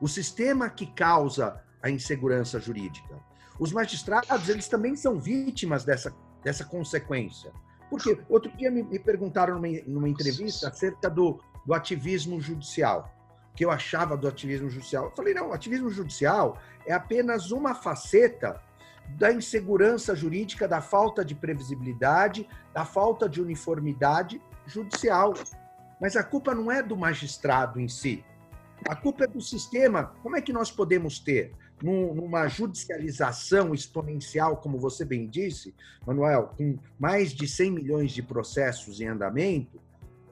O 0.00 0.08
sistema 0.08 0.70
que 0.70 0.86
causa 0.86 1.62
a 1.82 1.90
insegurança 1.90 2.60
jurídica. 2.60 3.18
Os 3.58 3.72
magistrados, 3.72 4.48
eles 4.48 4.68
também 4.68 4.96
são 4.96 5.18
vítimas 5.18 5.84
dessa, 5.84 6.14
dessa 6.42 6.64
consequência. 6.64 7.52
Porque 7.90 8.18
outro 8.28 8.50
dia 8.56 8.70
me, 8.70 8.82
me 8.82 8.98
perguntaram 8.98 9.56
numa, 9.56 9.68
numa 9.86 10.08
entrevista 10.08 10.68
acerca 10.68 11.10
do, 11.10 11.40
do 11.66 11.74
ativismo 11.74 12.40
judicial. 12.40 13.12
O 13.52 13.54
que 13.54 13.64
eu 13.64 13.70
achava 13.70 14.16
do 14.16 14.28
ativismo 14.28 14.70
judicial? 14.70 15.06
Eu 15.06 15.10
falei, 15.10 15.34
não, 15.34 15.48
o 15.48 15.52
ativismo 15.52 15.90
judicial 15.90 16.58
é 16.86 16.92
apenas 16.92 17.50
uma 17.50 17.74
faceta 17.74 18.60
da 19.18 19.32
insegurança 19.32 20.14
jurídica, 20.14 20.68
da 20.68 20.80
falta 20.80 21.24
de 21.24 21.34
previsibilidade, 21.34 22.48
da 22.72 22.84
falta 22.84 23.28
de 23.28 23.42
uniformidade 23.42 24.40
judicial. 24.66 25.34
Mas 26.00 26.16
a 26.16 26.22
culpa 26.22 26.54
não 26.54 26.70
é 26.70 26.82
do 26.82 26.96
magistrado 26.96 27.80
em 27.80 27.88
si. 27.88 28.24
A 28.88 28.96
culpa 28.96 29.24
é 29.24 29.26
do 29.26 29.40
sistema. 29.40 30.14
Como 30.22 30.36
é 30.36 30.40
que 30.40 30.52
nós 30.52 30.70
podemos 30.70 31.18
ter 31.18 31.52
numa 31.82 32.46
judicialização 32.48 33.74
exponencial, 33.74 34.56
como 34.56 34.78
você 34.78 35.04
bem 35.04 35.26
disse, 35.28 35.74
Manuel, 36.06 36.54
com 36.56 36.78
mais 36.98 37.32
de 37.32 37.48
100 37.48 37.70
milhões 37.70 38.12
de 38.12 38.22
processos 38.22 39.00
em 39.00 39.06
andamento, 39.06 39.80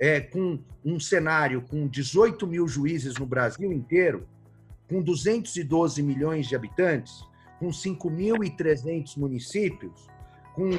é, 0.01 0.21
com 0.21 0.59
um 0.85 1.01
cenário 1.01 1.63
com 1.63 1.89
18 1.89 2.47
mil 2.47 2.69
juízes 2.69 3.17
no 3.17 3.27
Brasil 3.27 3.73
inteiro, 3.73 4.27
com 4.89 5.03
212 5.03 6.03
milhões 6.03 6.47
de 6.47 6.55
habitantes, 6.55 7.25
com 7.59 7.69
5.300 7.69 9.17
municípios, 9.17 10.07
com 10.55 10.71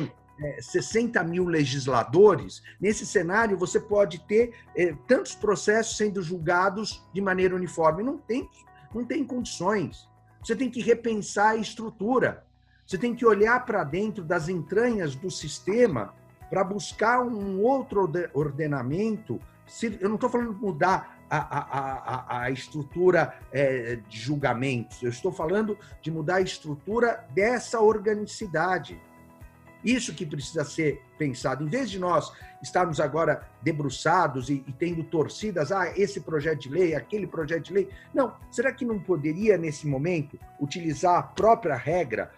é, 0.41 0.61
60 0.61 1.21
mil 1.23 1.45
legisladores, 1.45 2.63
nesse 2.79 3.05
cenário 3.05 3.57
você 3.57 3.79
pode 3.79 4.19
ter 4.19 4.53
é, 4.75 4.93
tantos 5.07 5.35
processos 5.35 5.97
sendo 5.97 6.21
julgados 6.21 7.05
de 7.13 7.21
maneira 7.21 7.55
uniforme. 7.55 8.03
Não 8.03 8.17
tem, 8.17 8.49
não 8.93 9.03
tem 9.05 9.25
condições. 9.25 10.07
Você 10.43 10.55
tem 10.55 10.69
que 10.69 10.81
repensar 10.81 11.49
a 11.49 11.55
estrutura. 11.55 12.45
Você 12.85 12.97
tem 12.97 13.13
que 13.13 13.25
olhar 13.25 13.65
para 13.65 13.83
dentro 13.83 14.23
das 14.23 14.49
entranhas 14.49 15.15
do 15.15 15.29
sistema 15.29 16.13
para 16.49 16.63
buscar 16.63 17.21
um 17.21 17.61
outro 17.61 18.11
ordenamento. 18.33 19.39
Eu 19.99 20.09
não 20.09 20.15
estou 20.15 20.29
falando 20.29 20.55
de 20.55 20.61
mudar 20.61 21.19
a, 21.29 21.37
a, 21.37 22.39
a, 22.39 22.41
a 22.43 22.51
estrutura 22.51 23.35
é, 23.51 23.97
de 24.07 24.19
julgamentos, 24.19 25.03
eu 25.03 25.09
estou 25.09 25.31
falando 25.31 25.77
de 26.01 26.09
mudar 26.09 26.37
a 26.37 26.41
estrutura 26.41 27.23
dessa 27.31 27.79
organicidade. 27.79 28.99
Isso 29.83 30.13
que 30.13 30.25
precisa 30.25 30.65
ser 30.65 31.01
pensado. 31.17 31.63
Em 31.63 31.69
vez 31.69 31.89
de 31.89 31.99
nós 31.99 32.31
estarmos 32.61 32.99
agora 32.99 33.47
debruçados 33.61 34.49
e, 34.49 34.63
e, 34.67 34.73
tendo 34.73 35.03
torcidas, 35.03 35.71
ah, 35.71 35.93
esse 35.95 36.21
projeto 36.21 36.61
de 36.61 36.69
lei, 36.69 36.93
aquele 36.93 37.25
projeto 37.25 37.65
de 37.65 37.73
lei. 37.73 37.89
Não, 38.13 38.35
será 38.51 38.71
que 38.73 38.85
não 38.85 38.99
poderia, 38.99 39.57
nesse 39.57 39.87
momento, 39.87 40.37
utilizar 40.59 41.17
a 41.17 41.23
própria 41.23 41.75
regra 41.75 42.31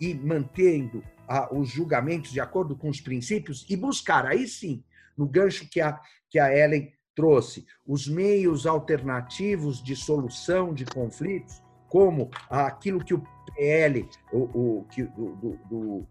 e 0.00 0.14
mantendo 0.14 1.02
a, 1.26 1.54
os 1.54 1.70
julgamentos 1.70 2.30
de 2.30 2.40
acordo 2.40 2.76
com 2.76 2.88
os 2.88 3.00
princípios 3.00 3.64
e 3.68 3.76
buscar, 3.76 4.26
aí 4.26 4.46
sim, 4.46 4.84
no 5.16 5.26
gancho 5.26 5.68
que 5.68 5.80
a, 5.80 5.98
que 6.28 6.38
a 6.38 6.54
Ellen 6.54 6.92
trouxe, 7.14 7.66
os 7.86 8.08
meios 8.08 8.66
alternativos 8.66 9.82
de 9.82 9.94
solução 9.94 10.72
de 10.72 10.84
conflitos, 10.84 11.62
como 11.88 12.30
aquilo 12.48 13.04
que 13.04 13.12
o 13.12 13.22
PL, 13.54 14.08
o, 14.32 14.38
o, 14.38 14.84
que, 14.90 15.02
do, 15.02 15.58
do 15.68 16.06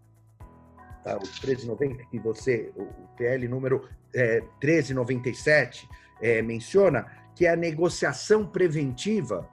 tá, 1.02 1.16
o 1.16 1.20
1390, 1.20 2.04
que 2.04 2.18
você, 2.18 2.72
o 2.76 2.86
PL 3.16 3.48
número 3.48 3.88
é, 4.14 4.40
1397, 4.62 5.88
é, 6.20 6.42
menciona, 6.42 7.06
que 7.34 7.46
é 7.46 7.50
a 7.50 7.56
negociação 7.56 8.46
preventiva. 8.46 9.48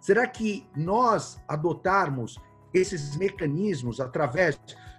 Será 0.00 0.26
que 0.26 0.66
nós 0.76 1.42
adotarmos 1.46 2.38
esses 2.72 3.16
mecanismos 3.16 4.00
através 4.00 4.58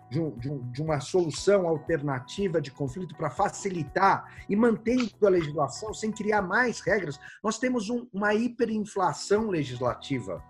de, 0.10 0.20
de, 0.38 0.50
um, 0.50 0.72
de 0.72 0.82
uma 0.82 1.00
solução 1.00 1.68
alternativa 1.68 2.60
de 2.60 2.72
conflito 2.72 3.16
para 3.16 3.30
facilitar 3.30 4.44
e 4.50 4.56
mantendo 4.56 5.12
a 5.24 5.30
legislação 5.30 5.94
sem 5.94 6.12
criar 6.12 6.42
mais 6.42 6.80
regras, 6.80 7.20
nós 7.44 7.60
temos 7.60 7.90
um, 7.90 8.08
uma 8.12 8.34
hiperinflação 8.34 9.50
legislativa. 9.50 10.44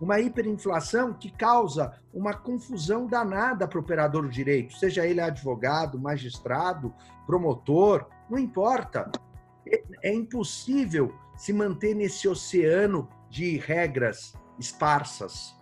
Uma 0.00 0.20
hiperinflação 0.20 1.14
que 1.14 1.30
causa 1.30 1.98
uma 2.12 2.34
confusão 2.34 3.06
danada 3.06 3.66
para 3.66 3.78
o 3.78 3.82
operador 3.82 4.22
do 4.22 4.28
direito, 4.28 4.74
seja 4.74 5.06
ele 5.06 5.20
advogado, 5.20 5.98
magistrado, 5.98 6.94
promotor, 7.26 8.06
não 8.28 8.38
importa. 8.38 9.10
É, 9.66 10.10
é 10.10 10.14
impossível 10.14 11.14
se 11.36 11.52
manter 11.52 11.94
nesse 11.94 12.28
oceano 12.28 13.08
de 13.30 13.56
regras 13.58 14.34
esparsas, 14.58 15.54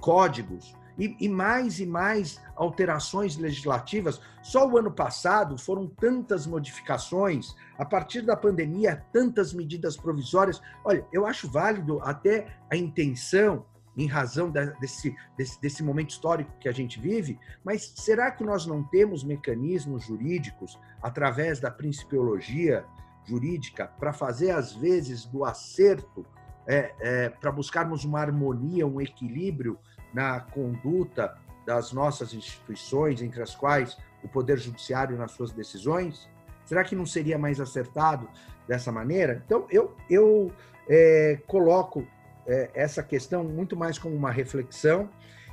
códigos, 0.00 0.74
e, 0.98 1.16
e, 1.20 1.28
mais 1.28 1.80
e 1.80 1.86
mais 1.86 2.40
alterações 2.56 3.36
legislativas. 3.36 4.20
Só 4.42 4.68
o 4.68 4.78
ano 4.78 4.90
passado 4.90 5.58
foram 5.58 5.86
tantas 5.86 6.46
modificações, 6.46 7.54
a 7.78 7.84
partir 7.84 8.22
da 8.22 8.36
pandemia, 8.36 9.04
tantas 9.12 9.52
medidas 9.52 9.96
provisórias. 9.96 10.60
Olha, 10.84 11.06
eu 11.12 11.26
acho 11.26 11.50
válido 11.50 12.00
até 12.02 12.46
a 12.70 12.76
intenção, 12.76 13.64
em 13.96 14.06
razão 14.06 14.50
desse, 14.80 15.14
desse, 15.36 15.60
desse 15.60 15.82
momento 15.82 16.10
histórico 16.10 16.52
que 16.60 16.68
a 16.68 16.72
gente 16.72 17.00
vive, 17.00 17.38
mas 17.64 17.92
será 17.96 18.30
que 18.30 18.44
nós 18.44 18.66
não 18.66 18.82
temos 18.82 19.24
mecanismos 19.24 20.04
jurídicos, 20.04 20.78
através 21.02 21.60
da 21.60 21.70
principiologia 21.70 22.84
jurídica, 23.24 23.88
para 23.98 24.12
fazer, 24.12 24.52
às 24.52 24.72
vezes, 24.72 25.24
do 25.26 25.44
acerto, 25.44 26.24
é, 26.66 26.94
é, 27.00 27.28
para 27.28 27.50
buscarmos 27.50 28.04
uma 28.04 28.20
harmonia, 28.20 28.86
um 28.86 29.00
equilíbrio 29.00 29.78
na 30.12 30.40
conduta 30.40 31.36
das 31.66 31.92
nossas 31.92 32.34
instituições, 32.34 33.22
entre 33.22 33.42
as 33.42 33.54
quais 33.54 33.96
o 34.22 34.28
Poder 34.28 34.58
Judiciário 34.58 35.16
nas 35.16 35.32
suas 35.32 35.52
decisões? 35.52 36.28
Será 36.64 36.84
que 36.84 36.94
não 36.94 37.06
seria 37.06 37.38
mais 37.38 37.60
acertado 37.60 38.28
dessa 38.66 38.92
maneira? 38.92 39.42
Então, 39.44 39.66
eu, 39.70 39.94
eu 40.08 40.52
é, 40.88 41.38
coloco 41.46 42.06
é, 42.46 42.70
essa 42.74 43.02
questão 43.02 43.44
muito 43.44 43.76
mais 43.76 43.98
como 43.98 44.14
uma 44.14 44.30
reflexão. 44.30 45.08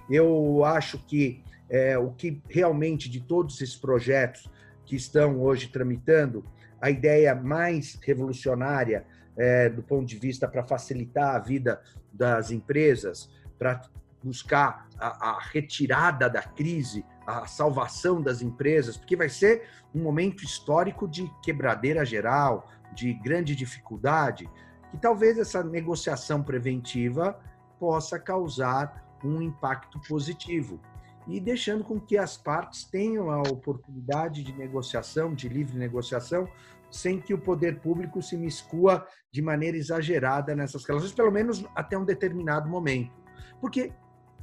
Eu 0.10 0.64
acho 0.64 0.98
que 1.00 1.44
é, 1.70 1.98
o 1.98 2.12
que 2.12 2.42
realmente 2.50 3.10
de 3.10 3.20
todos 3.20 3.60
esses 3.62 3.76
projetos 3.76 4.50
que 4.86 4.96
estão 4.96 5.42
hoje 5.42 5.68
tramitando, 5.68 6.46
a 6.80 6.90
ideia 6.90 7.36
mais 7.36 8.00
revolucionária 8.02 9.06
é, 9.36 9.70
do 9.70 9.84
ponto 9.84 10.06
de 10.06 10.18
vista 10.18 10.48
para 10.48 10.64
facilitar 10.64 11.36
a 11.36 11.40
vida 11.40 11.82
das 12.12 12.52
empresas, 12.52 13.30
para 13.60 13.82
buscar 14.28 14.88
a, 15.00 15.30
a, 15.30 15.40
retirada 15.40 16.30
da 16.30 16.42
crise, 16.42 17.06
a 17.26 17.46
salvação 17.48 18.22
das 18.22 18.42
empresas, 18.42 18.98
porque 18.98 19.16
vai 19.16 19.30
ser 19.30 19.64
um 19.96 20.04
momento 20.04 20.44
histórico 20.44 21.08
de 21.08 21.32
quebradeira 21.42 22.06
geral, 22.06 22.70
de 22.94 23.14
grande 23.14 23.56
dificuldade, 23.56 24.50
que 24.92 24.98
talvez 24.98 25.38
essa 25.38 25.64
negociação 25.64 26.44
preventiva 26.44 27.40
possa 27.80 28.20
causar 28.20 29.06
um 29.24 29.42
impacto 29.42 30.00
positivo 30.08 30.80
e 31.28 31.40
deixando 31.40 31.84
com 31.84 32.00
que 32.00 32.18
as 32.18 32.38
partes 32.38 32.86
tenham 32.86 33.30
a 33.30 33.42
oportunidade 33.42 34.44
de 34.44 34.54
negociação, 34.54 35.34
de 35.34 35.50
livre 35.50 35.78
negociação, 35.78 36.48
sem 36.90 37.20
que 37.20 37.34
o 37.34 37.38
poder 37.38 37.80
público 37.80 38.22
se 38.22 38.38
miscua 38.38 39.06
de 39.32 39.42
maneira 39.42 39.78
exagerada 39.78 40.56
nessas 40.56 40.86
relações, 40.86 41.12
pelo 41.14 41.32
menos 41.32 41.66
até 41.76 41.98
um 41.98 42.06
determinado 42.06 42.70
momento. 42.70 43.12
Porque, 43.60 43.92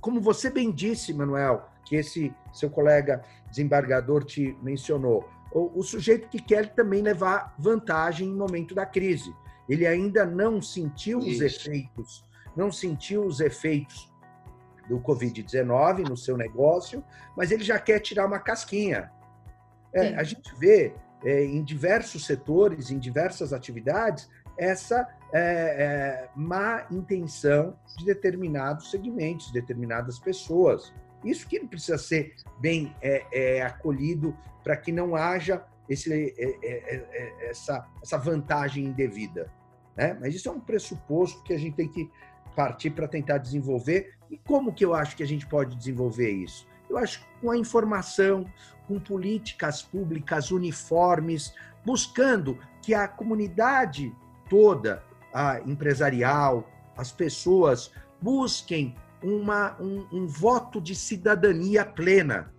como 0.04 0.20
você 0.20 0.50
bem 0.50 0.70
disse, 0.70 1.14
Manuel, 1.14 1.66
que 1.82 1.96
esse 1.96 2.30
seu 2.52 2.68
colega 2.68 3.24
desembargador 3.48 4.22
te 4.22 4.54
mencionou, 4.62 5.26
o, 5.50 5.78
o 5.78 5.82
sujeito 5.82 6.28
que 6.28 6.38
quer 6.38 6.74
também 6.74 7.00
levar 7.00 7.54
vantagem 7.58 8.28
em 8.28 8.34
momento 8.34 8.74
da 8.74 8.84
crise. 8.84 9.34
Ele 9.66 9.86
ainda 9.86 10.26
não 10.26 10.60
sentiu 10.60 11.20
Isso. 11.20 11.30
os 11.30 11.40
efeitos, 11.40 12.22
não 12.54 12.70
sentiu 12.70 13.24
os 13.24 13.40
efeitos 13.40 14.12
do 14.90 15.00
Covid-19 15.00 16.06
no 16.06 16.18
seu 16.18 16.36
negócio, 16.36 17.02
mas 17.34 17.50
ele 17.50 17.64
já 17.64 17.78
quer 17.78 17.98
tirar 17.98 18.26
uma 18.26 18.38
casquinha. 18.38 19.10
É, 19.94 20.16
a 20.16 20.22
gente 20.22 20.54
vê 20.58 20.92
é, 21.24 21.46
em 21.46 21.64
diversos 21.64 22.26
setores, 22.26 22.90
em 22.90 22.98
diversas 22.98 23.54
atividades, 23.54 24.28
essa 24.56 25.08
é, 25.32 25.40
é 25.40 26.28
má 26.34 26.86
intenção 26.90 27.76
de 27.96 28.04
determinados 28.04 28.90
segmentos, 28.90 29.50
determinadas 29.50 30.18
pessoas. 30.18 30.92
Isso 31.24 31.48
que 31.48 31.58
precisa 31.66 31.98
ser 31.98 32.34
bem 32.60 32.94
é, 33.00 33.26
é, 33.32 33.62
acolhido 33.62 34.36
para 34.62 34.76
que 34.76 34.92
não 34.92 35.16
haja 35.16 35.64
esse, 35.88 36.34
essa, 37.40 37.86
essa 38.02 38.18
vantagem 38.18 38.84
indevida. 38.84 39.50
Né? 39.96 40.16
Mas 40.20 40.34
isso 40.34 40.48
é 40.48 40.52
um 40.52 40.60
pressuposto 40.60 41.42
que 41.42 41.52
a 41.52 41.58
gente 41.58 41.76
tem 41.76 41.88
que 41.88 42.10
partir 42.54 42.90
para 42.90 43.08
tentar 43.08 43.38
desenvolver. 43.38 44.14
E 44.30 44.38
como 44.38 44.72
que 44.72 44.84
eu 44.84 44.94
acho 44.94 45.16
que 45.16 45.22
a 45.22 45.26
gente 45.26 45.46
pode 45.46 45.76
desenvolver 45.76 46.30
isso? 46.30 46.66
Eu 46.88 46.98
acho 46.98 47.26
com 47.40 47.50
a 47.50 47.56
informação, 47.56 48.46
com 48.86 49.00
políticas 49.00 49.82
públicas 49.82 50.50
uniformes, 50.50 51.54
buscando 51.84 52.58
que 52.82 52.94
a 52.94 53.08
comunidade 53.08 54.14
toda, 54.48 55.02
a 55.32 55.60
empresarial, 55.66 56.68
as 56.96 57.10
pessoas 57.10 57.90
busquem 58.20 58.94
uma, 59.22 59.76
um, 59.80 60.06
um 60.12 60.26
voto 60.26 60.80
de 60.80 60.94
cidadania 60.94 61.84
plena. 61.84 62.52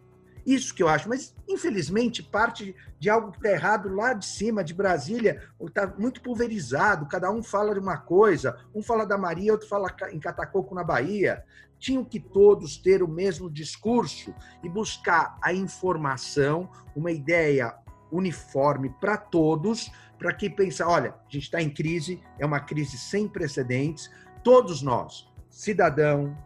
Isso 0.46 0.76
que 0.76 0.84
eu 0.84 0.88
acho, 0.88 1.10
mas 1.10 1.34
infelizmente 1.48 2.22
parte 2.22 2.76
de 3.00 3.10
algo 3.10 3.32
que 3.32 3.38
está 3.38 3.50
errado 3.50 3.90
lá 3.90 4.14
de 4.14 4.26
cima, 4.26 4.64
de 4.64 4.74
Brasília, 4.74 5.42
está 5.60 5.88
muito 5.98 6.22
pulverizado, 6.22 7.08
cada 7.08 7.32
um 7.32 7.42
fala 7.42 7.74
de 7.74 7.80
uma 7.80 7.98
coisa, 7.98 8.56
um 8.74 8.84
fala 8.84 9.06
da 9.06 9.18
Maria, 9.18 9.54
outro 9.54 9.68
fala 9.68 9.90
em 10.12 10.20
Catacoco, 10.20 10.76
na 10.76 10.84
Bahia. 10.84 11.44
Tinham 11.80 12.06
que 12.06 12.20
todos 12.20 12.78
ter 12.78 13.02
o 13.02 13.08
mesmo 13.08 13.50
discurso 13.50 14.34
e 14.64 14.70
buscar 14.70 15.38
a 15.42 15.52
informação, 15.52 16.70
uma 16.96 17.12
ideia 17.12 17.74
uniforme 18.12 18.90
para 19.02 19.18
todos, 19.18 19.92
para 20.18 20.34
que 20.34 20.50
pensa, 20.50 20.88
olha, 20.88 21.12
a 21.12 21.32
gente 21.32 21.44
está 21.44 21.62
em 21.62 21.70
crise, 21.70 22.22
é 22.40 22.46
uma 22.46 22.60
crise 22.60 22.98
sem 22.98 23.28
precedentes, 23.28 24.10
todos 24.44 24.82
nós, 24.82 25.28
cidadão, 25.50 26.38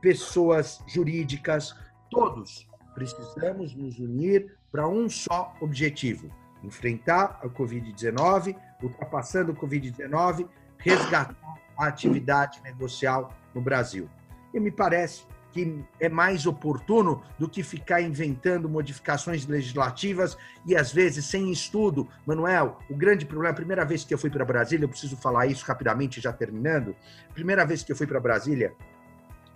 pessoas 0.00 0.82
jurídicas, 0.86 1.74
todos 2.10 2.68
precisamos 2.94 3.74
nos 3.74 3.98
unir 3.98 4.56
para 4.72 4.88
um 4.88 5.08
só 5.08 5.54
objetivo: 5.60 6.30
enfrentar 6.62 7.40
a 7.42 7.48
Covid-19, 7.48 8.56
ultrapassando 8.82 9.52
o 9.52 9.56
Covid-19, 9.56 10.48
resgatar 10.78 11.58
a 11.78 11.86
atividade 11.86 12.60
negocial 12.62 13.32
no 13.54 13.60
Brasil. 13.60 14.08
E 14.52 14.58
me 14.58 14.70
parece 14.70 15.24
que 15.58 15.84
é 15.98 16.08
mais 16.08 16.46
oportuno 16.46 17.22
do 17.38 17.48
que 17.48 17.62
ficar 17.62 18.00
inventando 18.00 18.68
modificações 18.68 19.46
legislativas 19.46 20.38
e 20.64 20.76
às 20.76 20.92
vezes 20.92 21.26
sem 21.26 21.50
estudo. 21.50 22.08
Manuel, 22.24 22.78
o 22.88 22.94
grande 22.94 23.26
problema, 23.26 23.52
a 23.52 23.56
primeira 23.56 23.84
vez 23.84 24.04
que 24.04 24.14
eu 24.14 24.18
fui 24.18 24.30
para 24.30 24.44
Brasília, 24.44 24.84
eu 24.84 24.88
preciso 24.88 25.16
falar 25.16 25.46
isso 25.46 25.64
rapidamente, 25.64 26.20
já 26.20 26.32
terminando. 26.32 26.94
Primeira 27.34 27.64
vez 27.66 27.82
que 27.82 27.90
eu 27.90 27.96
fui 27.96 28.06
para 28.06 28.20
Brasília, 28.20 28.72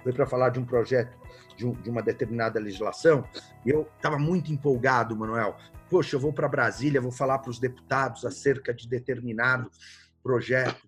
foi 0.02 0.12
para 0.12 0.26
falar 0.26 0.50
de 0.50 0.58
um 0.58 0.64
projeto 0.64 1.16
de, 1.56 1.66
um, 1.66 1.72
de, 1.72 1.88
uma 1.88 2.02
determinada 2.02 2.58
legislação. 2.58 3.24
Eu 3.64 3.88
estava 3.96 4.18
muito 4.18 4.52
empolgado, 4.52 5.16
Manuel. 5.16 5.56
Poxa, 5.88 6.16
eu 6.16 6.20
vou 6.20 6.32
para 6.32 6.48
Brasília, 6.48 7.00
vou 7.00 7.12
falar 7.12 7.38
para 7.38 7.50
os 7.50 7.60
deputados 7.60 8.24
acerca 8.24 8.74
de 8.74 8.88
determinado 8.88 9.70
projeto 10.22 10.82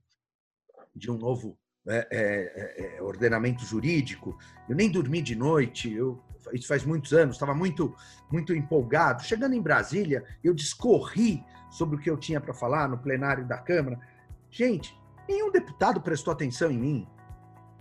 de 0.95 1.11
um 1.11 1.19
novo 1.19 1.57
é, 1.87 2.09
é, 2.11 2.95
é, 2.95 2.97
é 2.97 3.03
ordenamento 3.03 3.64
jurídico. 3.64 4.39
Eu 4.68 4.74
nem 4.74 4.91
dormi 4.91 5.20
de 5.20 5.35
noite. 5.35 5.93
Eu, 5.93 6.22
isso 6.53 6.66
faz 6.66 6.85
muitos 6.85 7.12
anos. 7.12 7.37
Estava 7.37 7.55
muito, 7.55 7.95
muito 8.30 8.55
empolgado. 8.55 9.22
Chegando 9.22 9.55
em 9.55 9.62
Brasília, 9.62 10.24
eu 10.43 10.55
discorri 10.55 11.45
sobre 11.70 11.97
o 11.97 11.99
que 11.99 12.11
eu 12.11 12.16
tinha 12.16 12.41
para 12.41 12.55
falar 12.55 12.89
no 12.89 12.99
plenário 12.99 13.47
da 13.47 13.59
Câmara. 13.59 13.99
Gente, 14.51 14.99
nenhum 15.28 15.51
deputado 15.51 16.01
prestou 16.01 16.32
atenção 16.32 16.70
em 16.70 16.78
mim. 16.78 17.09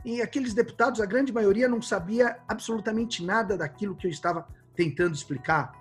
E 0.03 0.21
aqueles 0.21 0.53
deputados, 0.53 0.99
a 0.99 1.05
grande 1.05 1.31
maioria, 1.31 1.69
não 1.69 1.81
sabia 1.81 2.39
absolutamente 2.47 3.23
nada 3.23 3.57
daquilo 3.57 3.95
que 3.95 4.07
eu 4.07 4.11
estava 4.11 4.47
tentando 4.75 5.13
explicar. 5.13 5.71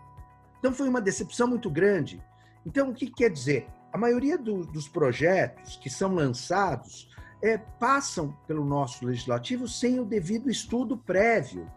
Então 0.59 0.73
foi 0.73 0.89
uma 0.89 1.01
decepção 1.01 1.49
muito 1.49 1.69
grande. 1.69 2.23
Então, 2.65 2.91
o 2.91 2.95
que 2.95 3.11
quer 3.11 3.31
dizer? 3.31 3.67
A 3.93 3.99
maioria 3.99 4.39
do, 4.39 4.65
dos 4.65 4.89
projetos 4.89 5.77
que 5.77 5.91
são 5.91 6.15
lançados 6.15 7.11
é, 7.43 7.59
passam 7.59 8.33
pelo 8.47 8.65
nosso 8.65 9.05
legislativo 9.05 9.67
sem 9.67 9.99
o 9.99 10.05
devido 10.05 10.49
estudo 10.49 10.97
prévio. 10.97 11.69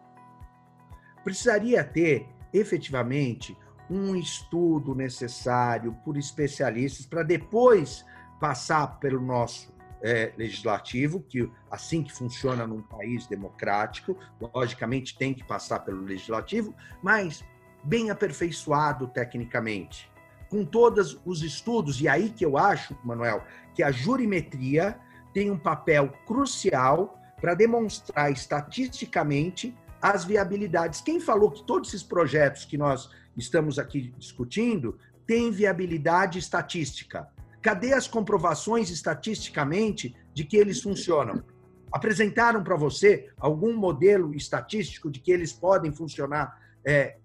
Precisaria 1.23 1.83
ter, 1.83 2.29
efetivamente, 2.53 3.57
um 3.89 4.15
estudo 4.15 4.93
necessário 4.93 5.93
por 6.05 6.17
especialistas 6.17 7.05
para 7.05 7.23
depois 7.23 8.05
passar 8.39 8.99
pelo 8.99 9.19
nosso 9.19 9.73
é, 10.01 10.31
legislativo, 10.37 11.21
que 11.21 11.49
assim 11.71 12.03
que 12.03 12.13
funciona 12.13 12.67
num 12.67 12.81
país 12.81 13.25
democrático, 13.25 14.15
logicamente 14.53 15.17
tem 15.17 15.33
que 15.33 15.43
passar 15.43 15.79
pelo 15.79 16.01
legislativo, 16.01 16.75
mas 17.01 17.43
bem 17.83 18.11
aperfeiçoado 18.11 19.07
tecnicamente, 19.07 20.11
com 20.49 20.63
todos 20.63 21.19
os 21.25 21.41
estudos, 21.41 22.01
e 22.01 22.07
aí 22.07 22.29
que 22.29 22.45
eu 22.45 22.57
acho, 22.57 22.95
Manuel, 23.03 23.43
que 23.73 23.81
a 23.81 23.91
jurimetria 23.91 24.99
tem 25.35 25.51
um 25.51 25.59
papel 25.59 26.13
crucial 26.25 27.19
para 27.41 27.53
demonstrar 27.53 28.31
estatisticamente 28.31 29.75
as 30.01 30.23
viabilidades. 30.23 31.01
Quem 31.01 31.19
falou 31.19 31.51
que 31.51 31.61
todos 31.67 31.89
esses 31.89 32.03
projetos 32.03 32.63
que 32.63 32.77
nós 32.77 33.09
estamos 33.35 33.77
aqui 33.77 34.13
discutindo 34.17 34.97
têm 35.27 35.51
viabilidade 35.51 36.39
estatística? 36.39 37.27
Cadê 37.61 37.93
as 37.93 38.07
comprovações 38.07 38.89
estatisticamente 38.89 40.15
de 40.33 40.45
que 40.45 40.55
eles 40.55 40.81
funcionam? 40.81 41.43
Apresentaram 41.91 42.63
para 42.63 42.77
você 42.77 43.29
algum 43.37 43.75
modelo 43.75 44.33
estatístico 44.33 45.11
de 45.11 45.19
que 45.19 45.33
eles 45.33 45.51
podem 45.51 45.91
funcionar 45.91 46.57
é, 46.85 47.17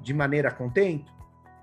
de 0.00 0.14
maneira 0.14 0.52
contente? 0.52 1.12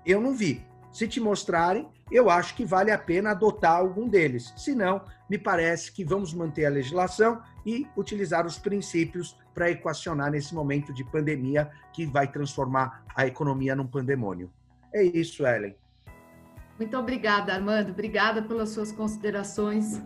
Eu 0.04 0.20
não 0.20 0.34
vi. 0.34 0.62
Se 0.94 1.08
te 1.08 1.18
mostrarem, 1.18 1.88
eu 2.08 2.30
acho 2.30 2.54
que 2.54 2.64
vale 2.64 2.92
a 2.92 2.96
pena 2.96 3.32
adotar 3.32 3.76
algum 3.76 4.08
deles. 4.08 4.54
Se 4.56 4.76
não, 4.76 5.04
me 5.28 5.36
parece 5.36 5.90
que 5.90 6.04
vamos 6.04 6.32
manter 6.32 6.66
a 6.66 6.70
legislação 6.70 7.42
e 7.66 7.84
utilizar 7.96 8.46
os 8.46 8.58
princípios 8.58 9.36
para 9.52 9.68
equacionar 9.72 10.30
nesse 10.30 10.54
momento 10.54 10.94
de 10.94 11.02
pandemia 11.02 11.68
que 11.92 12.06
vai 12.06 12.30
transformar 12.30 13.04
a 13.12 13.26
economia 13.26 13.74
num 13.74 13.88
pandemônio. 13.88 14.48
É 14.92 15.02
isso, 15.02 15.44
Ellen. 15.44 15.74
Muito 16.78 16.96
obrigada, 16.96 17.52
Armando. 17.52 17.90
Obrigada 17.90 18.40
pelas 18.40 18.68
suas 18.68 18.92
considerações 18.92 20.00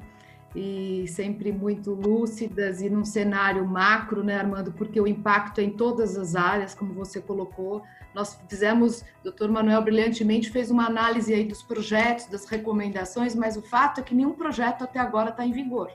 e 0.55 1.07
sempre 1.09 1.53
muito 1.53 1.93
lúcidas 1.93 2.81
e 2.81 2.89
num 2.89 3.05
cenário 3.05 3.67
macro, 3.67 4.25
né, 4.25 4.37
Armando? 4.37 4.73
Porque 4.73 5.01
o 5.01 5.07
impacto 5.07 5.61
é 5.61 5.65
em 5.65 5.71
todas 5.71 6.17
as 6.17 6.35
áreas, 6.35 6.75
como 6.75 6.95
você 6.95 7.21
colocou. 7.21 7.83
Nós 8.15 8.41
fizemos, 8.49 9.03
o 9.21 9.25
doutor 9.25 9.51
Manuel 9.51 9.83
brilhantemente 9.83 10.51
fez 10.51 10.71
uma 10.71 10.87
análise 10.87 11.33
aí 11.33 11.45
dos 11.45 11.63
projetos, 11.63 12.27
das 12.27 12.47
recomendações, 12.47 13.35
mas 13.35 13.57
o 13.57 13.63
fato 13.63 14.01
é 14.01 14.03
que 14.03 14.15
nenhum 14.15 14.33
projeto 14.33 14.85
até 14.85 14.99
agora 14.99 15.31
está 15.31 15.45
em 15.45 15.53
vigor. 15.53 15.91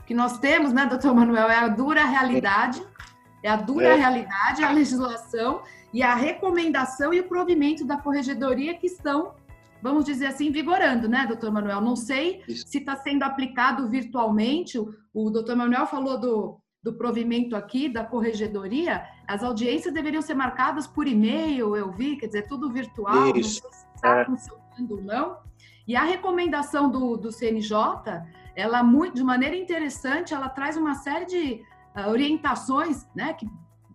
O 0.00 0.04
que 0.04 0.14
nós 0.14 0.38
temos, 0.38 0.72
né, 0.72 0.86
doutor 0.86 1.14
Manuel, 1.14 1.48
é 1.48 1.56
a 1.56 1.68
dura 1.68 2.04
realidade, 2.04 2.82
é 3.42 3.48
a 3.48 3.56
dura 3.56 3.88
é. 3.88 3.94
realidade, 3.96 4.62
a 4.62 4.70
legislação 4.70 5.62
e 5.92 6.02
a 6.02 6.14
recomendação 6.14 7.12
e 7.14 7.20
o 7.20 7.24
provimento 7.24 7.84
da 7.84 7.96
corregedoria 7.96 8.74
que 8.74 8.86
estão 8.86 9.34
vamos 9.86 10.04
dizer 10.04 10.26
assim, 10.26 10.50
vigorando, 10.50 11.08
né, 11.08 11.26
doutor 11.28 11.52
Manuel? 11.52 11.80
Não 11.80 11.94
sei 11.94 12.42
Isso. 12.48 12.66
se 12.66 12.78
está 12.78 12.96
sendo 12.96 13.22
aplicado 13.22 13.88
virtualmente. 13.88 14.76
O, 14.78 14.92
o 15.14 15.30
doutor 15.30 15.54
Manuel 15.54 15.86
falou 15.86 16.18
do, 16.18 16.60
do 16.82 16.92
provimento 16.94 17.54
aqui, 17.54 17.88
da 17.88 18.04
corregedoria. 18.04 19.04
As 19.28 19.44
audiências 19.44 19.94
deveriam 19.94 20.20
ser 20.20 20.34
marcadas 20.34 20.88
por 20.88 21.06
e-mail, 21.06 21.76
eu 21.76 21.92
vi, 21.92 22.16
quer 22.16 22.26
dizer, 22.26 22.48
tudo 22.48 22.72
virtual. 22.72 23.36
Isso. 23.36 23.62
Não 23.62 23.70
sei 23.70 23.80
se 23.80 23.86
está 23.94 24.20
é. 24.20 24.24
funcionando 24.24 24.90
ou 24.96 25.02
não. 25.02 25.38
E 25.86 25.94
a 25.94 26.02
recomendação 26.02 26.90
do, 26.90 27.16
do 27.16 27.30
CNJ, 27.30 27.76
ela 28.56 28.82
muito, 28.82 29.14
de 29.14 29.22
maneira 29.22 29.54
interessante, 29.54 30.34
ela 30.34 30.48
traz 30.48 30.76
uma 30.76 30.96
série 30.96 31.26
de 31.26 31.62
uh, 31.96 32.10
orientações, 32.10 33.06
né, 33.14 33.34
que 33.34 33.46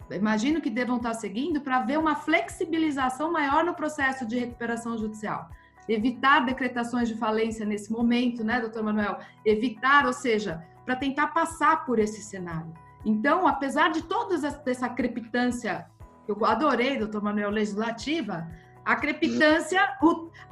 imagino 0.10 0.62
que 0.62 0.70
devam 0.70 0.98
estar 0.98 1.14
seguindo 1.14 1.60
para 1.62 1.82
ver 1.82 1.98
uma 1.98 2.16
flexibilização 2.16 3.32
maior 3.32 3.64
no 3.64 3.74
processo 3.74 4.26
de 4.26 4.38
recuperação 4.40 4.98
judicial. 4.98 5.50
Evitar 5.88 6.46
decretações 6.46 7.10
de 7.10 7.16
falência 7.16 7.66
nesse 7.66 7.92
momento, 7.92 8.44
né, 8.44 8.60
doutor 8.60 8.84
Manuel? 8.84 9.20
Evitar, 9.46 10.06
ou 10.06 10.14
seja, 10.14 10.66
para 10.86 10.96
tentar 10.96 11.28
passar 11.28 11.86
por 11.86 12.00
esse 12.00 12.22
cenário. 12.22 12.74
Então, 13.06 13.48
apesar 13.48 13.92
de 13.92 14.04
toda 14.04 14.36
essa 14.66 14.90
crepitância, 14.90 15.88
eu 16.28 16.46
adorei, 16.46 16.98
doutor 16.98 17.22
Manuel, 17.22 17.50
legislativa, 17.50 18.48
a 18.86 18.96
crepitância, 18.96 19.82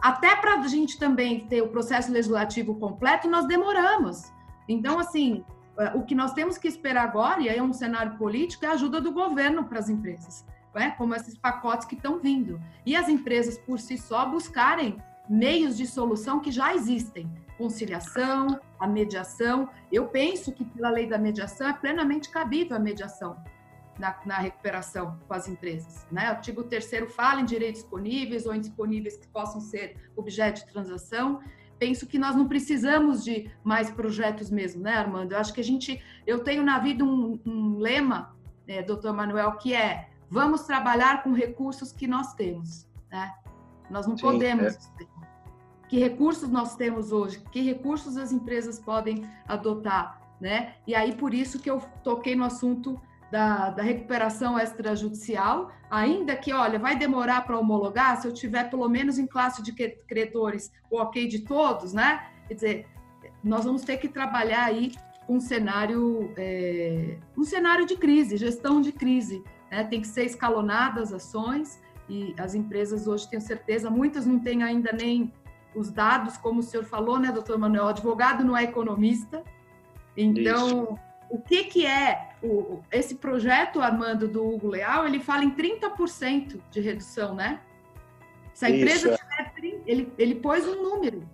até 0.02 0.36
para 0.36 0.56
a 0.56 0.68
gente 0.68 1.00
também 1.00 1.48
ter 1.48 1.62
o 1.62 1.70
processo 1.70 2.12
legislativo 2.12 2.76
completo, 2.76 3.30
nós 3.30 3.48
demoramos. 3.48 4.32
Então, 4.68 5.00
assim, 5.00 5.44
é, 5.80 5.96
o 5.96 6.04
que 6.04 6.14
nós 6.14 6.34
temos 6.34 6.58
que 6.58 6.68
esperar 6.68 7.06
agora, 7.06 7.42
e 7.42 7.50
aí 7.50 7.58
é 7.58 7.64
um 7.64 7.74
cenário 7.74 8.18
político, 8.18 8.66
é 8.66 8.68
a 8.68 8.74
ajuda 8.74 9.02
do 9.02 9.12
governo 9.12 9.64
para 9.64 9.80
as 9.80 9.90
empresas, 9.90 10.46
né? 10.76 10.92
como 10.98 11.16
esses 11.16 11.38
pacotes 11.38 11.88
que 11.88 11.96
estão 11.96 12.20
vindo. 12.20 12.62
E 12.86 12.96
as 12.96 13.10
empresas, 13.10 13.58
por 13.58 13.80
si 13.80 13.98
só, 13.98 14.26
buscarem 14.26 14.98
meios 15.30 15.78
de 15.78 15.86
solução 15.86 16.40
que 16.40 16.52
já 16.52 16.74
existem. 16.74 17.32
Conciliação, 17.58 18.60
a 18.80 18.88
mediação. 18.88 19.70
Eu 19.92 20.08
penso 20.08 20.52
que, 20.52 20.66
pela 20.66 20.90
lei 20.90 21.08
da 21.08 21.18
mediação, 21.18 21.68
é 21.68 21.74
plenamente 21.74 22.30
cabível 22.30 22.76
a 22.76 22.80
mediação 22.80 23.38
na, 24.00 24.16
na 24.26 24.38
recuperação 24.38 25.20
com 25.28 25.34
as 25.34 25.48
empresas. 25.48 26.08
Né? 26.12 26.28
O 26.28 26.32
artigo 26.32 26.64
3 26.64 26.90
fala 27.14 27.42
em 27.42 27.46
direitos 27.46 27.82
disponíveis 27.82 28.46
ou 28.46 28.56
indisponíveis 28.56 29.18
que 29.18 29.28
possam 29.28 29.60
ser 29.60 29.98
objeto 30.16 30.66
de 30.66 30.72
transação 30.72 31.40
penso 31.80 32.06
que 32.06 32.20
nós 32.20 32.36
não 32.36 32.48
precisamos 32.48 33.24
de 33.24 33.50
mais 33.64 33.90
projetos 33.90 34.52
mesmo, 34.52 34.84
né, 34.84 34.96
Armando? 34.96 35.32
Eu 35.32 35.40
acho 35.40 35.54
que 35.54 35.62
a 35.62 35.64
gente, 35.64 36.04
eu 36.28 36.44
tenho 36.44 36.62
na 36.62 36.78
vida 36.78 37.04
um, 37.04 37.40
um 37.46 37.78
lema, 37.78 38.36
é, 38.68 38.84
doutor 38.84 39.14
Manuel, 39.14 39.54
que 39.54 39.74
é 39.74 40.10
vamos 40.30 40.64
trabalhar 40.64 41.24
com 41.24 41.32
recursos 41.32 41.92
que 41.92 42.06
nós 42.06 42.34
temos, 42.34 42.86
né? 43.10 43.34
Nós 43.90 44.06
não 44.06 44.16
Sim, 44.16 44.24
podemos. 44.24 44.76
É. 44.76 45.19
Que 45.90 45.98
recursos 45.98 46.50
nós 46.50 46.76
temos 46.76 47.12
hoje? 47.12 47.42
Que 47.52 47.62
recursos 47.62 48.16
as 48.16 48.32
empresas 48.32 48.80
podem 48.80 49.26
adotar, 49.48 50.22
né? 50.40 50.76
E 50.86 50.94
aí 50.94 51.16
por 51.16 51.34
isso 51.34 51.60
que 51.60 51.70
eu 51.70 51.82
toquei 52.04 52.36
no 52.36 52.46
assunto 52.46 53.02
da, 53.32 53.72
da 53.72 53.84
recuperação 53.84 54.58
extrajudicial, 54.58 55.72
ainda 55.90 56.36
que, 56.36 56.54
olha, 56.54 56.80
vai 56.80 56.96
demorar 56.96 57.42
para 57.42 57.60
homologar, 57.60 58.22
se 58.22 58.28
eu 58.28 58.34
tiver 58.34 58.70
pelo 58.70 58.88
menos 58.88 59.18
em 59.18 59.26
classe 59.26 59.62
de 59.64 59.72
credores 59.74 60.72
o 60.90 60.98
ok 60.98 61.28
de 61.28 61.40
todos, 61.40 61.92
né? 61.92 62.24
Quer 62.48 62.54
dizer, 62.54 62.88
nós 63.44 63.66
vamos 63.66 63.82
ter 63.82 63.98
que 63.98 64.08
trabalhar 64.08 64.66
aí 64.66 64.92
um 65.28 65.40
cenário, 65.40 66.32
é, 66.38 67.18
um 67.36 67.44
cenário 67.44 67.86
de 67.86 67.96
crise, 67.96 68.38
gestão 68.38 68.80
de 68.80 68.92
crise. 68.92 69.44
Né? 69.72 69.84
Tem 69.84 70.02
que 70.02 70.08
ser 70.08 70.26
escalonadas 70.26 71.14
as 71.14 71.26
ações 71.26 71.80
e 72.10 72.34
as 72.38 72.56
empresas 72.56 73.08
hoje, 73.08 73.30
tenho 73.30 73.42
certeza, 73.42 73.90
muitas 73.90 74.26
não 74.26 74.40
têm 74.40 74.64
ainda 74.64 74.92
nem 74.92 75.32
os 75.76 75.92
dados, 75.92 76.38
como 76.38 76.60
o 76.60 76.64
senhor 76.64 76.84
falou, 76.84 77.20
né, 77.20 77.32
doutor 77.32 77.58
Manuel? 77.58 77.88
Advogado 77.88 78.44
não 78.44 78.56
é 78.56 78.64
economista, 78.64 79.44
então... 80.16 80.84
Isso 80.84 81.10
o 81.30 81.40
que, 81.40 81.66
que 81.66 81.86
é 81.86 82.32
o, 82.42 82.82
esse 82.92 83.16
projeto, 83.16 83.82
Armando, 83.82 84.28
do 84.28 84.46
Hugo 84.46 84.68
Leal, 84.68 85.06
ele 85.06 85.20
fala 85.20 85.46
em 85.46 85.52
30% 85.52 86.60
de 86.72 86.82
redução, 86.82 87.36
né? 87.36 87.62
Se 88.54 88.66
a 88.66 88.70
empresa 88.70 89.12
isso. 89.12 89.18
tiver, 89.18 89.82
ele, 89.86 90.12
ele 90.18 90.36
pôs 90.36 90.68
um 90.68 90.82
número. 90.82 91.28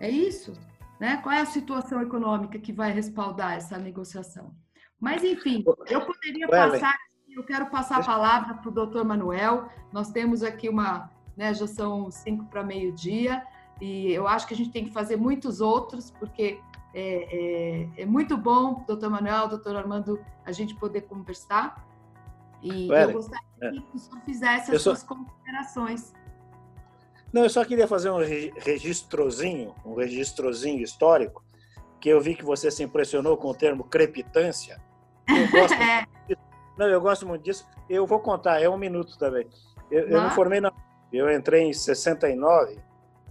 É 0.00 0.10
isso. 0.10 0.52
Né? 1.00 1.16
Qual 1.22 1.32
é 1.32 1.40
a 1.40 1.46
situação 1.46 2.02
econômica 2.02 2.58
que 2.58 2.72
vai 2.72 2.92
respaldar 2.92 3.54
essa 3.54 3.78
negociação? 3.78 4.54
Mas, 5.00 5.22
enfim, 5.22 5.64
eu 5.86 6.04
poderia 6.04 6.48
passar, 6.48 6.96
eu 7.30 7.44
quero 7.44 7.66
passar 7.66 8.00
a 8.00 8.04
palavra 8.04 8.54
para 8.54 8.68
o 8.68 8.72
doutor 8.72 9.04
Manuel. 9.04 9.68
Nós 9.92 10.10
temos 10.10 10.42
aqui 10.42 10.68
uma, 10.68 11.10
né, 11.36 11.52
já 11.54 11.66
são 11.66 12.10
cinco 12.10 12.44
para 12.46 12.62
meio-dia, 12.62 13.42
e 13.80 14.12
eu 14.12 14.26
acho 14.28 14.46
que 14.46 14.54
a 14.54 14.56
gente 14.56 14.70
tem 14.70 14.84
que 14.84 14.92
fazer 14.92 15.16
muitos 15.16 15.60
outros, 15.60 16.10
porque 16.10 16.60
é, 16.94 17.88
é, 17.96 18.02
é, 18.02 18.06
muito 18.06 18.36
bom, 18.36 18.84
doutor 18.86 19.10
Manuel, 19.10 19.48
doutor 19.48 19.74
Armando, 19.74 20.24
a 20.44 20.52
gente 20.52 20.74
poder 20.76 21.02
conversar. 21.02 21.84
E 22.62 22.88
eu 22.88 23.12
gostaria 23.12 23.44
é. 23.60 23.70
que 23.72 23.84
o 23.94 23.98
senhor 23.98 24.22
fizesse 24.24 24.74
as 24.74 24.80
só... 24.80 24.94
suas 24.94 25.02
considerações. 25.02 26.14
Não, 27.32 27.42
eu 27.42 27.50
só 27.50 27.64
queria 27.64 27.88
fazer 27.88 28.10
um 28.10 28.18
registrozinho, 28.18 29.74
um 29.84 29.96
registrozinho 29.96 30.82
histórico, 30.82 31.44
que 32.00 32.08
eu 32.08 32.20
vi 32.20 32.36
que 32.36 32.44
você 32.44 32.70
se 32.70 32.84
impressionou 32.84 33.36
com 33.36 33.48
o 33.48 33.54
termo 33.54 33.82
crepitância. 33.82 34.80
Eu 35.28 35.50
gosto 35.50 35.74
é. 35.74 36.06
Não, 36.78 36.86
eu 36.86 37.00
gosto 37.00 37.26
muito 37.26 37.42
disso. 37.42 37.66
Eu 37.88 38.06
vou 38.06 38.20
contar, 38.20 38.62
é 38.62 38.68
um 38.68 38.78
minuto 38.78 39.18
também. 39.18 39.48
Eu, 39.90 40.08
eu 40.08 40.22
me 40.22 40.30
formei 40.30 40.60
na... 40.60 40.72
Eu 41.16 41.30
entrei 41.30 41.62
em 41.62 41.72
69 41.72 42.78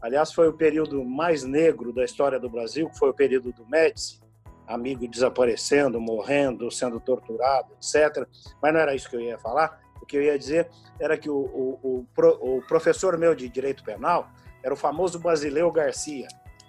Aliás, 0.04 0.34
foi 0.34 0.50
o 0.50 0.54
período 0.54 1.02
mais 1.06 1.46
negro 1.46 1.94
da 1.94 2.04
história 2.04 2.38
do 2.38 2.50
Brasil, 2.50 2.90
que 2.90 3.00
foi 3.00 3.10
o 3.10 3.14
período 3.14 3.54
do 3.54 3.66
Médici, 3.66 4.20
amigo 4.68 5.08
desaparecendo, 5.08 5.98
morrendo, 6.02 6.70
sendo 6.70 7.00
torturado, 7.00 7.72
etc. 7.76 8.28
Mas 8.62 8.74
não 8.74 8.82
era 8.82 8.94
isso 8.94 9.10
que 9.10 9.16
eu 9.16 9.22
ia 9.22 9.40
falar. 9.40 9.82
O 10.02 10.06
que 10.06 10.18
eu 10.18 10.22
ia 10.22 10.38
dizer 10.38 10.70
era 11.00 11.18
que 11.18 11.30
o, 11.30 11.38
o, 11.38 12.06
o, 12.18 12.58
o 12.58 12.62
professor 12.68 13.18
meu 13.18 13.34
de 13.34 13.48
direito 13.48 13.82
penal 13.82 14.28
era 14.62 14.74
o 14.74 14.78
famoso 14.78 15.18
Basileu 15.20 15.72
Garcia. 15.72 16.28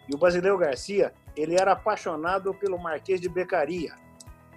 E 0.09 0.15
o 0.15 0.19
Basileu 0.19 0.57
Garcia, 0.57 1.12
ele 1.37 1.57
era 1.57 1.73
apaixonado 1.73 2.55
pelo 2.55 2.79
Marquês 2.79 3.21
de 3.21 3.29
Becaria. 3.29 3.97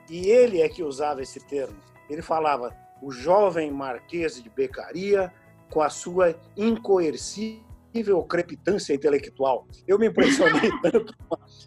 E 0.07 0.29
ele 0.29 0.61
é 0.61 0.69
que 0.69 0.83
usava 0.83 1.23
esse 1.23 1.39
termo. 1.47 1.79
Ele 2.07 2.21
falava 2.21 2.77
o 3.01 3.11
jovem 3.11 3.71
Marquês 3.71 4.39
de 4.39 4.51
Becaria 4.51 5.33
com 5.69 5.81
a 5.81 5.89
sua 5.89 6.35
incoercível 6.55 8.23
crepitância 8.27 8.93
intelectual. 8.93 9.67
Eu 9.87 9.97
me 9.97 10.07
impressionei 10.07 10.71
tanto, 10.81 11.15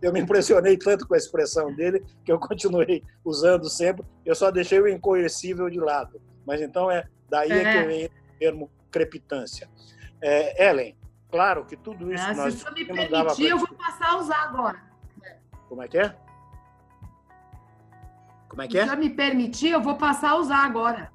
eu 0.01 0.13
me 0.13 0.21
impressionei 0.21 0.77
tanto 0.77 1.07
com 1.07 1.15
a 1.15 1.19
expressão 1.19 1.75
dele 1.75 2.05
que 2.25 2.31
eu 2.31 2.39
continuei 2.39 3.03
usando 3.25 3.69
sempre. 3.69 4.05
Eu 4.25 4.35
só 4.35 4.51
deixei 4.51 4.81
o 4.81 4.89
incoercível 4.89 5.69
de 5.69 5.81
lado. 5.81 6.21
Mas 6.47 6.61
então 6.61 6.91
é 6.91 7.05
daí 7.29 7.51
é, 7.51 7.63
é 7.63 7.73
que 7.73 7.87
vem 7.87 8.07
o 8.07 8.11
termo 8.39 8.71
crepitância. 8.91 9.69
É, 10.21 10.69
Ellen, 10.69 10.97
claro 11.31 11.65
que 11.65 11.77
tudo 11.77 12.13
isso 12.13 12.25
ah, 12.25 12.35
nós 12.35 12.55
se 12.55 12.71
me 12.73 12.85
permitir, 12.85 13.49
eu 13.49 13.59
vou 13.59 13.75
passar 13.75 14.11
a 14.11 14.19
usar 14.19 14.43
agora. 14.43 14.83
Como 15.69 15.83
é 15.83 15.89
que 15.89 15.99
é? 15.99 16.17
Como 18.49 18.63
é 18.63 18.69
que 18.69 18.79
é? 18.79 18.87
Se 18.87 18.97
me 18.97 19.11
permitir, 19.11 19.71
eu 19.71 19.81
vou 19.81 19.97
passar 19.97 20.31
a 20.31 20.37
usar 20.37 20.65
agora. 20.65 21.13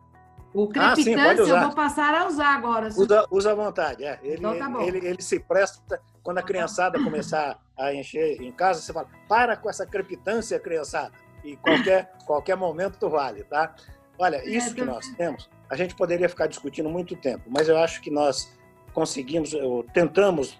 O 0.55 0.69
crepitância 0.69 1.31
ah, 1.31 1.35
sim, 1.35 1.51
eu 1.51 1.61
vou 1.63 1.75
passar 1.75 2.13
a 2.15 2.27
usar 2.27 2.55
agora. 2.55 2.87
Usa, 2.87 3.27
usa 3.29 3.51
à 3.51 3.55
vontade. 3.55 4.05
É. 4.05 4.17
Ele, 4.23 4.37
então 4.37 4.57
tá. 4.57 4.83
Ele, 4.85 5.05
ele 5.05 5.21
se 5.21 5.37
presta, 5.37 6.01
quando 6.23 6.37
a 6.37 6.41
criançada 6.41 6.97
começar 7.03 7.59
a 7.77 7.93
encher 7.93 8.41
em 8.41 8.53
casa, 8.53 8.79
você 8.79 8.93
fala, 8.93 9.09
para 9.27 9.57
com 9.57 9.69
essa 9.69 9.85
crepitância, 9.85 10.57
criançada. 10.57 11.11
E 11.43 11.57
qualquer, 11.57 12.13
qualquer 12.25 12.55
momento 12.55 13.09
vale, 13.09 13.43
tá? 13.43 13.75
Olha, 14.17 14.37
é, 14.37 14.47
isso 14.47 14.73
que 14.73 14.85
nós 14.85 15.05
temos, 15.17 15.49
a 15.69 15.75
gente 15.75 15.93
poderia 15.93 16.29
ficar 16.29 16.47
discutindo 16.47 16.89
muito 16.89 17.17
tempo, 17.17 17.43
mas 17.49 17.67
eu 17.67 17.77
acho 17.77 18.01
que 18.01 18.09
nós 18.09 18.49
conseguimos, 18.93 19.51
tentamos 19.93 20.57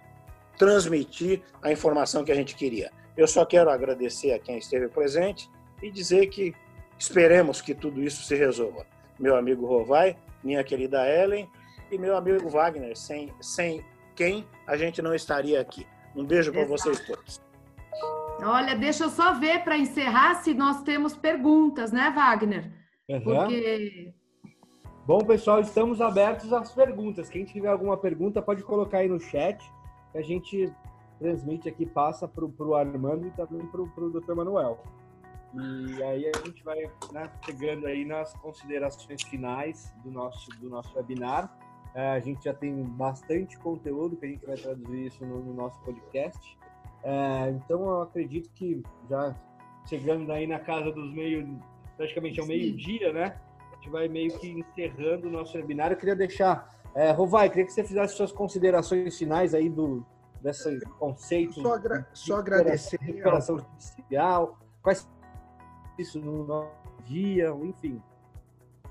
transmitir 0.57 1.41
a 1.61 1.71
informação 1.71 2.25
que 2.25 2.33
a 2.33 2.35
gente 2.35 2.53
queria. 2.53 2.91
Eu 3.15 3.27
só 3.27 3.45
quero 3.45 3.69
agradecer 3.69 4.33
a 4.33 4.39
quem 4.39 4.57
esteve 4.57 4.89
presente 4.89 5.49
e 5.81 5.89
dizer 5.89 6.27
que 6.27 6.53
esperemos 6.99 7.61
que 7.61 7.73
tudo 7.73 8.03
isso 8.03 8.23
se 8.23 8.35
resolva 8.35 8.85
meu 9.20 9.36
amigo 9.36 9.66
Rovai, 9.66 10.18
minha 10.43 10.63
querida 10.63 11.07
Ellen 11.07 11.49
e 11.91 11.97
meu 11.97 12.16
amigo 12.16 12.49
Wagner, 12.49 12.95
sem, 12.95 13.34
sem 13.41 13.84
quem 14.16 14.45
a 14.68 14.76
gente 14.78 15.01
não 15.01 15.13
estaria 15.13 15.59
aqui. 15.59 15.86
Um 16.16 16.26
beijo 16.26 16.51
para 16.51 16.66
vocês 16.66 16.99
todos. 17.05 17.41
Olha, 18.41 18.76
deixa 18.76 19.05
eu 19.05 19.09
só 19.09 19.34
ver 19.34 19.63
para 19.63 19.78
encerrar 19.78 20.36
se 20.36 20.53
nós 20.53 20.82
temos 20.84 21.16
perguntas, 21.16 21.91
né, 21.91 22.11
Wagner? 22.13 22.72
Uhum. 23.09 23.22
Porque. 23.22 24.13
Bom, 25.05 25.20
pessoal, 25.20 25.59
estamos 25.61 26.01
abertos 26.01 26.51
às 26.51 26.72
perguntas. 26.72 27.30
Quem 27.30 27.45
tiver 27.45 27.68
alguma 27.68 27.95
pergunta, 27.95 28.41
pode 28.41 28.63
colocar 28.63 28.99
aí 28.99 29.07
no 29.07 29.20
chat, 29.20 29.63
que 30.11 30.18
a 30.18 30.22
gente 30.22 30.74
transmite 31.20 31.70
aqui, 31.70 31.86
passa 31.86 32.28
para 32.28 32.43
o 32.43 32.76
Armando 32.76 33.28
e 33.28 33.32
também 33.32 33.66
para 33.68 33.82
o 33.82 34.09
Dr. 34.09 34.34
Manuel. 34.34 34.80
E 35.58 36.03
aí 36.03 36.28
a 36.28 36.45
gente 36.45 36.64
vai 36.64 36.89
né, 37.12 37.30
chegando 37.43 37.88
aí 37.88 38.03
nas 38.03 38.34
considerações 38.36 39.22
finais 39.24 39.93
do 40.03 40.12
nosso, 40.12 40.49
do 40.60 40.70
nosso 40.70 40.95
webinar. 40.95 41.58
É, 41.93 42.10
a 42.10 42.20
gente 42.20 42.43
já 42.43 42.53
tem 42.53 42.84
bastante 42.84 43.58
conteúdo 43.60 44.18
que 44.18 44.26
a 44.26 44.30
gente 44.30 44.45
vai 44.45 44.58
traduzir 44.58 45.06
isso 45.06 45.26
no, 45.26 45.39
no 45.41 45.53
nosso 45.53 45.80
podcast. 45.82 46.58
É, 47.03 47.49
então 47.51 47.82
eu 47.82 48.01
acredito 48.01 48.49
que 48.53 48.84
já 49.10 49.34
chegando 49.88 50.32
aí 50.32 50.45
na 50.45 50.60
casa 50.60 50.91
dos 50.91 51.14
meio, 51.14 51.60
praticamente 51.95 52.39
ao 52.39 52.47
meio-dia, 52.47 53.14
né? 53.14 53.39
A 53.72 53.76
gente 53.76 53.89
vai 53.89 54.08
meio 54.08 54.38
que 54.38 54.49
encerrando 54.49 55.28
o 55.28 55.32
nosso 55.32 55.56
webinar. 55.56 55.91
Eu 55.91 55.97
queria 55.97 56.16
deixar, 56.16 56.70
é, 56.93 57.12
Rovai, 57.12 57.49
queria 57.49 57.66
que 57.66 57.72
você 57.72 57.84
fizesse 57.84 58.16
suas 58.16 58.32
considerações 58.32 59.18
finais 59.18 59.53
aí 59.53 59.70
do 59.70 60.06
desse 60.41 60.80
conceito. 60.99 61.62
Só, 61.62 61.74
agra 61.74 62.08
só 62.14 62.38
agradecer. 62.38 62.99
Recuperação 63.01 63.58
judicial, 63.58 64.60
quais 64.82 65.08
isso 65.97 66.19
no 66.19 66.69
dia, 67.05 67.49
enfim. 67.63 68.01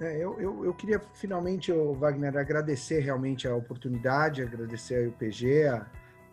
É, 0.00 0.16
eu, 0.16 0.40
eu, 0.40 0.64
eu, 0.64 0.74
queria 0.74 1.00
finalmente, 1.14 1.72
Wagner, 1.72 2.36
agradecer 2.36 3.00
realmente 3.00 3.46
a 3.46 3.54
oportunidade, 3.54 4.42
agradecer 4.42 5.06
ao 5.06 5.12
PG, 5.12 5.68
a, 5.68 5.86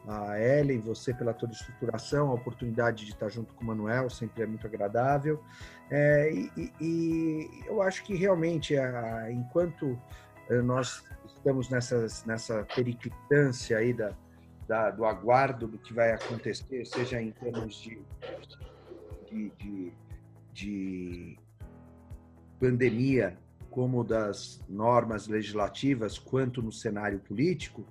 a 0.07 0.39
Ellen, 0.39 0.79
você 0.79 1.13
pela 1.13 1.33
toda 1.33 1.51
a 1.51 1.55
estruturação, 1.55 2.31
a 2.31 2.33
oportunidade 2.33 3.05
de 3.05 3.11
estar 3.11 3.29
junto 3.29 3.53
com 3.53 3.63
o 3.63 3.67
Manuel, 3.67 4.09
sempre 4.09 4.43
é 4.43 4.47
muito 4.47 4.65
agradável. 4.65 5.43
É, 5.91 6.31
e, 6.33 6.73
e, 6.81 7.63
eu 7.67 7.81
acho 7.81 8.03
que 8.03 8.15
realmente, 8.15 8.75
a, 8.75 9.31
enquanto 9.31 9.99
eh, 10.49 10.61
nós 10.61 11.03
estamos 11.25 11.69
nessas, 11.69 12.25
nessa 12.25 12.63
periclitância 12.75 13.77
aí 13.77 13.93
da, 13.93 14.11
da, 14.67 14.89
do 14.89 15.05
aguardo 15.05 15.67
do 15.67 15.77
que 15.77 15.93
vai 15.93 16.11
acontecer, 16.13 16.85
seja 16.85 17.21
em 17.21 17.31
termos 17.31 17.75
de, 17.75 18.01
de, 19.29 19.49
de, 19.57 19.93
de 20.53 21.37
pandemia, 22.59 23.37
como 23.69 24.03
das 24.03 24.61
normas 24.67 25.27
legislativas, 25.27 26.19
quanto 26.19 26.61
no 26.61 26.71
cenário 26.71 27.19
político, 27.19 27.85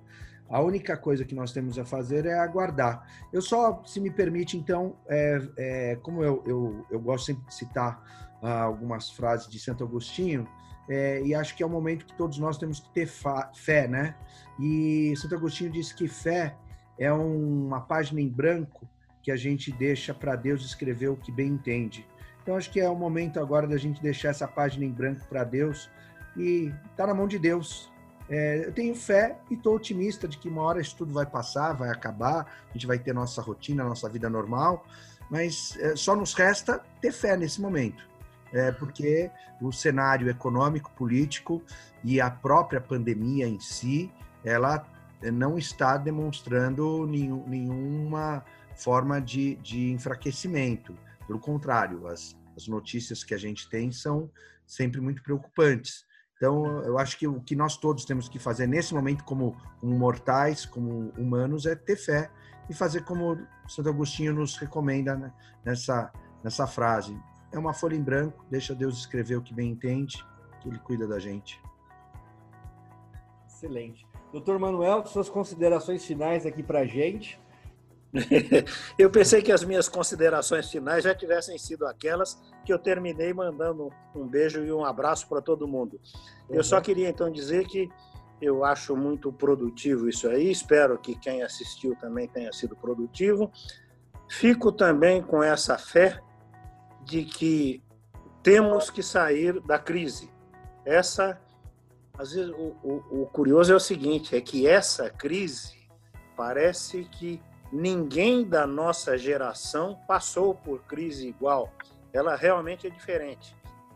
a 0.51 0.61
única 0.61 0.97
coisa 0.97 1.23
que 1.23 1.33
nós 1.33 1.53
temos 1.53 1.79
a 1.79 1.85
fazer 1.85 2.25
é 2.25 2.37
aguardar. 2.37 3.07
Eu 3.31 3.41
só, 3.41 3.83
se 3.85 3.99
me 3.99 4.11
permite, 4.11 4.57
então, 4.57 4.97
é, 5.07 5.41
é, 5.57 5.95
como 5.97 6.23
eu, 6.23 6.43
eu, 6.45 6.85
eu, 6.91 6.99
gosto 6.99 7.27
sempre 7.27 7.45
de 7.45 7.53
citar 7.53 8.03
ah, 8.41 8.63
algumas 8.63 9.09
frases 9.09 9.47
de 9.47 9.57
Santo 9.57 9.83
Agostinho, 9.83 10.45
é, 10.89 11.21
e 11.23 11.33
acho 11.33 11.55
que 11.55 11.63
é 11.63 11.65
o 11.65 11.69
momento 11.69 12.05
que 12.05 12.13
todos 12.17 12.37
nós 12.37 12.57
temos 12.57 12.81
que 12.81 12.89
ter 12.93 13.07
fé, 13.07 13.87
né? 13.87 14.15
E 14.59 15.13
Santo 15.15 15.35
Agostinho 15.35 15.71
disse 15.71 15.95
que 15.95 16.07
fé 16.07 16.55
é 16.99 17.11
uma 17.13 17.79
página 17.79 18.19
em 18.19 18.27
branco 18.27 18.85
que 19.23 19.31
a 19.31 19.37
gente 19.37 19.71
deixa 19.71 20.13
para 20.13 20.35
Deus 20.35 20.65
escrever 20.65 21.09
o 21.09 21.15
que 21.15 21.31
bem 21.31 21.47
entende. 21.47 22.05
Então 22.41 22.55
acho 22.55 22.71
que 22.71 22.79
é 22.79 22.89
o 22.89 22.95
momento 22.95 23.39
agora 23.39 23.67
da 23.67 23.77
gente 23.77 24.01
deixar 24.01 24.29
essa 24.29 24.47
página 24.47 24.85
em 24.85 24.91
branco 24.91 25.21
para 25.27 25.43
Deus 25.43 25.89
e 26.35 26.73
tá 26.95 27.05
na 27.05 27.13
mão 27.13 27.27
de 27.27 27.37
Deus. 27.37 27.91
É, 28.29 28.65
eu 28.65 28.71
tenho 28.71 28.95
fé 28.95 29.37
e 29.49 29.55
estou 29.55 29.75
otimista 29.75 30.27
de 30.27 30.37
que 30.37 30.47
uma 30.47 30.61
hora 30.61 30.79
isso 30.79 30.95
tudo 30.95 31.13
vai 31.13 31.25
passar, 31.25 31.73
vai 31.73 31.89
acabar, 31.89 32.45
a 32.69 32.73
gente 32.73 32.87
vai 32.87 32.97
ter 32.97 33.13
nossa 33.13 33.41
rotina, 33.41 33.83
nossa 33.83 34.07
vida 34.07 34.29
normal, 34.29 34.85
mas 35.29 35.77
é, 35.79 35.95
só 35.95 36.15
nos 36.15 36.33
resta 36.33 36.81
ter 37.01 37.11
fé 37.11 37.35
nesse 37.35 37.59
momento, 37.59 38.07
é, 38.53 38.71
porque 38.71 39.29
o 39.61 39.71
cenário 39.71 40.29
econômico, 40.29 40.91
político 40.91 41.61
e 42.03 42.21
a 42.21 42.31
própria 42.31 42.79
pandemia 42.79 43.47
em 43.47 43.59
si, 43.59 44.09
ela 44.45 44.85
não 45.21 45.57
está 45.57 45.97
demonstrando 45.97 47.05
nenhum, 47.05 47.45
nenhuma 47.45 48.43
forma 48.75 49.21
de, 49.21 49.55
de 49.57 49.91
enfraquecimento. 49.91 50.97
Pelo 51.31 51.39
contrário, 51.39 52.07
as, 52.07 52.37
as 52.57 52.67
notícias 52.67 53.23
que 53.23 53.33
a 53.33 53.37
gente 53.37 53.69
tem 53.69 53.89
são 53.89 54.29
sempre 54.67 54.99
muito 54.99 55.23
preocupantes. 55.23 56.05
Então, 56.35 56.83
eu 56.83 56.97
acho 56.97 57.17
que 57.17 57.25
o 57.25 57.39
que 57.39 57.55
nós 57.55 57.77
todos 57.77 58.03
temos 58.03 58.27
que 58.27 58.37
fazer 58.37 58.67
nesse 58.67 58.93
momento, 58.93 59.23
como, 59.23 59.55
mortais, 59.81 60.65
como 60.65 61.13
humanos, 61.17 61.65
é 61.65 61.73
ter 61.73 61.95
fé 61.95 62.29
e 62.69 62.73
fazer 62.73 63.05
como 63.05 63.37
Santo 63.65 63.87
Agostinho 63.87 64.33
nos 64.33 64.57
recomenda 64.57 65.15
né? 65.15 65.33
nessa, 65.63 66.11
nessa 66.43 66.67
frase. 66.67 67.17
É 67.49 67.57
uma 67.57 67.73
folha 67.73 67.95
em 67.95 68.03
branco, 68.03 68.45
deixa 68.51 68.75
Deus 68.75 68.97
escrever 68.97 69.37
o 69.37 69.41
que 69.41 69.53
bem 69.53 69.71
entende, 69.71 70.21
que 70.59 70.67
Ele 70.67 70.79
cuida 70.79 71.07
da 71.07 71.17
gente. 71.17 71.61
Excelente. 73.47 74.05
Doutor 74.33 74.59
Manuel, 74.59 75.05
suas 75.05 75.29
considerações 75.29 76.03
finais 76.03 76.45
aqui 76.45 76.61
para 76.61 76.79
a 76.79 76.85
gente. 76.85 77.40
eu 78.97 79.09
pensei 79.09 79.41
que 79.41 79.51
as 79.51 79.63
minhas 79.63 79.87
considerações 79.87 80.69
finais 80.69 81.03
já 81.03 81.15
tivessem 81.15 81.57
sido 81.57 81.85
aquelas 81.85 82.41
que 82.65 82.73
eu 82.73 82.79
terminei 82.79 83.33
mandando 83.33 83.89
um 84.15 84.27
beijo 84.27 84.63
e 84.63 84.71
um 84.71 84.83
abraço 84.83 85.27
para 85.27 85.41
todo 85.41 85.67
mundo. 85.67 85.99
Uhum. 86.49 86.57
Eu 86.57 86.63
só 86.63 86.77
uhum. 86.77 86.81
queria 86.81 87.09
então 87.09 87.31
dizer 87.31 87.65
que 87.65 87.89
eu 88.41 88.65
acho 88.65 88.95
muito 88.95 89.31
produtivo 89.31 90.09
isso 90.09 90.27
aí, 90.27 90.51
espero 90.51 90.97
que 90.97 91.15
quem 91.15 91.43
assistiu 91.43 91.95
também 91.95 92.27
tenha 92.27 92.51
sido 92.51 92.75
produtivo. 92.75 93.51
Fico 94.27 94.71
também 94.71 95.21
com 95.21 95.43
essa 95.43 95.77
fé 95.77 96.19
de 97.03 97.23
que 97.23 97.83
temos 98.41 98.89
que 98.89 99.03
sair 99.03 99.59
da 99.61 99.77
crise. 99.77 100.31
Essa, 100.85 101.39
às 102.17 102.31
vezes, 102.31 102.51
o, 102.51 102.75
o, 102.83 103.21
o 103.21 103.25
curioso 103.27 103.71
é 103.71 103.75
o 103.75 103.79
seguinte: 103.79 104.35
é 104.35 104.41
que 104.41 104.67
essa 104.67 105.09
crise 105.09 105.75
parece 106.35 107.03
que 107.03 107.41
ninguém 107.71 108.43
da 108.43 108.67
nossa 108.67 109.17
geração 109.17 109.99
passou 110.07 110.53
por 110.53 110.83
crise 110.83 111.27
igual. 111.27 111.71
Ela 112.11 112.35
realmente 112.35 112.87
é 112.87 112.89
diferente. 112.89 113.55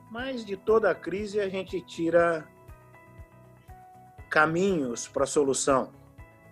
Mas 0.09 0.45
de 0.45 0.55
toda 0.55 0.89
a 0.89 0.95
crise 0.95 1.39
a 1.39 1.49
gente 1.49 1.81
tira 1.81 2.47
caminhos 4.29 5.07
para 5.07 5.23
a 5.23 5.27
solução. 5.27 5.91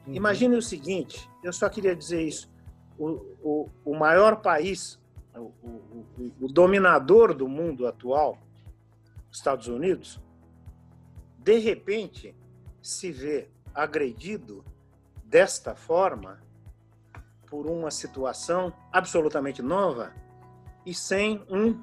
Uhum. 0.05 0.15
Imagine 0.15 0.55
o 0.55 0.61
seguinte: 0.61 1.30
eu 1.43 1.53
só 1.53 1.69
queria 1.69 1.95
dizer 1.95 2.21
isso. 2.21 2.51
O, 2.97 3.07
o, 3.41 3.69
o 3.86 3.95
maior 3.95 4.41
país, 4.41 4.99
o, 5.36 5.51
o, 5.63 6.32
o 6.41 6.47
dominador 6.47 7.34
do 7.34 7.47
mundo 7.47 7.88
atual, 7.88 8.38
Estados 9.32 9.67
Unidos, 9.67 10.19
de 11.39 11.57
repente 11.57 12.36
se 12.82 13.11
vê 13.11 13.49
agredido 13.74 14.63
desta 15.24 15.74
forma 15.76 16.41
por 17.54 17.68
uma 17.68 17.91
situação 17.91 18.74
absolutamente 18.91 19.62
nova 19.62 20.12
e 20.84 20.91
sem 20.91 21.45
um 21.47 21.80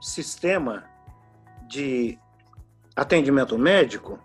sistema 0.00 0.84
de 1.66 2.16
atendimento 2.94 3.58
médico 3.58 4.20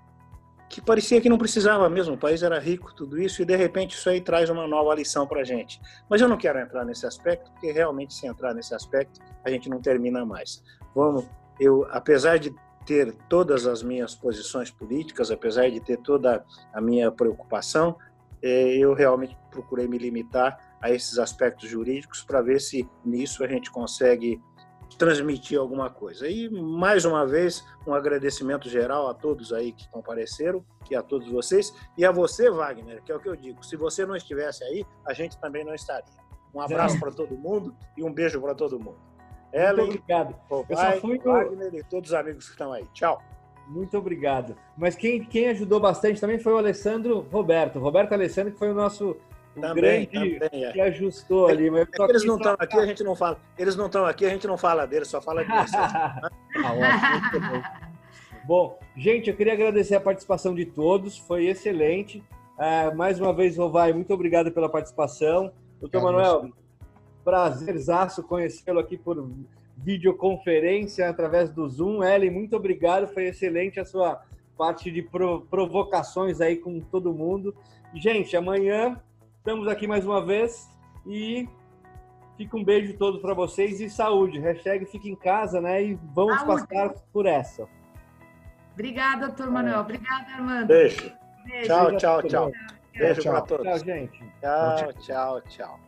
que 0.69 0.79
parecia 0.79 1.19
que 1.19 1.27
não 1.27 1.39
precisava 1.39 1.89
mesmo, 1.89 2.13
o 2.13 2.17
país 2.19 2.43
era 2.43 2.59
rico, 2.59 2.93
tudo 2.93 3.19
isso, 3.19 3.41
e 3.41 3.45
de 3.45 3.55
repente 3.55 3.95
isso 3.95 4.07
aí 4.11 4.21
traz 4.21 4.51
uma 4.51 4.67
nova 4.67 4.93
lição 4.93 5.25
para 5.25 5.41
a 5.41 5.43
gente. 5.43 5.81
Mas 6.07 6.21
eu 6.21 6.27
não 6.27 6.37
quero 6.37 6.59
entrar 6.59 6.85
nesse 6.85 7.07
aspecto, 7.07 7.51
porque 7.51 7.71
realmente 7.71 8.13
se 8.13 8.27
entrar 8.27 8.53
nesse 8.53 8.75
aspecto, 8.75 9.19
a 9.43 9.49
gente 9.49 9.67
não 9.71 9.81
termina 9.81 10.23
mais. 10.23 10.63
Vamos, 10.93 11.25
eu, 11.59 11.87
apesar 11.89 12.37
de 12.37 12.53
ter 12.85 13.15
todas 13.27 13.65
as 13.65 13.81
minhas 13.81 14.13
posições 14.13 14.69
políticas, 14.69 15.31
apesar 15.31 15.71
de 15.71 15.79
ter 15.79 15.97
toda 15.97 16.45
a 16.71 16.79
minha 16.79 17.11
preocupação, 17.11 17.97
eu 18.41 18.93
realmente 18.93 19.37
procurei 19.51 19.87
me 19.87 19.97
limitar 19.97 20.77
a 20.81 20.91
esses 20.91 21.17
aspectos 21.19 21.69
jurídicos 21.69 22.23
para 22.23 22.41
ver 22.41 22.59
se 22.59 22.89
nisso 23.03 23.43
a 23.43 23.47
gente 23.47 23.69
consegue 23.71 24.41
transmitir 24.97 25.59
alguma 25.59 25.89
coisa. 25.89 26.27
E 26.27 26.49
mais 26.49 27.05
uma 27.05 27.25
vez 27.25 27.63
um 27.85 27.93
agradecimento 27.93 28.69
geral 28.69 29.07
a 29.07 29.13
todos 29.13 29.53
aí 29.53 29.71
que 29.71 29.89
compareceram 29.89 30.63
e 30.89 30.95
a 30.95 31.03
todos 31.03 31.29
vocês 31.29 31.73
e 31.97 32.05
a 32.05 32.11
você 32.11 32.49
Wagner, 32.49 33.03
que 33.03 33.11
é 33.11 33.15
o 33.15 33.19
que 33.19 33.29
eu 33.29 33.35
digo. 33.35 33.63
Se 33.63 33.75
você 33.75 34.05
não 34.05 34.15
estivesse 34.15 34.63
aí, 34.63 34.85
a 35.05 35.13
gente 35.13 35.37
também 35.39 35.63
não 35.63 35.73
estaria. 35.73 36.19
Um 36.53 36.61
abraço 36.61 36.99
para 36.99 37.11
todo 37.11 37.37
mundo 37.37 37.75
e 37.95 38.03
um 38.03 38.11
beijo 38.11 38.41
para 38.41 38.55
todo 38.55 38.79
mundo. 38.79 38.97
Ellen, 39.53 39.87
Muito 39.87 40.03
obrigado. 40.03 40.35
eu 40.49 40.77
só 40.77 40.91
fui 40.99 41.17
Wagner 41.19 41.73
e 41.75 41.83
todos 41.83 42.11
os 42.11 42.15
amigos 42.15 42.45
que 42.45 42.51
estão 42.51 42.71
aí. 42.71 42.85
Tchau. 42.93 43.21
Muito 43.69 43.95
obrigado. 43.95 44.55
Mas 44.75 44.95
quem, 44.95 45.23
quem 45.23 45.47
ajudou 45.49 45.79
bastante 45.79 46.19
também 46.19 46.39
foi 46.39 46.53
o 46.53 46.57
Alessandro 46.57 47.27
Roberto. 47.31 47.77
Roberto 47.77 48.13
Alessandro, 48.13 48.51
que 48.51 48.57
foi 48.57 48.71
o 48.71 48.73
nosso 48.73 49.15
o 49.55 49.61
também, 49.61 50.07
grande 50.09 50.39
também, 50.39 50.65
é. 50.65 50.71
que 50.71 50.81
ajustou 50.81 51.49
é, 51.49 51.53
ali. 51.53 51.69
Mas 51.69 51.87
é 51.87 52.03
eles 52.09 52.25
não 52.25 52.37
estão 52.37 52.55
aqui, 52.57 52.79
a 52.79 52.85
gente 52.87 53.03
não 53.03 53.15
fala. 53.15 53.39
Eles 53.57 53.75
não 53.75 53.85
estão 53.85 54.05
aqui, 54.05 54.25
a 54.25 54.29
gente 54.29 54.47
não 54.47 54.57
fala 54.57 54.87
deles, 54.87 55.07
só 55.07 55.21
fala 55.21 55.45
de 55.45 55.51
vocês. 55.51 55.71
ah, 55.93 56.31
ótimo, 56.73 57.63
bom, 58.45 58.79
gente, 58.97 59.29
eu 59.29 59.35
queria 59.35 59.53
agradecer 59.53 59.95
a 59.95 60.01
participação 60.01 60.55
de 60.55 60.65
todos, 60.65 61.19
foi 61.19 61.45
excelente. 61.45 62.23
Uh, 62.57 62.95
mais 62.95 63.19
uma 63.19 63.31
vez, 63.31 63.55
Rovai, 63.55 63.93
muito 63.93 64.11
obrigado 64.11 64.51
pela 64.51 64.67
participação. 64.67 65.51
Doutor 65.79 66.01
Manuel, 66.01 66.49
prazerzaço 67.23 68.23
conhecê-lo 68.23 68.79
aqui 68.79 68.97
por 68.97 69.29
videoconferência 69.83 71.09
através 71.09 71.49
do 71.49 71.67
Zoom. 71.67 72.03
Ellen, 72.03 72.31
muito 72.31 72.55
obrigado, 72.55 73.07
foi 73.07 73.25
excelente 73.25 73.79
a 73.79 73.85
sua 73.85 74.21
parte 74.57 74.91
de 74.91 75.01
provocações 75.01 76.41
aí 76.41 76.57
com 76.57 76.79
todo 76.79 77.13
mundo. 77.13 77.55
Gente, 77.93 78.35
amanhã 78.35 79.01
estamos 79.37 79.67
aqui 79.67 79.87
mais 79.87 80.05
uma 80.05 80.23
vez 80.23 80.69
e 81.07 81.47
fica 82.37 82.57
um 82.57 82.63
beijo 82.63 82.97
todo 82.97 83.19
para 83.19 83.33
vocês 83.33 83.79
e 83.79 83.89
saúde. 83.89 84.39
Hashtag 84.39 84.85
fica 84.85 85.07
em 85.07 85.15
casa, 85.15 85.61
né? 85.61 85.83
E 85.83 85.99
vamos 86.13 86.39
saúde. 86.39 86.67
passar 86.67 86.93
por 87.11 87.25
essa. 87.25 87.67
Obrigada, 88.73 89.27
doutor 89.27 89.49
Manuel. 89.51 89.79
Obrigada, 89.79 90.31
Armando. 90.33 90.67
Beijo. 90.67 91.11
Tchau, 91.63 91.97
tchau, 91.97 92.23
tchau. 92.23 92.51
Beijo 92.93 93.23
para 93.23 93.41
todos. 93.41 93.65
Tchau, 93.65 93.79
gente. 93.79 94.23
Tchau, 94.41 94.93
tchau, 94.93 95.41
tchau. 95.41 95.79